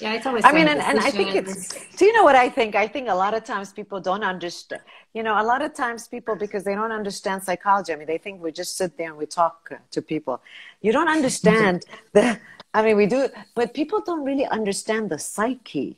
Yeah, 0.00 0.12
it's 0.12 0.26
always. 0.26 0.44
I 0.44 0.52
mean, 0.52 0.68
and, 0.68 0.80
and 0.80 0.98
I 0.98 1.10
think 1.10 1.34
it's. 1.34 1.68
Do 1.96 2.04
you 2.04 2.12
know 2.12 2.22
what 2.22 2.36
I 2.36 2.48
think? 2.50 2.74
I 2.74 2.86
think 2.86 3.08
a 3.08 3.14
lot 3.14 3.32
of 3.34 3.44
times 3.44 3.72
people 3.72 3.98
don't 4.00 4.24
understand. 4.24 4.82
You 5.14 5.22
know, 5.22 5.40
a 5.40 5.46
lot 5.52 5.62
of 5.62 5.74
times 5.74 6.06
people 6.06 6.36
because 6.36 6.64
they 6.64 6.74
don't 6.74 6.92
understand 6.92 7.42
psychology. 7.42 7.92
I 7.92 7.96
mean, 7.96 8.06
they 8.06 8.18
think 8.18 8.42
we 8.42 8.52
just 8.52 8.76
sit 8.76 8.98
there 8.98 9.08
and 9.08 9.16
we 9.16 9.26
talk 9.26 9.70
to 9.90 10.02
people. 10.02 10.42
You 10.82 10.92
don't 10.92 11.08
understand 11.08 11.86
the. 12.12 12.38
I 12.74 12.82
mean, 12.82 12.96
we 12.96 13.06
do, 13.06 13.28
but 13.54 13.72
people 13.72 14.02
don't 14.02 14.24
really 14.24 14.46
understand 14.46 15.08
the 15.08 15.18
psyche, 15.18 15.96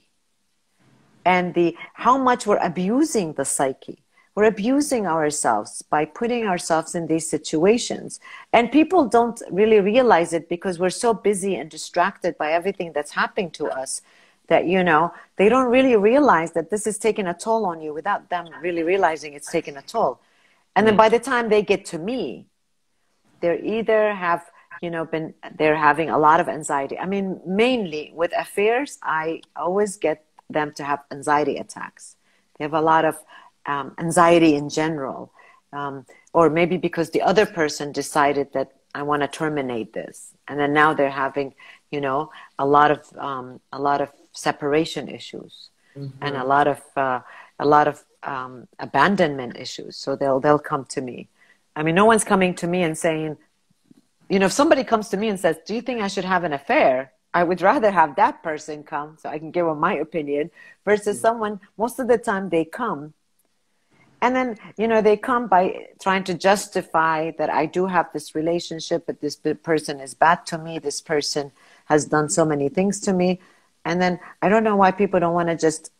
and 1.24 1.52
the 1.54 1.76
how 1.94 2.16
much 2.18 2.46
we're 2.46 2.64
abusing 2.72 3.32
the 3.32 3.44
psyche. 3.44 3.98
We're 4.38 4.44
abusing 4.44 5.04
ourselves 5.04 5.82
by 5.82 6.04
putting 6.04 6.46
ourselves 6.46 6.94
in 6.94 7.08
these 7.08 7.28
situations. 7.28 8.20
And 8.52 8.70
people 8.70 9.04
don't 9.08 9.42
really 9.50 9.80
realize 9.80 10.32
it 10.32 10.48
because 10.48 10.78
we're 10.78 10.90
so 10.90 11.12
busy 11.12 11.56
and 11.56 11.68
distracted 11.68 12.38
by 12.38 12.52
everything 12.52 12.92
that's 12.92 13.10
happening 13.10 13.50
to 13.58 13.66
us 13.66 14.00
that, 14.46 14.64
you 14.68 14.84
know, 14.84 15.12
they 15.38 15.48
don't 15.48 15.66
really 15.66 15.96
realize 15.96 16.52
that 16.52 16.70
this 16.70 16.86
is 16.86 16.98
taking 16.98 17.26
a 17.26 17.34
toll 17.34 17.66
on 17.66 17.82
you 17.82 17.92
without 17.92 18.30
them 18.30 18.46
really 18.62 18.84
realizing 18.84 19.32
it's 19.32 19.50
taking 19.50 19.76
a 19.76 19.82
toll. 19.82 20.20
And 20.76 20.86
then 20.86 20.94
mm. 20.94 20.98
by 20.98 21.08
the 21.08 21.18
time 21.18 21.48
they 21.48 21.62
get 21.62 21.84
to 21.86 21.98
me, 21.98 22.46
they're 23.40 23.58
either 23.58 24.14
have, 24.14 24.44
you 24.80 24.90
know, 24.90 25.04
been, 25.04 25.34
they're 25.58 25.82
having 25.90 26.10
a 26.10 26.18
lot 26.26 26.38
of 26.38 26.48
anxiety. 26.48 26.96
I 26.96 27.06
mean, 27.06 27.40
mainly 27.44 28.12
with 28.14 28.30
affairs, 28.38 29.00
I 29.02 29.42
always 29.56 29.96
get 29.96 30.24
them 30.48 30.70
to 30.74 30.84
have 30.84 31.00
anxiety 31.10 31.56
attacks. 31.56 32.14
They 32.56 32.64
have 32.64 32.74
a 32.74 32.80
lot 32.80 33.04
of 33.04 33.16
um, 33.68 33.94
anxiety 33.98 34.54
in 34.56 34.68
general, 34.68 35.30
um, 35.72 36.06
or 36.32 36.50
maybe 36.50 36.76
because 36.76 37.10
the 37.10 37.22
other 37.22 37.46
person 37.46 37.92
decided 37.92 38.52
that 38.54 38.72
I 38.94 39.02
want 39.02 39.22
to 39.22 39.28
terminate 39.28 39.92
this, 39.92 40.32
and 40.48 40.58
then 40.58 40.72
now 40.72 40.94
they're 40.94 41.10
having, 41.10 41.54
you 41.90 42.00
know, 42.00 42.32
a 42.58 42.66
lot 42.66 42.90
of 42.90 43.00
um, 43.18 43.60
a 43.70 43.78
lot 43.78 44.00
of 44.00 44.10
separation 44.32 45.08
issues, 45.08 45.68
mm-hmm. 45.96 46.24
and 46.24 46.36
a 46.36 46.44
lot 46.44 46.66
of 46.66 46.80
uh, 46.96 47.20
a 47.58 47.66
lot 47.66 47.86
of 47.86 48.02
um, 48.22 48.66
abandonment 48.78 49.56
issues. 49.56 49.96
So 49.96 50.16
they'll 50.16 50.40
they'll 50.40 50.58
come 50.58 50.86
to 50.86 51.00
me. 51.02 51.28
I 51.76 51.82
mean, 51.82 51.94
no 51.94 52.06
one's 52.06 52.24
coming 52.24 52.54
to 52.56 52.66
me 52.66 52.82
and 52.82 52.96
saying, 52.96 53.36
you 54.30 54.38
know, 54.38 54.46
if 54.46 54.52
somebody 54.52 54.82
comes 54.82 55.10
to 55.10 55.18
me 55.18 55.28
and 55.28 55.38
says, 55.38 55.58
"Do 55.66 55.74
you 55.74 55.82
think 55.82 56.00
I 56.00 56.08
should 56.08 56.24
have 56.24 56.44
an 56.44 56.54
affair?" 56.54 57.12
I 57.34 57.44
would 57.44 57.60
rather 57.60 57.90
have 57.90 58.16
that 58.16 58.42
person 58.42 58.82
come 58.82 59.18
so 59.20 59.28
I 59.28 59.38
can 59.38 59.50
give 59.50 59.66
them 59.66 59.78
my 59.78 59.94
opinion 59.94 60.50
versus 60.86 61.18
mm-hmm. 61.18 61.26
someone. 61.26 61.60
Most 61.76 61.98
of 61.98 62.08
the 62.08 62.16
time, 62.16 62.48
they 62.48 62.64
come 62.64 63.12
and 64.20 64.34
then 64.34 64.56
you 64.76 64.88
know 64.88 65.00
they 65.00 65.16
come 65.16 65.46
by 65.46 65.86
trying 66.00 66.24
to 66.24 66.34
justify 66.34 67.30
that 67.38 67.50
i 67.50 67.66
do 67.66 67.86
have 67.86 68.06
this 68.12 68.34
relationship 68.34 69.06
but 69.06 69.20
this 69.20 69.36
person 69.62 70.00
is 70.00 70.14
bad 70.14 70.44
to 70.46 70.58
me. 70.58 70.78
This 70.78 71.00
person 71.00 71.52
has 71.86 72.04
done 72.04 72.28
so 72.28 72.44
many 72.44 72.68
things 72.68 73.00
to 73.00 73.12
me. 73.12 73.40
And 73.84 74.00
then 74.02 74.20
i 74.42 74.48
don't 74.48 74.64
know 74.64 74.76
why 74.76 74.90
people 74.90 75.20
don't 75.20 75.34
want 75.34 75.48
to 75.48 75.56
just 75.56 75.90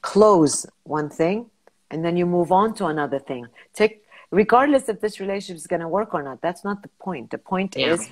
close 0.00 0.66
one 0.84 1.08
thing 1.10 1.50
and 1.90 2.04
then 2.04 2.16
you 2.16 2.26
move 2.26 2.52
on 2.52 2.74
to 2.74 2.86
another 2.86 3.18
thing. 3.18 3.46
Take 3.74 4.04
regardless 4.30 4.88
if 4.88 5.00
this 5.00 5.20
relationship 5.20 5.56
is 5.56 5.66
going 5.66 5.80
to 5.80 5.88
work 5.88 6.14
or 6.14 6.22
not 6.22 6.40
that's 6.40 6.64
not 6.64 6.82
the 6.82 6.90
point. 7.00 7.30
The 7.30 7.38
point 7.38 7.76
yeah. 7.76 7.94
is 7.94 8.08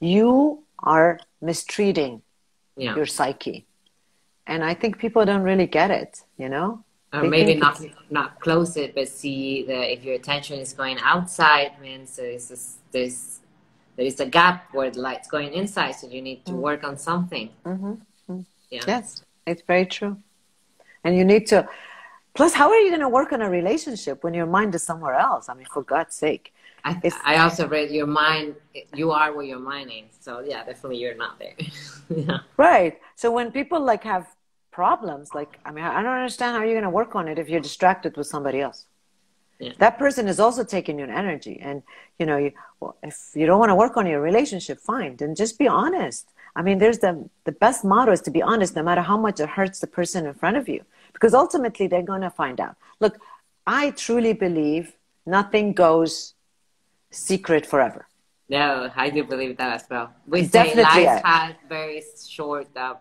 you 0.00 0.62
are 0.78 1.18
mistreating 1.40 2.22
yeah. 2.76 2.94
your 2.94 3.06
psyche. 3.06 3.66
And 4.46 4.62
i 4.62 4.74
think 4.74 4.98
people 4.98 5.24
don't 5.24 5.42
really 5.42 5.66
get 5.66 5.90
it 5.90 6.22
you 6.38 6.48
know 6.48 6.84
or 7.16 7.28
maybe 7.28 7.54
not 7.54 7.80
not 8.10 8.40
close 8.40 8.76
it, 8.76 8.94
but 8.94 9.08
see 9.08 9.64
that 9.64 9.92
if 9.92 10.04
your 10.04 10.14
attention 10.14 10.60
is 10.60 10.72
going 10.72 10.98
outside, 11.00 11.80
means 11.80 12.16
there's 12.16 12.48
this, 12.48 12.76
there's 12.92 13.40
there 13.96 14.06
is 14.06 14.20
a 14.20 14.26
gap 14.26 14.72
where 14.72 14.90
the 14.90 15.00
light's 15.00 15.28
going 15.28 15.52
inside, 15.52 15.92
so 15.92 16.06
you 16.08 16.20
need 16.20 16.44
to 16.46 16.52
mm. 16.52 16.56
work 16.56 16.84
on 16.84 16.96
something. 16.98 17.50
Mm-hmm. 17.64 17.92
mm-hmm. 17.92 18.40
Yeah. 18.70 18.82
Yes, 18.86 19.22
it's 19.46 19.62
very 19.62 19.86
true, 19.86 20.16
and 21.04 21.16
you 21.16 21.24
need 21.24 21.46
to. 21.48 21.68
Plus, 22.34 22.52
how 22.52 22.68
are 22.68 22.78
you 22.78 22.90
going 22.90 23.00
to 23.00 23.08
work 23.08 23.32
on 23.32 23.40
a 23.40 23.48
relationship 23.48 24.22
when 24.22 24.34
your 24.34 24.44
mind 24.44 24.74
is 24.74 24.82
somewhere 24.82 25.14
else? 25.14 25.48
I 25.48 25.54
mean, 25.54 25.66
for 25.72 25.82
God's 25.82 26.14
sake. 26.14 26.52
I, 26.84 27.00
I 27.24 27.38
also 27.38 27.66
read 27.66 27.90
your 27.90 28.06
mind. 28.06 28.54
You 28.94 29.10
are 29.10 29.32
where 29.32 29.44
your 29.44 29.58
mind 29.58 29.90
is. 29.90 30.16
So 30.20 30.40
yeah, 30.40 30.62
definitely 30.64 30.98
you're 30.98 31.16
not 31.16 31.38
there. 31.38 31.54
yeah. 32.14 32.38
Right. 32.56 33.00
So 33.16 33.32
when 33.32 33.50
people 33.50 33.80
like 33.80 34.04
have 34.04 34.35
problems 34.76 35.26
like 35.38 35.52
i 35.66 35.70
mean 35.74 35.84
i 35.98 36.00
don't 36.04 36.18
understand 36.22 36.50
how 36.54 36.62
you're 36.64 36.78
going 36.80 36.90
to 36.92 36.98
work 37.00 37.12
on 37.20 37.24
it 37.30 37.36
if 37.42 37.46
you're 37.50 37.66
distracted 37.70 38.12
with 38.18 38.28
somebody 38.34 38.60
else. 38.66 38.80
Yeah. 39.58 39.72
that 39.84 39.94
person 40.04 40.24
is 40.32 40.38
also 40.44 40.62
taking 40.76 40.96
your 41.02 41.12
energy 41.22 41.56
and 41.68 41.76
you 42.18 42.26
know 42.28 42.38
you, 42.44 42.50
well, 42.78 42.94
if 43.10 43.16
you 43.38 43.46
don't 43.48 43.60
want 43.62 43.72
to 43.74 43.78
work 43.84 43.94
on 44.00 44.06
your 44.12 44.20
relationship 44.30 44.78
fine 44.92 45.12
then 45.20 45.30
just 45.42 45.54
be 45.64 45.68
honest. 45.82 46.24
I 46.58 46.60
mean 46.66 46.76
there's 46.82 47.00
the 47.06 47.12
the 47.48 47.56
best 47.64 47.80
motto 47.92 48.12
is 48.16 48.22
to 48.26 48.32
be 48.38 48.42
honest 48.52 48.70
no 48.80 48.84
matter 48.88 49.04
how 49.10 49.18
much 49.26 49.36
it 49.44 49.50
hurts 49.58 49.78
the 49.84 49.90
person 49.98 50.20
in 50.30 50.34
front 50.42 50.56
of 50.60 50.64
you. 50.74 50.80
Because 51.14 51.32
ultimately 51.42 51.86
they're 51.90 52.10
going 52.12 52.26
to 52.28 52.34
find 52.42 52.58
out. 52.66 52.74
Look 53.04 53.14
i 53.80 53.82
truly 54.04 54.34
believe 54.46 54.84
nothing 55.38 55.66
goes 55.84 56.12
secret 57.28 57.64
forever. 57.72 58.02
No 58.58 58.66
i 59.04 59.08
do 59.16 59.20
believe 59.32 59.52
that 59.62 59.72
as 59.78 59.84
well. 59.92 60.06
We 60.34 60.38
Definitely 60.60 60.84
say 60.96 61.06
life 61.06 61.24
has 61.32 61.54
very 61.76 62.00
short 62.38 62.68
uh, 62.76 62.94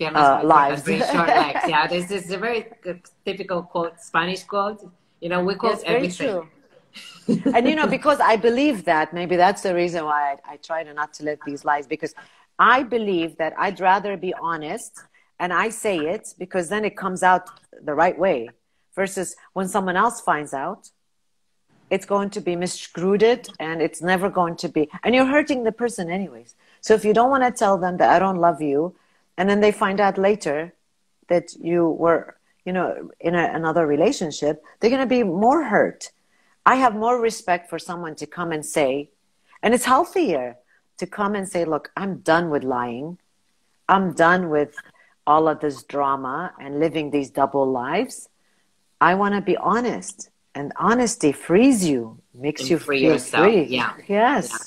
uh, 0.00 0.40
lives. 0.44 0.82
Very 0.82 0.98
short. 0.98 1.28
Yeah, 1.28 1.86
this 1.86 2.10
is 2.10 2.30
a 2.30 2.38
very 2.38 2.66
typical 3.24 3.62
quote, 3.62 4.00
Spanish 4.00 4.44
quote. 4.44 4.88
You 5.20 5.28
know, 5.30 5.42
we 5.42 5.54
quote 5.54 5.78
yes, 5.78 5.82
everything. 5.86 6.48
and 7.54 7.68
you 7.68 7.74
know, 7.74 7.86
because 7.86 8.20
I 8.20 8.36
believe 8.36 8.84
that, 8.84 9.12
maybe 9.12 9.36
that's 9.36 9.62
the 9.62 9.74
reason 9.74 10.04
why 10.04 10.36
I, 10.44 10.52
I 10.52 10.56
try 10.58 10.84
to 10.84 10.92
not 10.94 11.14
to 11.14 11.24
let 11.24 11.38
these 11.46 11.64
lies. 11.64 11.86
Because 11.86 12.14
I 12.58 12.82
believe 12.82 13.36
that 13.38 13.54
I'd 13.58 13.80
rather 13.80 14.16
be 14.16 14.32
honest 14.34 15.02
and 15.38 15.52
I 15.52 15.68
say 15.68 15.98
it 15.98 16.34
because 16.38 16.68
then 16.68 16.84
it 16.84 16.96
comes 16.96 17.22
out 17.22 17.48
the 17.82 17.94
right 17.94 18.18
way. 18.18 18.50
Versus 18.94 19.36
when 19.52 19.68
someone 19.68 19.96
else 19.96 20.22
finds 20.22 20.54
out, 20.54 20.90
it's 21.90 22.06
going 22.06 22.30
to 22.30 22.40
be 22.40 22.56
miscruded 22.56 23.48
and 23.60 23.82
it's 23.82 24.00
never 24.00 24.30
going 24.30 24.56
to 24.56 24.68
be. 24.68 24.88
And 25.04 25.14
you're 25.14 25.26
hurting 25.26 25.64
the 25.64 25.72
person 25.72 26.10
anyways. 26.10 26.54
So 26.80 26.94
if 26.94 27.04
you 27.04 27.12
don't 27.12 27.30
want 27.30 27.44
to 27.44 27.50
tell 27.50 27.76
them 27.78 27.98
that 27.98 28.10
I 28.10 28.18
don't 28.18 28.38
love 28.38 28.62
you, 28.62 28.96
and 29.36 29.48
then 29.48 29.60
they 29.60 29.72
find 29.72 30.00
out 30.00 30.18
later 30.18 30.72
that 31.28 31.54
you 31.60 31.88
were 31.88 32.36
you 32.64 32.72
know 32.72 33.10
in 33.20 33.34
a, 33.34 33.50
another 33.54 33.86
relationship 33.86 34.62
they're 34.80 34.90
going 34.90 35.00
to 35.00 35.06
be 35.06 35.22
more 35.22 35.64
hurt. 35.64 36.10
I 36.64 36.76
have 36.76 36.94
more 36.96 37.20
respect 37.20 37.70
for 37.70 37.78
someone 37.78 38.14
to 38.16 38.26
come 38.26 38.50
and 38.52 38.64
say 38.64 39.10
and 39.62 39.72
it's 39.74 39.84
healthier 39.84 40.56
to 40.98 41.06
come 41.06 41.34
and 41.34 41.48
say 41.48 41.64
look 41.64 41.90
i'm 41.96 42.18
done 42.18 42.50
with 42.50 42.64
lying. 42.64 43.18
I'm 43.88 44.14
done 44.14 44.50
with 44.50 44.74
all 45.26 45.48
of 45.48 45.60
this 45.60 45.82
drama 45.84 46.52
and 46.60 46.80
living 46.80 47.10
these 47.10 47.30
double 47.30 47.70
lives. 47.70 48.28
I 49.00 49.14
want 49.14 49.34
to 49.34 49.40
be 49.40 49.56
honest 49.56 50.30
and 50.54 50.72
honesty 50.76 51.32
frees 51.32 51.86
you 51.86 52.18
makes 52.34 52.62
and 52.62 52.70
you 52.70 52.78
free 52.78 53.00
feel 53.00 53.12
yourself. 53.12 53.44
free. 53.44 53.64
Yeah. 53.64 53.92
Yes. 54.08 54.50
Yeah. 54.50 54.58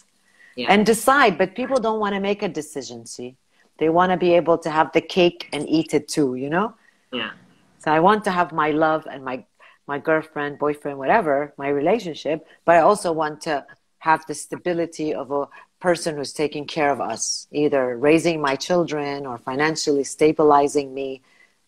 Yeah. 0.56 0.74
and 0.74 0.86
decide 0.86 1.38
but 1.38 1.56
people 1.56 1.80
don't 1.80 2.00
want 2.00 2.14
to 2.16 2.20
make 2.20 2.44
a 2.44 2.50
decision 2.50 3.06
see 3.06 3.36
they 3.80 3.90
want 3.90 4.12
to 4.12 4.18
be 4.18 4.34
able 4.34 4.58
to 4.60 4.70
have 4.70 4.92
the 4.92 5.02
cake 5.02 5.50
and 5.54 5.68
eat 5.68 5.94
it 5.94 6.08
too, 6.08 6.36
you 6.36 6.50
know? 6.50 6.74
Yeah. 7.12 7.32
So 7.80 7.92
I 7.92 8.00
want 8.00 8.24
to 8.26 8.32
have 8.32 8.52
my 8.52 8.72
love 8.72 9.08
and 9.10 9.24
my 9.24 9.46
my 9.88 9.98
girlfriend, 9.98 10.60
boyfriend, 10.60 11.00
whatever, 11.00 11.52
my 11.58 11.68
relationship, 11.68 12.46
but 12.64 12.76
I 12.76 12.82
also 12.82 13.12
want 13.12 13.42
to 13.42 13.66
have 13.98 14.24
the 14.28 14.36
stability 14.36 15.16
of 15.16 15.32
a 15.32 15.48
person 15.80 16.16
who's 16.16 16.32
taking 16.32 16.68
care 16.68 16.92
of 16.92 17.02
us, 17.02 17.48
either 17.52 17.98
raising 17.98 18.40
my 18.40 18.56
children 18.56 19.26
or 19.26 19.40
financially 19.40 20.04
stabilizing 20.04 20.94
me. 20.94 21.22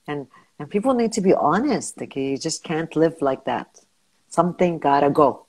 And 0.08 0.28
and 0.60 0.70
people 0.70 0.94
need 0.94 1.12
to 1.14 1.22
be 1.22 1.34
honest. 1.34 2.00
Like 2.00 2.16
you 2.16 2.38
just 2.38 2.64
can't 2.64 2.96
live 2.96 3.16
like 3.22 3.46
that. 3.46 3.80
Something 4.30 4.78
gotta 4.78 5.10
go. 5.10 5.46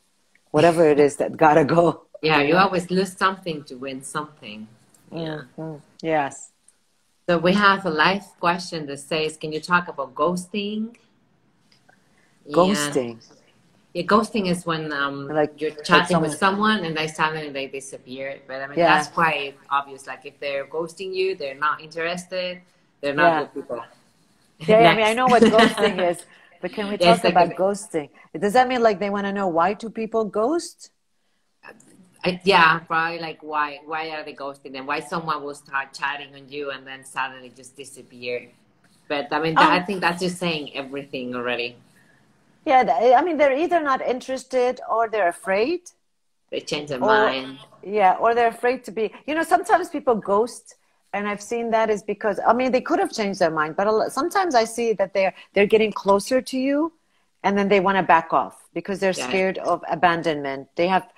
Whatever 0.51 0.89
it 0.89 0.99
is 0.99 1.17
that 1.17 1.37
gotta 1.37 1.65
go. 1.65 2.03
Yeah, 2.23 2.41
you 2.41 2.57
always 2.65 2.89
lose 2.89 3.17
something 3.17 3.65
to 3.65 3.75
win 3.75 4.01
something. 4.01 4.69
Yeah. 5.11 5.43
Mm-hmm. 5.59 5.79
Yes. 6.01 6.52
So 7.33 7.39
we 7.39 7.55
have 7.55 7.87
a 7.87 7.91
live 8.05 8.27
question 8.41 8.85
that 8.89 9.01
says, 9.01 9.39
"Can 9.39 9.53
you 9.57 9.61
talk 9.73 9.89
about 9.89 10.15
ghosting?" 10.15 10.81
Ghosting. 12.59 13.17
Yeah, 13.95 14.03
ghosting 14.03 14.51
is 14.53 14.67
when 14.67 14.93
um, 14.93 15.29
like 15.29 15.59
you're 15.59 15.71
chatting 15.71 15.97
like 15.97 16.09
someone, 16.09 16.29
with 16.29 16.39
someone 16.39 16.85
and 16.85 16.95
they 16.95 17.07
suddenly 17.07 17.49
they 17.49 17.69
disappear. 17.69 18.39
But 18.47 18.61
I 18.61 18.67
mean, 18.67 18.79
yeah. 18.79 18.93
that's 18.93 19.09
quite 19.09 19.57
obvious. 19.71 20.07
Like 20.07 20.27
if 20.27 20.39
they're 20.41 20.67
ghosting 20.67 21.15
you, 21.15 21.35
they're 21.35 21.61
not 21.69 21.81
interested. 21.81 22.61
They're 23.01 23.15
not 23.15 23.31
yeah. 23.33 23.41
good 23.41 23.55
people. 23.55 23.83
Yeah, 24.69 24.91
I 24.91 24.95
mean, 24.95 25.07
I 25.07 25.15
know 25.19 25.29
what 25.35 25.43
ghosting 25.43 25.97
is, 26.11 26.19
but 26.61 26.75
can 26.75 26.85
we 26.91 26.99
talk 26.99 27.23
yes, 27.23 27.25
about 27.25 27.49
ghosting? 27.57 28.11
Does 28.39 28.53
that 28.53 28.69
mean 28.69 28.83
like 28.83 29.01
they 29.01 29.09
want 29.09 29.25
to 29.25 29.33
know 29.33 29.49
why 29.49 29.73
do 29.73 29.89
people 29.89 30.27
ghost? 30.27 30.91
I, 32.25 32.41
yeah, 32.45 32.79
probably 32.81 33.19
like 33.19 33.43
why 33.43 33.81
why 33.85 34.11
are 34.11 34.25
they 34.25 34.35
ghosting 34.35 34.73
them? 34.73 34.87
Why 34.87 35.01
someone 35.01 35.43
will 35.43 35.55
start 35.55 35.93
chatting 35.93 36.35
on 36.35 36.49
you 36.49 36.71
and 36.71 36.87
then 36.87 37.05
suddenly 37.05 37.51
just 37.55 37.77
disappear? 37.77 38.49
But 39.09 39.29
I 39.33 39.41
mean, 39.41 39.59
um, 39.59 39.67
I 39.67 39.81
think 39.81 40.01
that's 40.01 40.23
just 40.23 40.39
saying 40.39 40.77
everything 40.77 41.35
already. 41.35 41.77
Yeah, 42.65 43.15
I 43.19 43.23
mean, 43.23 43.37
they're 43.39 43.57
either 43.57 43.83
not 43.83 44.01
interested 44.01 44.81
or 44.89 45.09
they're 45.09 45.29
afraid. 45.29 45.81
They 46.51 46.61
change 46.61 46.91
their 46.91 46.99
or, 46.99 47.07
mind. 47.07 47.59
Yeah, 47.83 48.15
or 48.21 48.35
they're 48.37 48.49
afraid 48.49 48.85
to 48.85 48.93
be. 48.93 49.13
You 49.27 49.35
know, 49.35 49.43
sometimes 49.43 49.89
people 49.89 50.15
ghost, 50.15 50.77
and 51.13 51.27
I've 51.27 51.43
seen 51.43 51.71
that 51.73 51.91
is 51.91 52.05
because 52.05 52.39
I 52.47 52.53
mean 52.53 52.71
they 52.71 52.81
could 52.81 53.01
have 53.01 53.13
changed 53.13 53.41
their 53.41 53.51
mind, 53.51 53.75
but 53.77 54.13
sometimes 54.13 54.55
I 54.55 54.65
see 54.65 54.93
that 54.93 55.13
they're 55.13 55.35
they're 55.55 55.67
getting 55.67 55.93
closer 55.93 56.41
to 56.41 56.59
you, 56.59 56.93
and 57.43 57.59
then 57.59 57.69
they 57.69 57.81
want 57.81 57.97
to 57.97 58.05
back 58.05 58.33
off 58.33 58.69
because 58.75 59.01
they're 59.01 59.19
yeah. 59.19 59.29
scared 59.29 59.59
of 59.59 59.83
abandonment. 59.91 60.69
They 60.77 60.87
have 60.87 61.09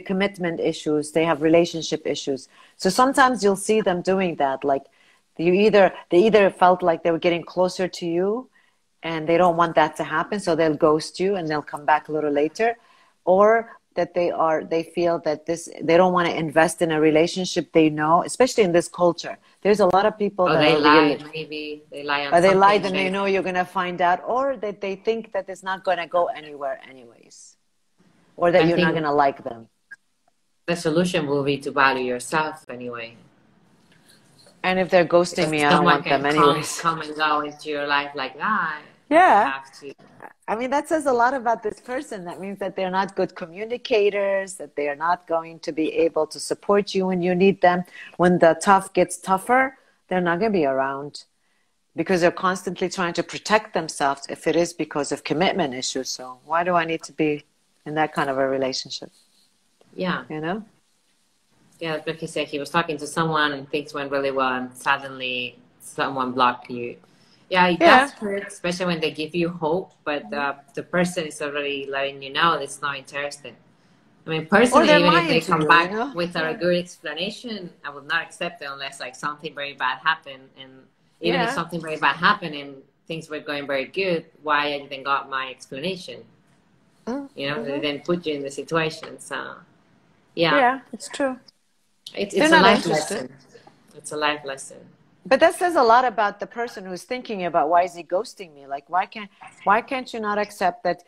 commitment 0.00 0.60
issues 0.60 1.12
they 1.12 1.24
have 1.24 1.42
relationship 1.42 2.06
issues. 2.06 2.48
So 2.76 2.88
sometimes 2.90 3.42
you'll 3.42 3.56
see 3.56 3.80
them 3.80 4.02
doing 4.02 4.36
that 4.36 4.64
like 4.64 4.84
you 5.38 5.52
either 5.52 5.92
they 6.10 6.18
either 6.26 6.50
felt 6.50 6.82
like 6.82 7.02
they 7.02 7.10
were 7.10 7.18
getting 7.18 7.42
closer 7.42 7.88
to 7.88 8.06
you 8.06 8.48
and 9.02 9.28
they 9.28 9.36
don't 9.36 9.56
want 9.56 9.74
that 9.74 9.96
to 9.96 10.04
happen 10.04 10.38
so 10.38 10.54
they'll 10.54 10.76
ghost 10.76 11.18
you 11.18 11.36
and 11.36 11.48
they'll 11.48 11.62
come 11.62 11.84
back 11.84 12.08
a 12.08 12.12
little 12.12 12.30
later 12.30 12.76
or 13.24 13.70
that 13.94 14.14
they 14.14 14.30
are 14.30 14.64
they 14.64 14.82
feel 14.82 15.18
that 15.18 15.44
this 15.46 15.68
they 15.82 15.96
don't 15.96 16.12
want 16.12 16.26
to 16.28 16.34
invest 16.34 16.80
in 16.80 16.92
a 16.92 17.00
relationship 17.00 17.70
they 17.72 17.90
know 17.90 18.22
especially 18.24 18.64
in 18.64 18.72
this 18.72 18.88
culture. 18.88 19.36
There's 19.60 19.80
a 19.80 19.86
lot 19.86 20.06
of 20.06 20.18
people 20.18 20.46
oh, 20.46 20.52
that 20.52 20.60
they 20.60 20.76
lie 20.76 21.12
really, 21.12 21.24
maybe. 21.32 21.82
They 21.90 22.02
lie 22.02 22.26
or 22.32 22.40
they 22.40 22.54
lie 22.54 22.78
then 22.78 22.94
they 22.94 23.10
know 23.10 23.26
you're 23.26 23.42
going 23.42 23.54
to 23.54 23.64
find 23.64 24.00
out 24.00 24.20
or 24.26 24.56
that 24.56 24.80
they 24.80 24.96
think 24.96 25.32
that 25.32 25.48
it's 25.48 25.62
not 25.62 25.84
going 25.84 25.98
to 25.98 26.06
go 26.06 26.26
anywhere 26.26 26.80
anyways. 26.88 27.56
Or 28.36 28.50
that 28.50 28.64
I 28.64 28.68
you're 28.68 28.78
not 28.78 28.92
going 28.92 29.02
to 29.04 29.12
like 29.12 29.44
them 29.44 29.68
the 30.66 30.76
solution 30.76 31.26
will 31.26 31.42
be 31.42 31.58
to 31.58 31.70
value 31.70 32.04
yourself 32.04 32.64
anyway 32.68 33.14
and 34.62 34.78
if 34.78 34.90
they're 34.90 35.04
ghosting 35.04 35.36
because 35.36 35.50
me 35.50 35.64
i 35.64 35.70
don't 35.70 35.84
want 35.84 36.04
them 36.04 36.24
anyways 36.24 36.80
come, 36.80 36.98
come 36.98 37.08
and 37.08 37.16
go 37.16 37.40
into 37.40 37.68
your 37.68 37.86
life 37.86 38.10
like 38.14 38.34
ah, 38.40 38.80
that 39.08 39.62
yeah 39.82 39.92
I 40.48 40.56
mean, 40.56 40.70
that 40.70 40.88
says 40.88 41.06
a 41.06 41.12
lot 41.12 41.34
about 41.34 41.62
this 41.62 41.80
person. 41.80 42.24
That 42.24 42.40
means 42.40 42.58
that 42.58 42.74
they're 42.74 42.90
not 42.90 43.14
good 43.14 43.34
communicators, 43.34 44.54
that 44.56 44.74
they 44.74 44.88
are 44.88 44.96
not 44.96 45.26
going 45.28 45.60
to 45.60 45.72
be 45.72 45.92
able 45.92 46.26
to 46.26 46.40
support 46.40 46.94
you 46.94 47.06
when 47.06 47.22
you 47.22 47.34
need 47.34 47.60
them. 47.60 47.84
When 48.16 48.38
the 48.38 48.58
tough 48.60 48.92
gets 48.92 49.16
tougher, 49.18 49.78
they're 50.08 50.20
not 50.20 50.40
going 50.40 50.52
to 50.52 50.58
be 50.58 50.66
around 50.66 51.24
because 51.94 52.20
they're 52.20 52.30
constantly 52.30 52.88
trying 52.88 53.12
to 53.14 53.22
protect 53.22 53.72
themselves 53.72 54.26
if 54.28 54.46
it 54.46 54.56
is 54.56 54.72
because 54.72 55.12
of 55.12 55.24
commitment 55.24 55.74
issues. 55.74 56.08
So, 56.08 56.38
why 56.44 56.64
do 56.64 56.74
I 56.74 56.84
need 56.84 57.02
to 57.04 57.12
be 57.12 57.44
in 57.86 57.94
that 57.94 58.12
kind 58.12 58.28
of 58.28 58.36
a 58.36 58.48
relationship? 58.48 59.10
Yeah. 59.94 60.24
You 60.28 60.40
know? 60.40 60.64
Yeah, 61.80 62.00
like 62.06 62.18
he 62.18 62.26
said, 62.26 62.48
he 62.48 62.58
was 62.58 62.70
talking 62.70 62.96
to 62.98 63.06
someone 63.06 63.52
and 63.52 63.68
things 63.68 63.92
went 63.92 64.10
really 64.12 64.30
well, 64.30 64.54
and 64.54 64.72
suddenly 64.72 65.58
someone 65.80 66.32
blocked 66.32 66.70
you 66.70 66.96
yeah, 67.52 67.66
it 67.66 67.80
yeah. 67.80 68.00
does 68.00 68.12
hurt, 68.12 68.46
especially 68.46 68.86
when 68.86 69.00
they 69.00 69.10
give 69.10 69.34
you 69.34 69.50
hope, 69.50 69.92
but 70.04 70.32
uh, 70.32 70.54
the 70.74 70.82
person 70.82 71.26
is 71.26 71.42
already 71.42 71.86
letting 71.86 72.22
you 72.22 72.32
know 72.32 72.54
it's 72.54 72.80
not 72.80 72.96
interested. 72.96 73.54
I 74.26 74.30
mean, 74.30 74.46
personally, 74.46 74.88
even 74.88 75.12
if 75.12 75.28
they 75.28 75.40
come 75.42 75.60
you, 75.60 75.68
back 75.68 75.90
you 75.90 75.98
know? 75.98 76.12
with 76.14 76.34
a 76.34 76.54
good 76.54 76.78
explanation, 76.78 77.68
I 77.84 77.90
would 77.90 78.08
not 78.08 78.22
accept 78.22 78.62
it 78.62 78.68
unless 78.70 79.00
like 79.00 79.14
something 79.14 79.54
very 79.54 79.74
bad 79.74 79.98
happened. 79.98 80.48
And 80.58 80.70
even 81.20 81.40
yeah. 81.40 81.48
if 81.48 81.52
something 81.52 81.80
very 81.82 81.98
bad 81.98 82.16
happened 82.16 82.54
and 82.54 82.76
things 83.06 83.28
were 83.28 83.40
going 83.40 83.66
very 83.66 83.84
good, 83.84 84.24
why 84.42 84.72
I 84.72 84.78
didn't 84.78 85.04
got 85.04 85.28
my 85.28 85.50
explanation? 85.50 86.24
Mm-hmm. 87.06 87.38
You 87.38 87.50
know, 87.50 87.64
they 87.64 87.80
didn't 87.80 88.06
put 88.06 88.24
you 88.24 88.32
in 88.32 88.42
the 88.42 88.50
situation. 88.50 89.18
So, 89.18 89.56
yeah, 90.34 90.56
yeah, 90.56 90.80
it's 90.92 91.08
true. 91.08 91.38
It, 92.14 92.34
it's 92.34 92.52
a 92.52 92.60
life 92.60 92.78
interested. 92.78 93.14
lesson. 93.14 93.32
It's 93.96 94.12
a 94.12 94.16
life 94.16 94.44
lesson. 94.44 94.78
But 95.24 95.40
that 95.40 95.54
says 95.54 95.76
a 95.76 95.82
lot 95.82 96.04
about 96.04 96.40
the 96.40 96.46
person 96.46 96.84
who's 96.84 97.04
thinking 97.04 97.44
about 97.44 97.68
why 97.68 97.82
is 97.84 97.94
he 97.94 98.02
ghosting 98.02 98.54
me? 98.54 98.66
Like 98.66 98.88
why 98.88 99.06
can't 99.06 99.30
why 99.64 99.80
can't 99.80 100.12
you 100.12 100.20
not 100.20 100.38
accept 100.38 100.82
that 100.84 101.04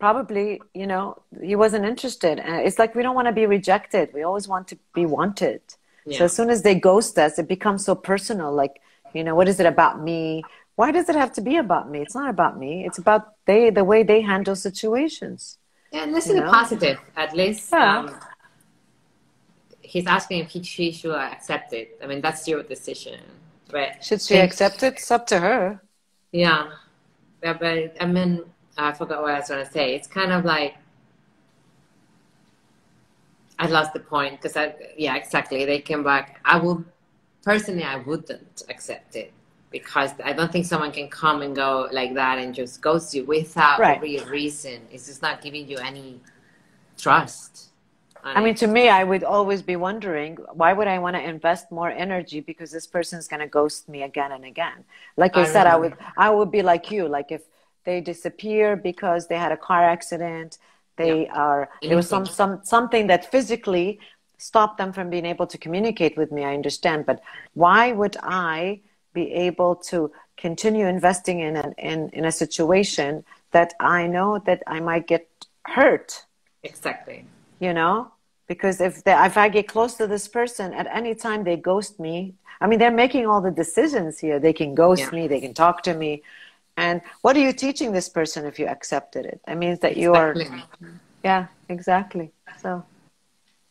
probably 0.00 0.60
you 0.74 0.86
know 0.86 1.22
he 1.40 1.54
wasn't 1.54 1.84
interested? 1.84 2.38
And 2.40 2.66
it's 2.66 2.78
like 2.78 2.94
we 2.94 3.02
don't 3.02 3.14
want 3.14 3.28
to 3.28 3.32
be 3.32 3.46
rejected. 3.46 4.10
We 4.12 4.22
always 4.22 4.48
want 4.48 4.68
to 4.68 4.78
be 4.94 5.06
wanted. 5.06 5.60
Yeah. 6.04 6.18
so 6.18 6.24
as 6.24 6.32
soon 6.32 6.50
as 6.50 6.62
they 6.62 6.74
ghost 6.74 7.16
us 7.16 7.38
it 7.38 7.46
becomes 7.46 7.84
so 7.84 7.94
personal 7.94 8.52
like 8.52 8.80
you 9.14 9.22
know 9.22 9.36
what 9.36 9.46
is 9.46 9.60
it 9.60 9.66
about 9.66 10.02
me? 10.02 10.42
Why 10.74 10.90
does 10.90 11.08
it 11.08 11.14
have 11.14 11.32
to 11.34 11.40
be 11.40 11.56
about 11.56 11.88
me? 11.88 12.00
It's 12.00 12.16
not 12.16 12.28
about 12.28 12.58
me. 12.58 12.84
It's 12.84 12.98
about 12.98 13.34
they 13.46 13.70
the 13.70 13.84
way 13.84 14.02
they 14.02 14.22
handle 14.22 14.56
situations. 14.56 15.58
Yeah 15.92 16.02
and 16.02 16.14
this 16.14 16.26
is 16.28 16.34
a 16.34 16.42
positive 16.42 16.98
at 17.16 17.36
least 17.36 17.70
yeah. 17.70 17.98
um, 17.98 18.16
he's 19.92 20.06
asking 20.06 20.38
if 20.44 20.48
he, 20.54 20.62
she 20.62 20.86
should 20.98 21.14
accept 21.14 21.72
it 21.72 21.86
i 22.02 22.06
mean 22.06 22.20
that's 22.20 22.42
your 22.50 22.62
decision 22.74 23.20
right? 23.72 24.04
should 24.04 24.20
she 24.20 24.36
accept 24.36 24.82
it? 24.82 24.94
It's 24.94 25.10
up 25.10 25.26
to 25.28 25.40
her. 25.40 25.80
Yeah, 26.30 26.70
yeah, 27.42 27.54
but 27.54 27.96
I 28.00 28.06
mean, 28.06 28.44
I 28.76 28.92
forgot 28.92 29.22
what 29.22 29.34
I 29.34 29.38
was 29.38 29.48
going 29.48 29.64
to 29.64 29.70
say. 29.70 29.94
It's 29.94 30.06
kind 30.06 30.32
of 30.32 30.44
like 30.44 30.76
I 33.58 33.66
lost 33.66 33.92
the 33.92 34.00
point 34.00 34.40
because 34.40 34.56
I, 34.56 34.74
yeah, 34.96 35.16
exactly. 35.16 35.64
They 35.64 35.80
came 35.80 36.02
back. 36.02 36.40
I 36.44 36.58
would 36.58 36.84
personally, 37.42 37.84
I 37.84 37.96
wouldn't 37.96 38.62
accept 38.68 39.16
it 39.16 39.32
because 39.70 40.12
I 40.24 40.32
don't 40.32 40.52
think 40.52 40.66
someone 40.66 40.92
can 40.92 41.08
come 41.08 41.42
and 41.42 41.56
go 41.56 41.88
like 41.92 42.14
that 42.14 42.38
and 42.38 42.54
just 42.54 42.80
ghost 42.80 43.14
you 43.14 43.24
without 43.24 43.78
right. 43.78 43.98
a 43.98 44.00
real 44.00 44.24
reason. 44.26 44.82
It's 44.90 45.06
just 45.06 45.22
not 45.22 45.42
giving 45.42 45.68
you 45.68 45.78
any 45.78 46.20
trust. 46.96 47.71
I 48.24 48.40
mean, 48.40 48.54
to 48.56 48.66
me, 48.66 48.88
I 48.88 49.02
would 49.02 49.24
always 49.24 49.62
be 49.62 49.76
wondering 49.76 50.36
why 50.52 50.72
would 50.72 50.86
I 50.86 50.98
want 50.98 51.16
to 51.16 51.22
invest 51.22 51.72
more 51.72 51.90
energy 51.90 52.40
because 52.40 52.70
this 52.70 52.86
person's 52.86 53.26
going 53.26 53.40
to 53.40 53.48
ghost 53.48 53.88
me 53.88 54.02
again 54.02 54.32
and 54.32 54.44
again. 54.44 54.84
Like 55.16 55.36
I, 55.36 55.42
I 55.42 55.44
said, 55.44 55.66
I 55.66 55.76
would 55.76 55.96
I 56.16 56.30
would 56.30 56.50
be 56.50 56.62
like 56.62 56.90
you. 56.90 57.08
Like 57.08 57.32
if 57.32 57.42
they 57.84 58.00
disappear 58.00 58.76
because 58.76 59.26
they 59.26 59.36
had 59.36 59.50
a 59.50 59.56
car 59.56 59.84
accident, 59.84 60.58
they 60.96 61.24
yeah. 61.24 61.32
are 61.34 61.70
there 61.82 61.96
was 61.96 62.08
some 62.08 62.24
some 62.24 62.60
something 62.62 63.08
that 63.08 63.30
physically 63.30 63.98
stopped 64.38 64.78
them 64.78 64.92
from 64.92 65.10
being 65.10 65.26
able 65.26 65.46
to 65.48 65.58
communicate 65.58 66.16
with 66.16 66.30
me. 66.30 66.44
I 66.44 66.54
understand, 66.54 67.06
but 67.06 67.20
why 67.54 67.92
would 67.92 68.16
I 68.22 68.80
be 69.12 69.32
able 69.32 69.74
to 69.90 70.12
continue 70.36 70.86
investing 70.86 71.40
in 71.40 71.56
an, 71.56 71.74
in 71.76 72.08
in 72.10 72.24
a 72.24 72.32
situation 72.32 73.24
that 73.50 73.74
I 73.80 74.06
know 74.06 74.38
that 74.46 74.62
I 74.68 74.78
might 74.78 75.08
get 75.08 75.28
hurt? 75.64 76.24
Exactly 76.62 77.24
you 77.62 77.72
know? 77.72 78.10
Because 78.48 78.80
if 78.80 79.04
they, 79.04 79.14
if 79.24 79.36
I 79.36 79.48
get 79.48 79.68
close 79.68 79.94
to 79.94 80.06
this 80.06 80.26
person 80.26 80.74
at 80.74 80.86
any 80.88 81.14
time 81.14 81.44
they 81.44 81.56
ghost 81.56 82.00
me. 82.00 82.34
I 82.60 82.66
mean 82.66 82.78
they're 82.78 83.00
making 83.04 83.26
all 83.26 83.40
the 83.40 83.50
decisions 83.50 84.18
here. 84.18 84.38
They 84.38 84.52
can 84.52 84.74
ghost 84.74 85.04
yeah. 85.04 85.10
me. 85.10 85.28
They 85.28 85.40
can 85.40 85.54
talk 85.54 85.82
to 85.84 85.94
me. 85.94 86.22
And 86.76 87.00
what 87.22 87.36
are 87.36 87.40
you 87.40 87.52
teaching 87.52 87.92
this 87.92 88.08
person 88.08 88.44
if 88.44 88.58
you 88.58 88.66
accepted 88.66 89.24
it? 89.26 89.40
It 89.46 89.56
means 89.56 89.78
that 89.78 89.96
you 89.96 90.14
are 90.14 90.34
yeah 91.24 91.46
exactly. 91.68 92.32
So. 92.60 92.84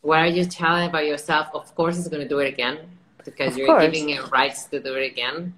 What 0.01 0.19
are 0.19 0.33
you 0.37 0.45
telling 0.45 0.87
about 0.89 1.05
yourself? 1.05 1.47
Of 1.53 1.75
course 1.75 1.99
it's 1.99 2.07
going 2.07 2.23
to 2.23 2.29
do 2.29 2.39
it 2.39 2.47
again 2.47 2.79
because 3.23 3.53
of 3.53 3.57
you're 3.57 3.67
course. 3.67 3.83
giving 3.85 4.09
it 4.09 4.31
rights 4.31 4.65
to 4.71 4.79
do 4.79 4.95
it 4.95 5.05
again. 5.11 5.53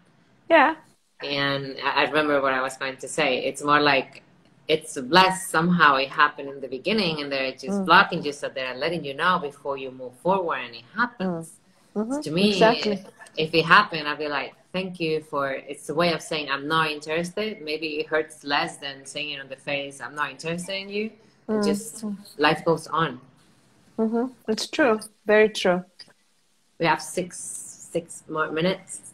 Yeah. 0.49 0.75
And 1.21 1.77
I 1.81 2.03
remember 2.03 2.41
what 2.41 2.53
I 2.53 2.61
was 2.61 2.75
going 2.75 2.97
to 2.97 3.07
say. 3.07 3.45
It's 3.45 3.63
more 3.63 3.79
like 3.79 4.22
it's 4.67 4.99
blessed 4.99 5.49
somehow 5.49 5.95
it 5.95 6.09
happened 6.09 6.49
in 6.49 6.61
the 6.61 6.67
beginning 6.67 7.21
and 7.21 7.31
they're 7.31 7.51
just 7.51 7.79
mm. 7.79 7.85
blocking 7.85 8.23
you 8.23 8.31
so 8.31 8.49
they're 8.49 8.75
letting 8.75 9.03
you 9.03 9.13
know 9.13 9.39
before 9.39 9.77
you 9.77 9.91
move 9.91 10.13
forward 10.19 10.59
and 10.65 10.75
it 10.75 10.83
happens 10.95 11.53
mm. 11.95 12.03
mm-hmm. 12.03 12.21
to 12.21 12.31
me 12.31 12.51
exactly. 12.51 13.03
if 13.37 13.53
it 13.53 13.65
happened 13.65 14.07
i'd 14.07 14.17
be 14.17 14.27
like 14.27 14.53
thank 14.71 14.99
you 14.99 15.21
for 15.21 15.51
it's 15.51 15.89
a 15.89 15.93
way 15.93 16.13
of 16.13 16.21
saying 16.21 16.49
i'm 16.49 16.67
not 16.67 16.89
interested 16.89 17.61
maybe 17.61 17.99
it 17.99 18.07
hurts 18.07 18.43
less 18.43 18.77
than 18.77 19.05
saying 19.05 19.31
it 19.31 19.41
on 19.41 19.49
the 19.49 19.55
face 19.55 19.99
i'm 19.99 20.15
not 20.15 20.31
interested 20.31 20.75
in 20.75 20.89
you 20.89 21.11
mm. 21.49 21.65
just 21.65 22.05
life 22.37 22.63
goes 22.63 22.87
on 22.87 23.19
mm-hmm. 23.99 24.27
it's 24.47 24.67
true 24.67 24.99
very 25.25 25.49
true 25.49 25.83
we 26.79 26.85
have 26.85 27.01
six 27.01 27.37
six 27.91 28.23
more 28.29 28.49
minutes 28.49 29.13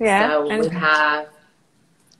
yeah 0.00 0.30
so 0.30 0.48
we 0.48 0.68
have 0.68 1.28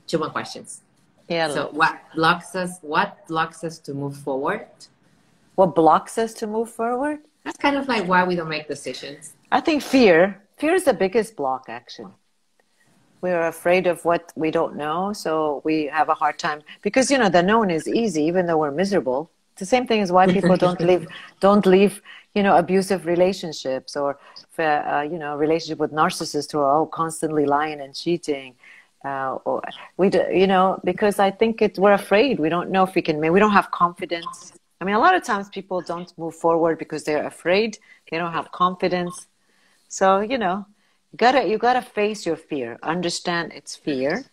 two 0.05 0.19
more 0.19 0.29
questions 0.29 0.81
yeah. 1.29 1.47
So 1.49 1.69
what 1.71 1.99
blocks 2.15 2.55
us? 2.55 2.79
What 2.81 3.27
blocks 3.27 3.63
us 3.63 3.79
to 3.79 3.93
move 3.93 4.17
forward? 4.17 4.67
What 5.55 5.75
blocks 5.75 6.17
us 6.17 6.33
to 6.35 6.47
move 6.47 6.69
forward? 6.69 7.19
That's 7.43 7.57
kind 7.57 7.77
of 7.77 7.87
like 7.87 8.07
why 8.07 8.23
we 8.23 8.35
don't 8.35 8.49
make 8.49 8.67
decisions. 8.67 9.33
I 9.51 9.61
think 9.61 9.81
fear. 9.81 10.41
Fear 10.57 10.73
is 10.73 10.83
the 10.83 10.93
biggest 10.93 11.35
block, 11.35 11.65
actually. 11.67 12.13
We're 13.21 13.47
afraid 13.47 13.85
of 13.87 14.03
what 14.05 14.31
we 14.35 14.49
don't 14.49 14.75
know, 14.75 15.13
so 15.13 15.61
we 15.65 15.85
have 15.87 16.09
a 16.09 16.13
hard 16.13 16.39
time 16.39 16.61
because 16.81 17.11
you 17.11 17.17
know 17.17 17.29
the 17.29 17.43
known 17.43 17.69
is 17.69 17.87
easy, 17.87 18.23
even 18.23 18.45
though 18.45 18.57
we're 18.57 18.71
miserable. 18.71 19.29
It's 19.53 19.59
the 19.59 19.65
same 19.65 19.85
thing 19.85 20.01
as 20.01 20.11
why 20.11 20.27
people 20.27 20.55
don't 20.65 20.79
leave 20.79 21.05
don't 21.41 21.65
leave 21.65 22.01
you 22.33 22.43
know 22.43 22.55
abusive 22.55 23.05
relationships 23.05 23.97
or 23.97 24.17
uh, 24.57 25.05
you 25.11 25.19
know 25.19 25.35
relationship 25.35 25.79
with 25.79 25.91
narcissists 25.91 26.51
who 26.51 26.59
are 26.59 26.71
all 26.75 26.85
constantly 26.85 27.45
lying 27.45 27.81
and 27.81 27.93
cheating 27.93 28.55
uh, 29.05 29.37
or 29.45 29.61
we 29.97 30.09
do, 30.09 30.25
you 30.31 30.47
know 30.47 30.79
because 30.83 31.19
i 31.19 31.31
think 31.31 31.61
it 31.61 31.77
we're 31.77 31.93
afraid. 31.93 32.39
We 32.39 32.49
don't 32.49 32.69
know 32.69 32.83
if 32.83 32.95
we 32.95 33.01
can 33.01 33.19
make, 33.19 33.31
we 33.31 33.39
don't 33.39 33.53
have 33.53 33.71
confidence. 33.71 34.53
I 34.81 34.85
mean 34.85 34.95
a 34.95 34.99
lot 34.99 35.15
of 35.15 35.23
times 35.23 35.49
people 35.49 35.81
don't 35.81 36.11
move 36.17 36.35
forward 36.35 36.77
because 36.77 37.03
they're 37.03 37.25
afraid. 37.25 37.77
They 38.09 38.17
don't 38.17 38.33
have 38.33 38.51
confidence. 38.51 39.27
So 39.87 40.19
you 40.19 40.37
know 40.37 40.65
you 41.11 41.17
gotta 41.17 41.47
you 41.47 41.57
gotta 41.57 41.81
face 41.81 42.25
your 42.25 42.35
fear. 42.35 42.77
Understand 42.83 43.53
it's 43.53 43.75
fear. 43.75 44.25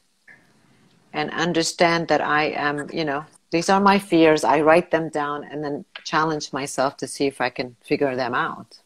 And 1.12 1.30
understand 1.30 2.08
that 2.08 2.20
i 2.20 2.44
am 2.46 2.90
you 2.92 3.04
know 3.04 3.24
these 3.52 3.68
are 3.68 3.80
my 3.80 3.98
fears. 3.98 4.42
I 4.42 4.60
write 4.62 4.90
them 4.90 5.08
down 5.08 5.44
and 5.44 5.62
then 5.62 5.84
challenge 6.02 6.52
myself 6.52 6.96
to 6.96 7.06
see 7.06 7.26
if 7.26 7.40
i 7.40 7.50
can 7.50 7.76
figure 7.84 8.16
them 8.16 8.34
out. 8.34 8.80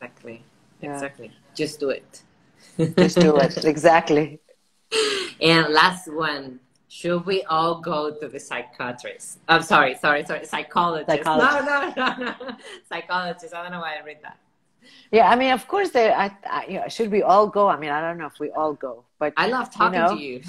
Exactly. 0.00 0.42
Yeah. 0.80 0.94
exactly. 0.94 1.30
Just 1.54 1.78
do 1.78 1.90
it. 1.90 2.22
Just 2.98 3.20
do 3.20 3.36
it. 3.36 3.64
Exactly 3.74 4.40
and 5.40 5.72
last 5.72 6.12
one, 6.12 6.60
should 6.88 7.24
we 7.24 7.42
all 7.44 7.80
go 7.80 8.14
to 8.14 8.28
the 8.28 8.38
psychiatrist? 8.38 9.38
I'm 9.48 9.62
sorry, 9.62 9.94
sorry, 9.94 10.24
sorry, 10.24 10.44
psychologist. 10.44 11.08
psychologist. 11.08 11.66
No, 11.66 11.92
no, 11.96 12.24
no, 12.24 12.34
no, 12.34 12.56
psychologist. 12.88 13.54
I 13.54 13.62
don't 13.62 13.72
know 13.72 13.80
why 13.80 13.96
I 14.00 14.04
read 14.04 14.18
that. 14.22 14.38
Yeah, 15.10 15.30
I 15.30 15.36
mean, 15.36 15.52
of 15.52 15.68
course, 15.68 15.90
there. 15.90 16.16
I, 16.16 16.36
I, 16.44 16.66
you 16.66 16.80
know, 16.80 16.88
should 16.88 17.10
we 17.10 17.22
all 17.22 17.46
go? 17.46 17.68
I 17.68 17.78
mean, 17.78 17.90
I 17.90 18.00
don't 18.00 18.18
know 18.18 18.26
if 18.26 18.40
we 18.40 18.50
all 18.50 18.74
go, 18.74 19.04
but 19.18 19.32
I 19.36 19.46
love 19.46 19.72
talking 19.72 20.00
you 20.00 20.06
know, 20.06 20.16
to 20.16 20.22
you. 20.22 20.42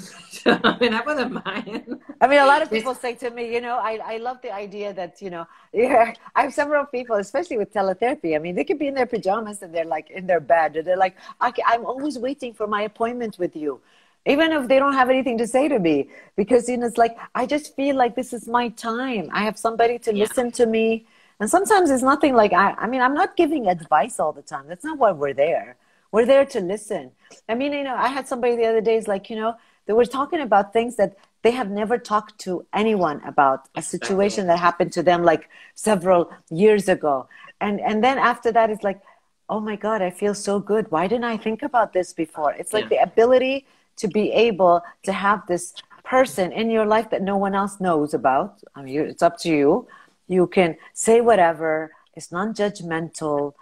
I 0.46 0.78
mean, 0.78 0.94
I 0.94 1.02
wouldn't 1.02 1.32
mind. 1.44 2.00
I 2.20 2.26
mean, 2.26 2.40
a 2.40 2.46
lot 2.46 2.60
of 2.60 2.70
people 2.70 2.94
say 2.94 3.14
to 3.16 3.30
me, 3.30 3.52
you 3.52 3.60
know, 3.60 3.76
I, 3.76 4.00
I 4.04 4.16
love 4.16 4.38
the 4.42 4.52
idea 4.52 4.92
that 4.94 5.22
you 5.22 5.30
know, 5.30 5.46
yeah, 5.72 6.14
I 6.34 6.42
have 6.42 6.54
several 6.54 6.84
people, 6.86 7.16
especially 7.16 7.58
with 7.58 7.72
teletherapy. 7.72 8.34
I 8.34 8.38
mean, 8.38 8.54
they 8.54 8.64
could 8.64 8.78
be 8.78 8.88
in 8.88 8.94
their 8.94 9.06
pajamas 9.06 9.62
and 9.62 9.74
they're 9.74 9.84
like 9.84 10.10
in 10.10 10.26
their 10.26 10.40
bed, 10.40 10.76
and 10.76 10.86
they're 10.86 10.96
like, 10.96 11.16
I'm 11.40 11.84
always 11.84 12.18
waiting 12.18 12.54
for 12.54 12.66
my 12.66 12.82
appointment 12.82 13.38
with 13.38 13.54
you 13.54 13.80
even 14.26 14.52
if 14.52 14.68
they 14.68 14.78
don't 14.78 14.94
have 14.94 15.10
anything 15.10 15.36
to 15.38 15.46
say 15.46 15.68
to 15.68 15.78
me 15.78 16.08
because 16.36 16.68
you 16.68 16.76
know 16.76 16.86
it's 16.86 16.96
like 16.96 17.16
i 17.34 17.44
just 17.44 17.74
feel 17.76 17.96
like 17.96 18.14
this 18.14 18.32
is 18.32 18.48
my 18.48 18.68
time 18.70 19.28
i 19.32 19.42
have 19.44 19.58
somebody 19.58 19.98
to 19.98 20.14
yeah. 20.14 20.24
listen 20.24 20.50
to 20.50 20.66
me 20.66 21.06
and 21.40 21.50
sometimes 21.50 21.90
it's 21.90 22.02
nothing 22.02 22.34
like 22.34 22.52
I, 22.52 22.72
I 22.72 22.86
mean, 22.86 23.00
I'm 23.00 23.14
not 23.14 23.36
giving 23.36 23.66
advice 23.66 24.20
all 24.20 24.32
the 24.32 24.42
time. 24.42 24.66
That's 24.68 24.84
not 24.84 24.98
why 24.98 25.12
we're 25.12 25.34
there. 25.34 25.76
We're 26.12 26.26
there 26.26 26.46
to 26.46 26.60
listen. 26.60 27.10
I 27.48 27.54
mean, 27.54 27.72
you 27.72 27.82
know, 27.82 27.96
I 27.96 28.08
had 28.08 28.28
somebody 28.28 28.56
the 28.56 28.66
other 28.66 28.80
day 28.80 28.96
is 28.96 29.08
like, 29.08 29.28
you 29.30 29.36
know, 29.36 29.56
they 29.86 29.92
were 29.92 30.06
talking 30.06 30.40
about 30.40 30.72
things 30.72 30.96
that 30.96 31.16
they 31.42 31.50
have 31.50 31.70
never 31.70 31.98
talked 31.98 32.38
to 32.40 32.64
anyone 32.72 33.20
about 33.26 33.68
a 33.74 33.82
situation 33.82 34.46
that 34.46 34.58
happened 34.58 34.92
to 34.92 35.02
them 35.02 35.24
like 35.24 35.50
several 35.74 36.32
years 36.50 36.88
ago. 36.88 37.28
And 37.60 37.80
and 37.80 38.02
then 38.02 38.16
after 38.18 38.52
that 38.52 38.70
it's 38.70 38.84
like, 38.84 39.02
oh 39.48 39.60
my 39.60 39.76
God, 39.76 40.00
I 40.00 40.10
feel 40.10 40.34
so 40.34 40.60
good. 40.60 40.90
Why 40.90 41.08
didn't 41.08 41.24
I 41.24 41.36
think 41.36 41.62
about 41.62 41.92
this 41.92 42.12
before? 42.12 42.52
It's 42.52 42.72
like 42.72 42.84
yeah. 42.84 42.90
the 42.90 43.02
ability 43.02 43.66
to 43.96 44.08
be 44.08 44.32
able 44.32 44.82
to 45.04 45.12
have 45.12 45.46
this 45.46 45.74
person 46.04 46.52
in 46.52 46.70
your 46.70 46.84
life 46.84 47.10
that 47.10 47.22
no 47.22 47.36
one 47.36 47.54
else 47.54 47.80
knows 47.80 48.14
about. 48.14 48.60
I 48.74 48.82
mean, 48.82 49.00
it's 49.00 49.22
up 49.22 49.38
to 49.40 49.48
you 49.48 49.88
you 50.26 50.46
can 50.46 50.76
say 50.92 51.20
whatever. 51.20 51.92
It's 52.14 52.30
non-judgmental, 52.32 53.54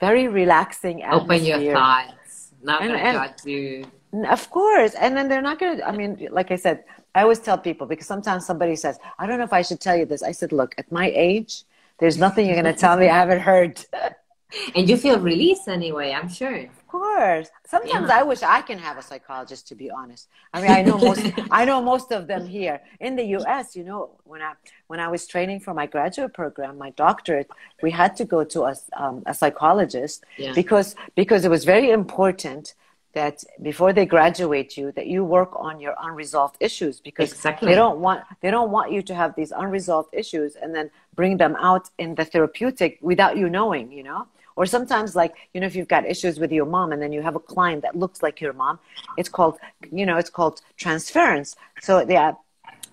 very 0.00 0.28
relaxing 0.28 1.02
atmosphere. 1.02 1.56
Open 1.56 1.62
your 1.62 1.74
thoughts. 1.74 2.52
Not 2.62 2.82
and, 2.82 2.92
and, 2.92 3.34
you. 3.44 3.84
Of 4.28 4.50
course. 4.50 4.94
And 4.94 5.16
then 5.16 5.28
they're 5.28 5.42
not 5.42 5.58
going 5.58 5.78
to, 5.78 5.86
I 5.86 5.92
mean, 5.92 6.28
like 6.30 6.50
I 6.50 6.56
said, 6.56 6.84
I 7.14 7.22
always 7.22 7.38
tell 7.38 7.58
people 7.58 7.86
because 7.86 8.06
sometimes 8.06 8.46
somebody 8.46 8.74
says, 8.74 8.98
I 9.18 9.26
don't 9.26 9.38
know 9.38 9.44
if 9.44 9.52
I 9.52 9.62
should 9.62 9.80
tell 9.80 9.96
you 9.96 10.06
this. 10.06 10.22
I 10.22 10.32
said, 10.32 10.52
look, 10.52 10.74
at 10.78 10.90
my 10.90 11.12
age, 11.14 11.64
there's 11.98 12.18
nothing 12.18 12.46
you're 12.46 12.60
going 12.60 12.72
to 12.72 12.78
tell 12.78 12.96
me 12.96 13.08
I 13.08 13.16
haven't 13.16 13.40
heard. 13.40 13.84
and 14.74 14.88
you 14.88 14.96
feel 14.96 15.18
release 15.20 15.68
anyway, 15.68 16.12
I'm 16.12 16.28
sure 16.28 16.68
course. 16.88 17.48
Sometimes 17.66 18.08
yeah. 18.08 18.20
I 18.20 18.22
wish 18.22 18.42
I 18.42 18.60
can 18.62 18.78
have 18.78 18.96
a 18.98 19.02
psychologist 19.02 19.68
to 19.68 19.74
be 19.74 19.90
honest. 19.90 20.28
I 20.52 20.62
mean, 20.62 20.70
I 20.70 20.82
know 20.82 20.98
most 20.98 21.22
I 21.50 21.64
know 21.64 21.80
most 21.80 22.12
of 22.12 22.26
them 22.26 22.46
here 22.46 22.80
in 23.00 23.16
the 23.16 23.24
US, 23.36 23.76
you 23.76 23.84
know, 23.84 24.10
when 24.24 24.42
I 24.42 24.52
when 24.86 25.00
I 25.00 25.08
was 25.08 25.26
training 25.26 25.60
for 25.60 25.74
my 25.74 25.86
graduate 25.86 26.32
program, 26.34 26.78
my 26.78 26.90
doctorate, 26.90 27.50
we 27.82 27.90
had 27.90 28.16
to 28.16 28.24
go 28.24 28.44
to 28.44 28.62
a, 28.64 28.74
um, 28.96 29.22
a 29.26 29.34
psychologist 29.34 30.24
yeah. 30.36 30.52
because 30.54 30.94
because 31.14 31.44
it 31.44 31.50
was 31.50 31.64
very 31.64 31.90
important 31.90 32.74
that 33.14 33.42
before 33.62 33.92
they 33.92 34.06
graduate 34.06 34.76
you 34.76 34.92
that 34.92 35.06
you 35.06 35.24
work 35.24 35.52
on 35.56 35.80
your 35.80 35.94
unresolved 36.06 36.56
issues 36.60 37.00
because 37.00 37.32
exactly. 37.32 37.66
they 37.68 37.74
don't 37.74 37.98
want 38.00 38.20
they 38.42 38.50
don't 38.50 38.70
want 38.70 38.92
you 38.92 39.02
to 39.02 39.14
have 39.14 39.34
these 39.34 39.52
unresolved 39.62 40.10
issues 40.12 40.56
and 40.56 40.74
then 40.74 40.90
bring 41.14 41.36
them 41.36 41.56
out 41.70 41.84
in 41.98 42.14
the 42.14 42.24
therapeutic 42.24 42.98
without 43.00 43.36
you 43.36 43.48
knowing 43.48 43.90
you 43.90 44.02
know 44.02 44.26
or 44.58 44.66
sometimes, 44.66 45.14
like, 45.14 45.34
you 45.52 45.60
know, 45.60 45.68
if 45.70 45.76
you've 45.76 45.92
got 45.96 46.04
issues 46.14 46.40
with 46.42 46.50
your 46.50 46.66
mom 46.66 46.90
and 46.92 47.00
then 47.00 47.12
you 47.16 47.22
have 47.22 47.36
a 47.36 47.44
client 47.54 47.80
that 47.82 47.94
looks 48.02 48.18
like 48.26 48.40
your 48.40 48.52
mom, 48.52 48.80
it's 49.16 49.28
called, 49.28 49.56
you 49.98 50.04
know, 50.04 50.16
it's 50.22 50.32
called 50.38 50.60
transference. 50.76 51.54
So, 51.80 51.92
yeah, 52.16 52.32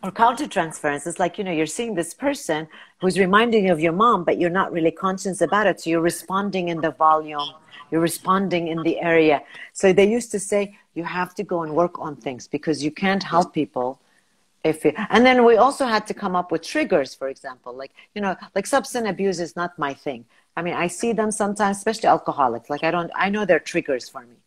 or 0.03 0.11
countertransference. 0.11 1.07
It's 1.07 1.19
like, 1.19 1.39
you 1.39 1.43
know, 1.43 1.51
you're 1.51 1.73
seeing 1.79 1.95
this 1.95 2.13
person 2.13 2.67
who's 3.01 3.17
reminding 3.17 3.65
you 3.65 3.73
of 3.73 3.79
your 3.79 3.93
mom, 3.93 4.23
but 4.23 4.37
you're 4.39 4.57
not 4.61 4.71
really 4.71 4.91
conscious 4.91 5.41
about 5.41 5.65
it. 5.65 5.81
So 5.81 5.89
you're 5.89 6.07
responding 6.13 6.69
in 6.69 6.81
the 6.81 6.91
volume, 6.91 7.49
you're 7.89 8.05
responding 8.11 8.67
in 8.67 8.83
the 8.83 8.95
area. 9.01 9.41
So 9.73 9.91
they 9.91 10.07
used 10.17 10.29
to 10.35 10.39
say, 10.39 10.77
you 10.93 11.03
have 11.03 11.33
to 11.39 11.43
go 11.43 11.63
and 11.63 11.73
work 11.73 11.97
on 11.97 12.15
things 12.15 12.47
because 12.47 12.83
you 12.85 12.91
can't 12.91 13.23
help 13.23 13.55
people 13.55 13.99
if 14.63 14.85
you, 14.85 14.93
and 15.09 15.25
then 15.25 15.45
we 15.45 15.57
also 15.57 15.85
had 15.85 16.05
to 16.07 16.13
come 16.13 16.35
up 16.35 16.51
with 16.51 16.61
triggers, 16.61 17.13
for 17.13 17.27
example, 17.27 17.71
like, 17.75 17.91
you 18.15 18.21
know, 18.21 18.35
like 18.55 18.65
substance 18.65 19.07
abuse 19.07 19.39
is 19.39 19.55
not 19.55 19.77
my 19.77 19.93
thing. 19.93 20.25
I 20.57 20.61
mean, 20.61 20.73
I 20.73 20.87
see 20.87 21.11
them 21.13 21.31
sometimes, 21.31 21.77
especially 21.77 22.07
alcoholics. 22.07 22.69
Like 22.69 22.83
I 22.83 22.91
don't, 22.91 23.11
I 23.15 23.29
know 23.29 23.45
they're 23.45 23.59
triggers 23.59 24.07
for 24.07 24.21
me, 24.21 24.37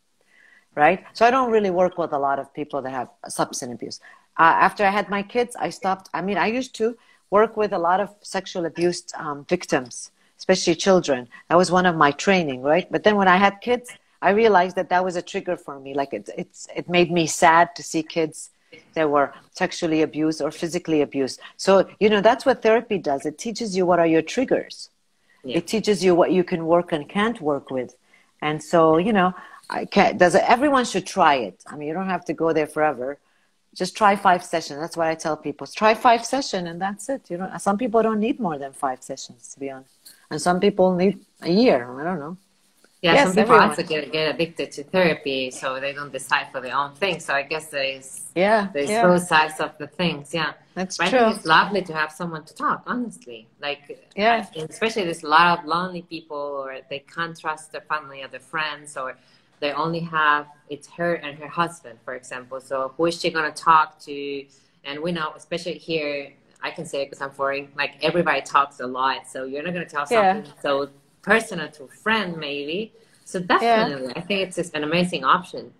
right? 0.75 1.03
So 1.13 1.25
I 1.25 1.31
don't 1.31 1.51
really 1.51 1.69
work 1.69 1.97
with 1.97 2.13
a 2.13 2.17
lot 2.17 2.39
of 2.39 2.53
people 2.53 2.81
that 2.81 2.91
have 2.91 3.09
substance 3.27 3.73
abuse. 3.73 3.99
Uh, 4.37 4.55
after 4.67 4.85
I 4.85 4.89
had 4.89 5.09
my 5.09 5.21
kids, 5.21 5.55
I 5.59 5.69
stopped. 5.69 6.09
I 6.13 6.21
mean, 6.21 6.37
I 6.37 6.47
used 6.47 6.73
to 6.75 6.97
work 7.29 7.57
with 7.57 7.73
a 7.73 7.77
lot 7.77 7.99
of 7.99 8.15
sexual 8.21 8.65
abuse 8.65 9.03
um, 9.15 9.45
victims, 9.45 10.11
especially 10.37 10.75
children. 10.75 11.27
That 11.49 11.57
was 11.57 11.71
one 11.71 11.85
of 11.85 11.95
my 11.95 12.11
training, 12.11 12.61
right? 12.63 12.87
But 12.89 13.03
then 13.03 13.15
when 13.15 13.27
I 13.27 13.37
had 13.37 13.61
kids, 13.61 13.91
I 14.21 14.31
realized 14.31 14.75
that 14.77 14.89
that 14.89 15.03
was 15.03 15.15
a 15.15 15.21
trigger 15.21 15.55
for 15.55 15.79
me. 15.79 15.93
Like 15.93 16.13
it, 16.13 16.29
it's, 16.37 16.67
it 16.75 16.89
made 16.89 17.11
me 17.11 17.27
sad 17.27 17.75
to 17.75 17.83
see 17.83 18.01
kids 18.01 18.49
that 18.93 19.09
were 19.09 19.33
sexually 19.51 20.01
abused 20.01 20.41
or 20.41 20.51
physically 20.51 21.01
abused. 21.01 21.39
So, 21.57 21.87
you 21.99 22.09
know, 22.09 22.21
that's 22.21 22.45
what 22.45 22.63
therapy 22.63 22.97
does. 22.97 23.25
It 23.25 23.37
teaches 23.37 23.77
you 23.77 23.85
what 23.85 23.99
are 23.99 24.07
your 24.07 24.21
triggers 24.21 24.89
yeah. 25.43 25.57
It 25.57 25.67
teaches 25.67 26.03
you 26.03 26.15
what 26.15 26.31
you 26.31 26.43
can 26.43 26.65
work 26.65 26.91
and 26.91 27.07
can't 27.07 27.39
work 27.41 27.71
with. 27.71 27.95
And 28.41 28.61
so, 28.61 28.97
you 28.97 29.13
know, 29.13 29.33
I 29.69 29.85
can't, 29.85 30.17
does 30.17 30.35
it, 30.35 30.43
everyone 30.47 30.85
should 30.85 31.05
try 31.05 31.35
it. 31.35 31.63
I 31.67 31.75
mean, 31.75 31.87
you 31.87 31.93
don't 31.93 32.09
have 32.09 32.25
to 32.25 32.33
go 32.33 32.53
there 32.53 32.67
forever. 32.67 33.17
Just 33.75 33.95
try 33.95 34.15
five 34.15 34.43
sessions. 34.43 34.79
That's 34.79 34.97
what 34.97 35.07
I 35.07 35.15
tell 35.15 35.37
people. 35.37 35.67
Try 35.67 35.93
five 35.93 36.25
sessions 36.25 36.67
and 36.67 36.81
that's 36.81 37.07
it. 37.09 37.29
You 37.29 37.37
know, 37.37 37.51
some 37.59 37.77
people 37.77 38.01
don't 38.01 38.19
need 38.19 38.39
more 38.39 38.57
than 38.57 38.73
five 38.73 39.03
sessions, 39.03 39.53
to 39.53 39.59
be 39.59 39.69
honest. 39.69 39.93
And 40.31 40.41
some 40.41 40.59
people 40.59 40.95
need 40.95 41.19
a 41.41 41.51
year. 41.51 41.99
I 41.99 42.03
don't 42.03 42.19
know. 42.19 42.37
Yeah, 43.01 43.13
yes, 43.13 43.27
some 43.27 43.35
people 43.35 43.55
everyone. 43.55 43.69
also 43.69 43.83
get, 43.83 44.11
get 44.11 44.35
addicted 44.35 44.73
to 44.73 44.83
therapy, 44.83 45.51
so 45.51 45.79
they 45.79 45.93
don't 45.93 46.11
decide 46.11 46.51
for 46.51 46.59
their 46.59 46.75
own 46.75 46.93
thing. 46.95 47.21
So 47.21 47.33
I 47.33 47.43
guess 47.43 47.67
there's 47.67 48.25
yeah, 48.35 48.67
there's 48.73 48.89
yeah. 48.89 49.03
both 49.03 49.23
sides 49.23 49.61
of 49.61 49.77
the 49.77 49.87
things. 49.87 50.33
Yeah, 50.33 50.51
that's 50.73 50.97
but 50.97 51.09
true. 51.09 51.29
It's 51.29 51.45
lovely 51.45 51.81
to 51.83 51.93
have 51.93 52.11
someone 52.11 52.43
to 52.43 52.53
talk. 52.53 52.83
Honestly, 52.85 53.47
like 53.61 54.09
yeah, 54.17 54.45
especially 54.53 55.05
there's 55.05 55.23
a 55.23 55.29
lot 55.29 55.59
of 55.59 55.65
lonely 55.65 56.01
people, 56.01 56.37
or 56.37 56.79
they 56.89 56.99
can't 56.99 57.39
trust 57.39 57.71
their 57.71 57.81
family 57.81 58.21
or 58.21 58.27
their 58.27 58.41
friends, 58.41 58.97
or 58.97 59.17
they 59.61 59.71
only 59.71 60.01
have 60.01 60.47
it's 60.69 60.89
her 60.89 61.13
and 61.15 61.39
her 61.39 61.47
husband, 61.47 61.99
for 62.03 62.15
example. 62.15 62.59
So 62.59 62.93
who 62.97 63.05
is 63.05 63.17
she 63.17 63.29
gonna 63.29 63.51
talk 63.51 63.97
to? 64.01 64.45
And 64.83 64.99
we 64.99 65.13
know, 65.13 65.31
especially 65.37 65.77
here, 65.77 66.33
I 66.61 66.71
can 66.71 66.85
say 66.85 67.05
because 67.05 67.21
I'm 67.21 67.31
foreign, 67.31 67.69
like 67.77 67.95
everybody 68.01 68.41
talks 68.41 68.81
a 68.81 68.87
lot, 68.87 69.29
so 69.29 69.45
you're 69.45 69.63
not 69.63 69.71
gonna 69.71 69.85
tell 69.85 70.05
something 70.05 70.51
so 70.61 70.89
personal 71.21 71.67
to 71.69 71.83
a 71.83 71.87
friend 71.87 72.37
maybe. 72.37 72.93
So 73.25 73.39
definitely, 73.39 74.07
yeah. 74.07 74.13
I 74.15 74.21
think 74.21 74.41
it's 74.41 74.55
just 74.55 74.73
an 74.75 74.83
amazing 74.83 75.23
option. 75.23 75.73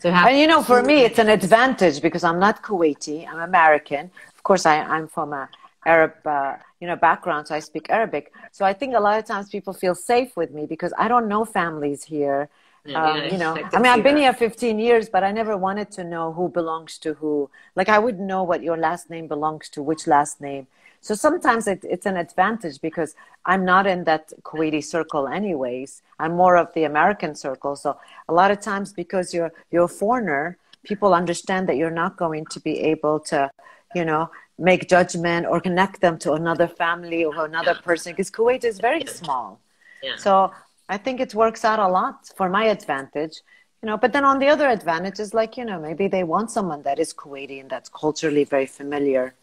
So 0.00 0.10
and 0.10 0.38
you 0.38 0.46
know, 0.46 0.62
for 0.62 0.82
me, 0.82 1.02
it's 1.02 1.18
an 1.18 1.28
advantage 1.28 2.02
because 2.02 2.24
I'm 2.24 2.38
not 2.38 2.62
Kuwaiti. 2.62 3.26
I'm 3.26 3.40
American. 3.40 4.10
Of 4.36 4.42
course, 4.42 4.66
I, 4.66 4.80
I'm 4.80 5.08
from 5.08 5.32
a 5.32 5.48
Arab, 5.86 6.14
uh, 6.26 6.56
you 6.80 6.86
know, 6.86 6.96
background, 6.96 7.48
so 7.48 7.54
I 7.54 7.60
speak 7.60 7.86
Arabic. 7.90 8.32
So 8.52 8.64
I 8.64 8.72
think 8.72 8.94
a 8.94 9.00
lot 9.00 9.18
of 9.18 9.24
times 9.24 9.48
people 9.48 9.72
feel 9.72 9.94
safe 9.94 10.36
with 10.36 10.50
me 10.50 10.66
because 10.66 10.92
I 10.98 11.08
don't 11.08 11.28
know 11.28 11.44
families 11.44 12.04
here. 12.04 12.48
Yeah, 12.86 13.02
um, 13.02 13.30
you 13.30 13.38
know, 13.38 13.56
I, 13.56 13.76
I 13.76 13.78
mean, 13.78 13.92
I've 13.92 14.02
been 14.02 14.16
that. 14.16 14.20
here 14.20 14.32
15 14.34 14.78
years, 14.78 15.08
but 15.08 15.24
I 15.24 15.32
never 15.32 15.56
wanted 15.56 15.90
to 15.92 16.04
know 16.04 16.32
who 16.32 16.50
belongs 16.50 16.98
to 16.98 17.14
who. 17.14 17.48
Like, 17.74 17.88
I 17.88 17.98
wouldn't 17.98 18.26
know 18.26 18.42
what 18.42 18.62
your 18.62 18.76
last 18.76 19.08
name 19.08 19.26
belongs 19.26 19.70
to, 19.70 19.82
which 19.82 20.06
last 20.06 20.40
name. 20.40 20.66
So 21.04 21.14
sometimes 21.14 21.66
it, 21.66 21.84
it's 21.84 22.06
an 22.06 22.16
advantage 22.16 22.80
because 22.80 23.14
I'm 23.44 23.62
not 23.62 23.86
in 23.86 24.04
that 24.04 24.32
Kuwaiti 24.42 24.82
circle 24.82 25.28
anyways. 25.28 26.00
I'm 26.18 26.32
more 26.32 26.56
of 26.56 26.72
the 26.72 26.84
American 26.84 27.34
circle. 27.34 27.76
So 27.76 27.98
a 28.26 28.32
lot 28.32 28.50
of 28.50 28.60
times 28.60 28.94
because 28.94 29.34
you're, 29.34 29.52
you're 29.70 29.84
a 29.84 29.96
foreigner, 30.02 30.56
people 30.82 31.12
understand 31.12 31.68
that 31.68 31.76
you're 31.76 31.98
not 32.04 32.16
going 32.16 32.46
to 32.46 32.58
be 32.58 32.80
able 32.80 33.20
to, 33.32 33.50
you 33.94 34.06
know, 34.06 34.30
make 34.58 34.88
judgment 34.88 35.44
or 35.46 35.60
connect 35.60 36.00
them 36.00 36.16
to 36.20 36.32
another 36.32 36.66
family 36.66 37.22
or 37.22 37.44
another 37.44 37.74
person 37.74 38.12
because 38.12 38.30
Kuwait 38.30 38.64
is 38.64 38.80
very 38.80 39.04
small. 39.04 39.60
Yeah. 40.02 40.16
So 40.16 40.52
I 40.88 40.96
think 40.96 41.20
it 41.20 41.34
works 41.34 41.66
out 41.66 41.80
a 41.80 41.88
lot 41.88 42.30
for 42.34 42.48
my 42.48 42.64
advantage. 42.64 43.42
You 43.82 43.90
know, 43.90 43.98
but 43.98 44.14
then 44.14 44.24
on 44.24 44.38
the 44.38 44.48
other 44.48 44.70
advantage 44.70 45.20
is 45.20 45.34
like, 45.34 45.58
you 45.58 45.66
know, 45.66 45.78
maybe 45.78 46.08
they 46.08 46.24
want 46.24 46.50
someone 46.50 46.80
that 46.84 46.98
is 46.98 47.12
Kuwaiti 47.12 47.60
and 47.60 47.68
that's 47.68 47.90
culturally 47.90 48.44
very 48.44 48.64
familiar 48.64 49.34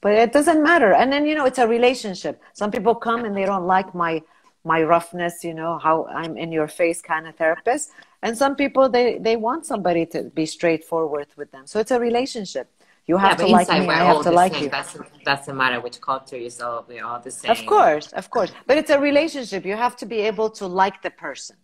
but 0.00 0.12
it 0.12 0.32
doesn't 0.32 0.62
matter. 0.62 0.92
And 0.92 1.12
then 1.12 1.26
you 1.26 1.34
know 1.34 1.44
it's 1.44 1.58
a 1.58 1.68
relationship. 1.68 2.40
Some 2.52 2.70
people 2.70 2.94
come 2.94 3.24
and 3.24 3.36
they 3.36 3.44
don't 3.44 3.66
like 3.66 3.94
my 3.94 4.22
my 4.64 4.82
roughness 4.82 5.44
you 5.44 5.54
know 5.54 5.78
how 5.78 6.04
i'm 6.06 6.36
in 6.36 6.50
your 6.50 6.68
face 6.68 7.00
kind 7.00 7.26
of 7.26 7.34
therapist. 7.36 7.90
And 8.22 8.36
some 8.36 8.56
people 8.56 8.88
they 8.88 9.18
they 9.18 9.36
want 9.36 9.66
somebody 9.66 10.04
to 10.06 10.24
be 10.24 10.46
straightforward 10.46 11.28
with 11.36 11.50
them. 11.52 11.66
So 11.66 11.78
it's 11.80 11.90
a 11.90 12.00
relationship. 12.00 12.66
You 13.06 13.16
have 13.16 13.38
yeah, 13.40 13.46
to 13.46 13.52
like 13.52 13.68
me 13.68 13.88
i 13.88 14.04
have 14.04 14.22
to 14.22 14.30
like 14.30 14.52
same. 14.52 14.64
you. 14.64 14.68
That's, 14.68 14.98
doesn't 15.24 15.56
matter 15.56 15.80
which 15.80 15.98
culture 16.00 16.36
you 16.36 16.50
so 16.50 16.84
we're 16.88 17.04
all 17.04 17.20
the 17.20 17.30
same. 17.30 17.50
of 17.50 17.64
course 17.64 18.12
of 18.12 18.28
course. 18.30 18.50
But 18.66 18.76
it's 18.78 18.90
a 18.90 19.00
relationship. 19.00 19.64
You 19.64 19.76
have 19.76 19.96
to 20.02 20.06
be 20.06 20.20
able 20.30 20.50
to 20.60 20.66
like 20.66 21.00
the 21.02 21.10
person 21.10 21.56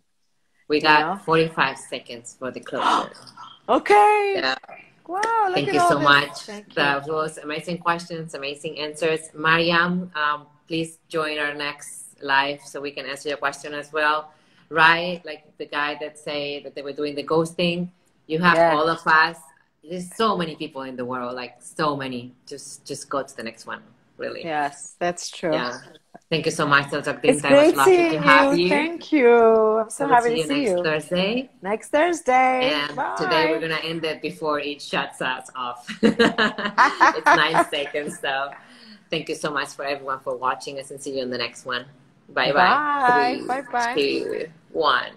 we 0.68 0.80
got 0.80 1.00
you 1.00 1.06
know? 1.06 1.16
45 1.24 1.78
seconds 1.78 2.36
for 2.38 2.50
the 2.50 2.60
closure. 2.60 3.10
Okay. 3.66 4.34
Yeah. 4.36 4.56
Wow, 5.06 5.50
Thank 5.52 5.72
you 5.72 5.80
so 5.80 5.98
this. 5.98 6.04
much. 6.04 6.36
Thank 6.42 6.74
that 6.74 7.06
you. 7.06 7.12
was 7.12 7.38
amazing 7.38 7.78
questions, 7.78 8.34
amazing 8.34 8.78
answers. 8.78 9.30
Mariam, 9.34 10.10
um, 10.14 10.46
please 10.66 10.98
join 11.08 11.38
our 11.38 11.54
next 11.54 12.22
live 12.22 12.60
so 12.62 12.80
we 12.80 12.90
can 12.90 13.04
answer 13.06 13.28
your 13.28 13.38
question 13.38 13.74
as 13.74 13.92
well. 13.92 14.30
right? 14.70 15.20
Like 15.26 15.56
the 15.58 15.66
guy 15.66 15.96
that 16.00 16.18
say 16.18 16.62
that 16.64 16.74
they 16.74 16.80
were 16.82 16.92
doing 16.94 17.14
the 17.14 17.22
ghosting. 17.22 17.90
You 18.26 18.38
have 18.40 18.56
Yeah. 18.56 18.74
all 18.74 18.88
of 18.88 19.06
us. 19.06 19.38
There's 19.88 20.08
so 20.16 20.36
many 20.38 20.56
people 20.56 20.82
in 20.82 20.96
the 20.96 21.04
world, 21.04 21.34
like 21.36 21.56
so 21.60 21.94
many. 21.94 22.34
Just 22.46 22.84
just 22.86 23.10
go 23.10 23.22
to 23.22 23.36
the 23.36 23.42
next 23.42 23.66
one. 23.66 23.82
Really. 24.16 24.42
Yes, 24.42 24.96
that's 24.98 25.28
true. 25.30 25.52
Yeah. 25.52 25.78
Thank 26.34 26.46
you 26.46 26.50
so 26.52 26.66
much, 26.66 26.90
Dr. 26.90 27.20
It's 27.22 27.42
Tinta. 27.42 27.52
It 27.52 27.54
was 27.54 27.72
great 27.74 27.84
seeing 27.84 28.10
to 28.10 28.20
have 28.22 28.58
you. 28.58 28.64
you. 28.64 28.68
Thank 28.68 29.12
you. 29.12 29.30
I'm 29.78 29.88
so 29.88 30.04
We'll 30.04 30.14
happy 30.16 30.30
see 30.30 30.34
to 30.34 30.38
you 30.40 30.46
see 30.48 30.62
next 30.62 30.70
you 30.70 30.82
Thursday. 30.82 31.50
next 31.62 31.88
Thursday. 31.90 32.70
And 32.72 32.96
Bye. 32.96 33.14
today 33.16 33.50
we're 33.52 33.60
gonna 33.60 33.80
end 33.84 34.04
it 34.04 34.20
before 34.20 34.58
it 34.58 34.82
shuts 34.82 35.22
us 35.22 35.48
off. 35.54 35.86
it's 36.02 37.26
nine 37.36 37.64
seconds, 37.70 38.18
so 38.18 38.50
thank 39.10 39.28
you 39.28 39.36
so 39.36 39.52
much 39.52 39.68
for 39.68 39.84
everyone 39.84 40.18
for 40.18 40.36
watching 40.36 40.80
us 40.80 40.90
and 40.90 41.00
see 41.00 41.18
you 41.18 41.22
in 41.22 41.30
the 41.30 41.38
next 41.38 41.66
one. 41.66 41.86
Bye 42.30 42.50
Bye. 42.50 43.38
bye. 43.46 43.62
Bye-bye. 43.62 43.94
Two, 43.94 44.48
one. 44.72 45.12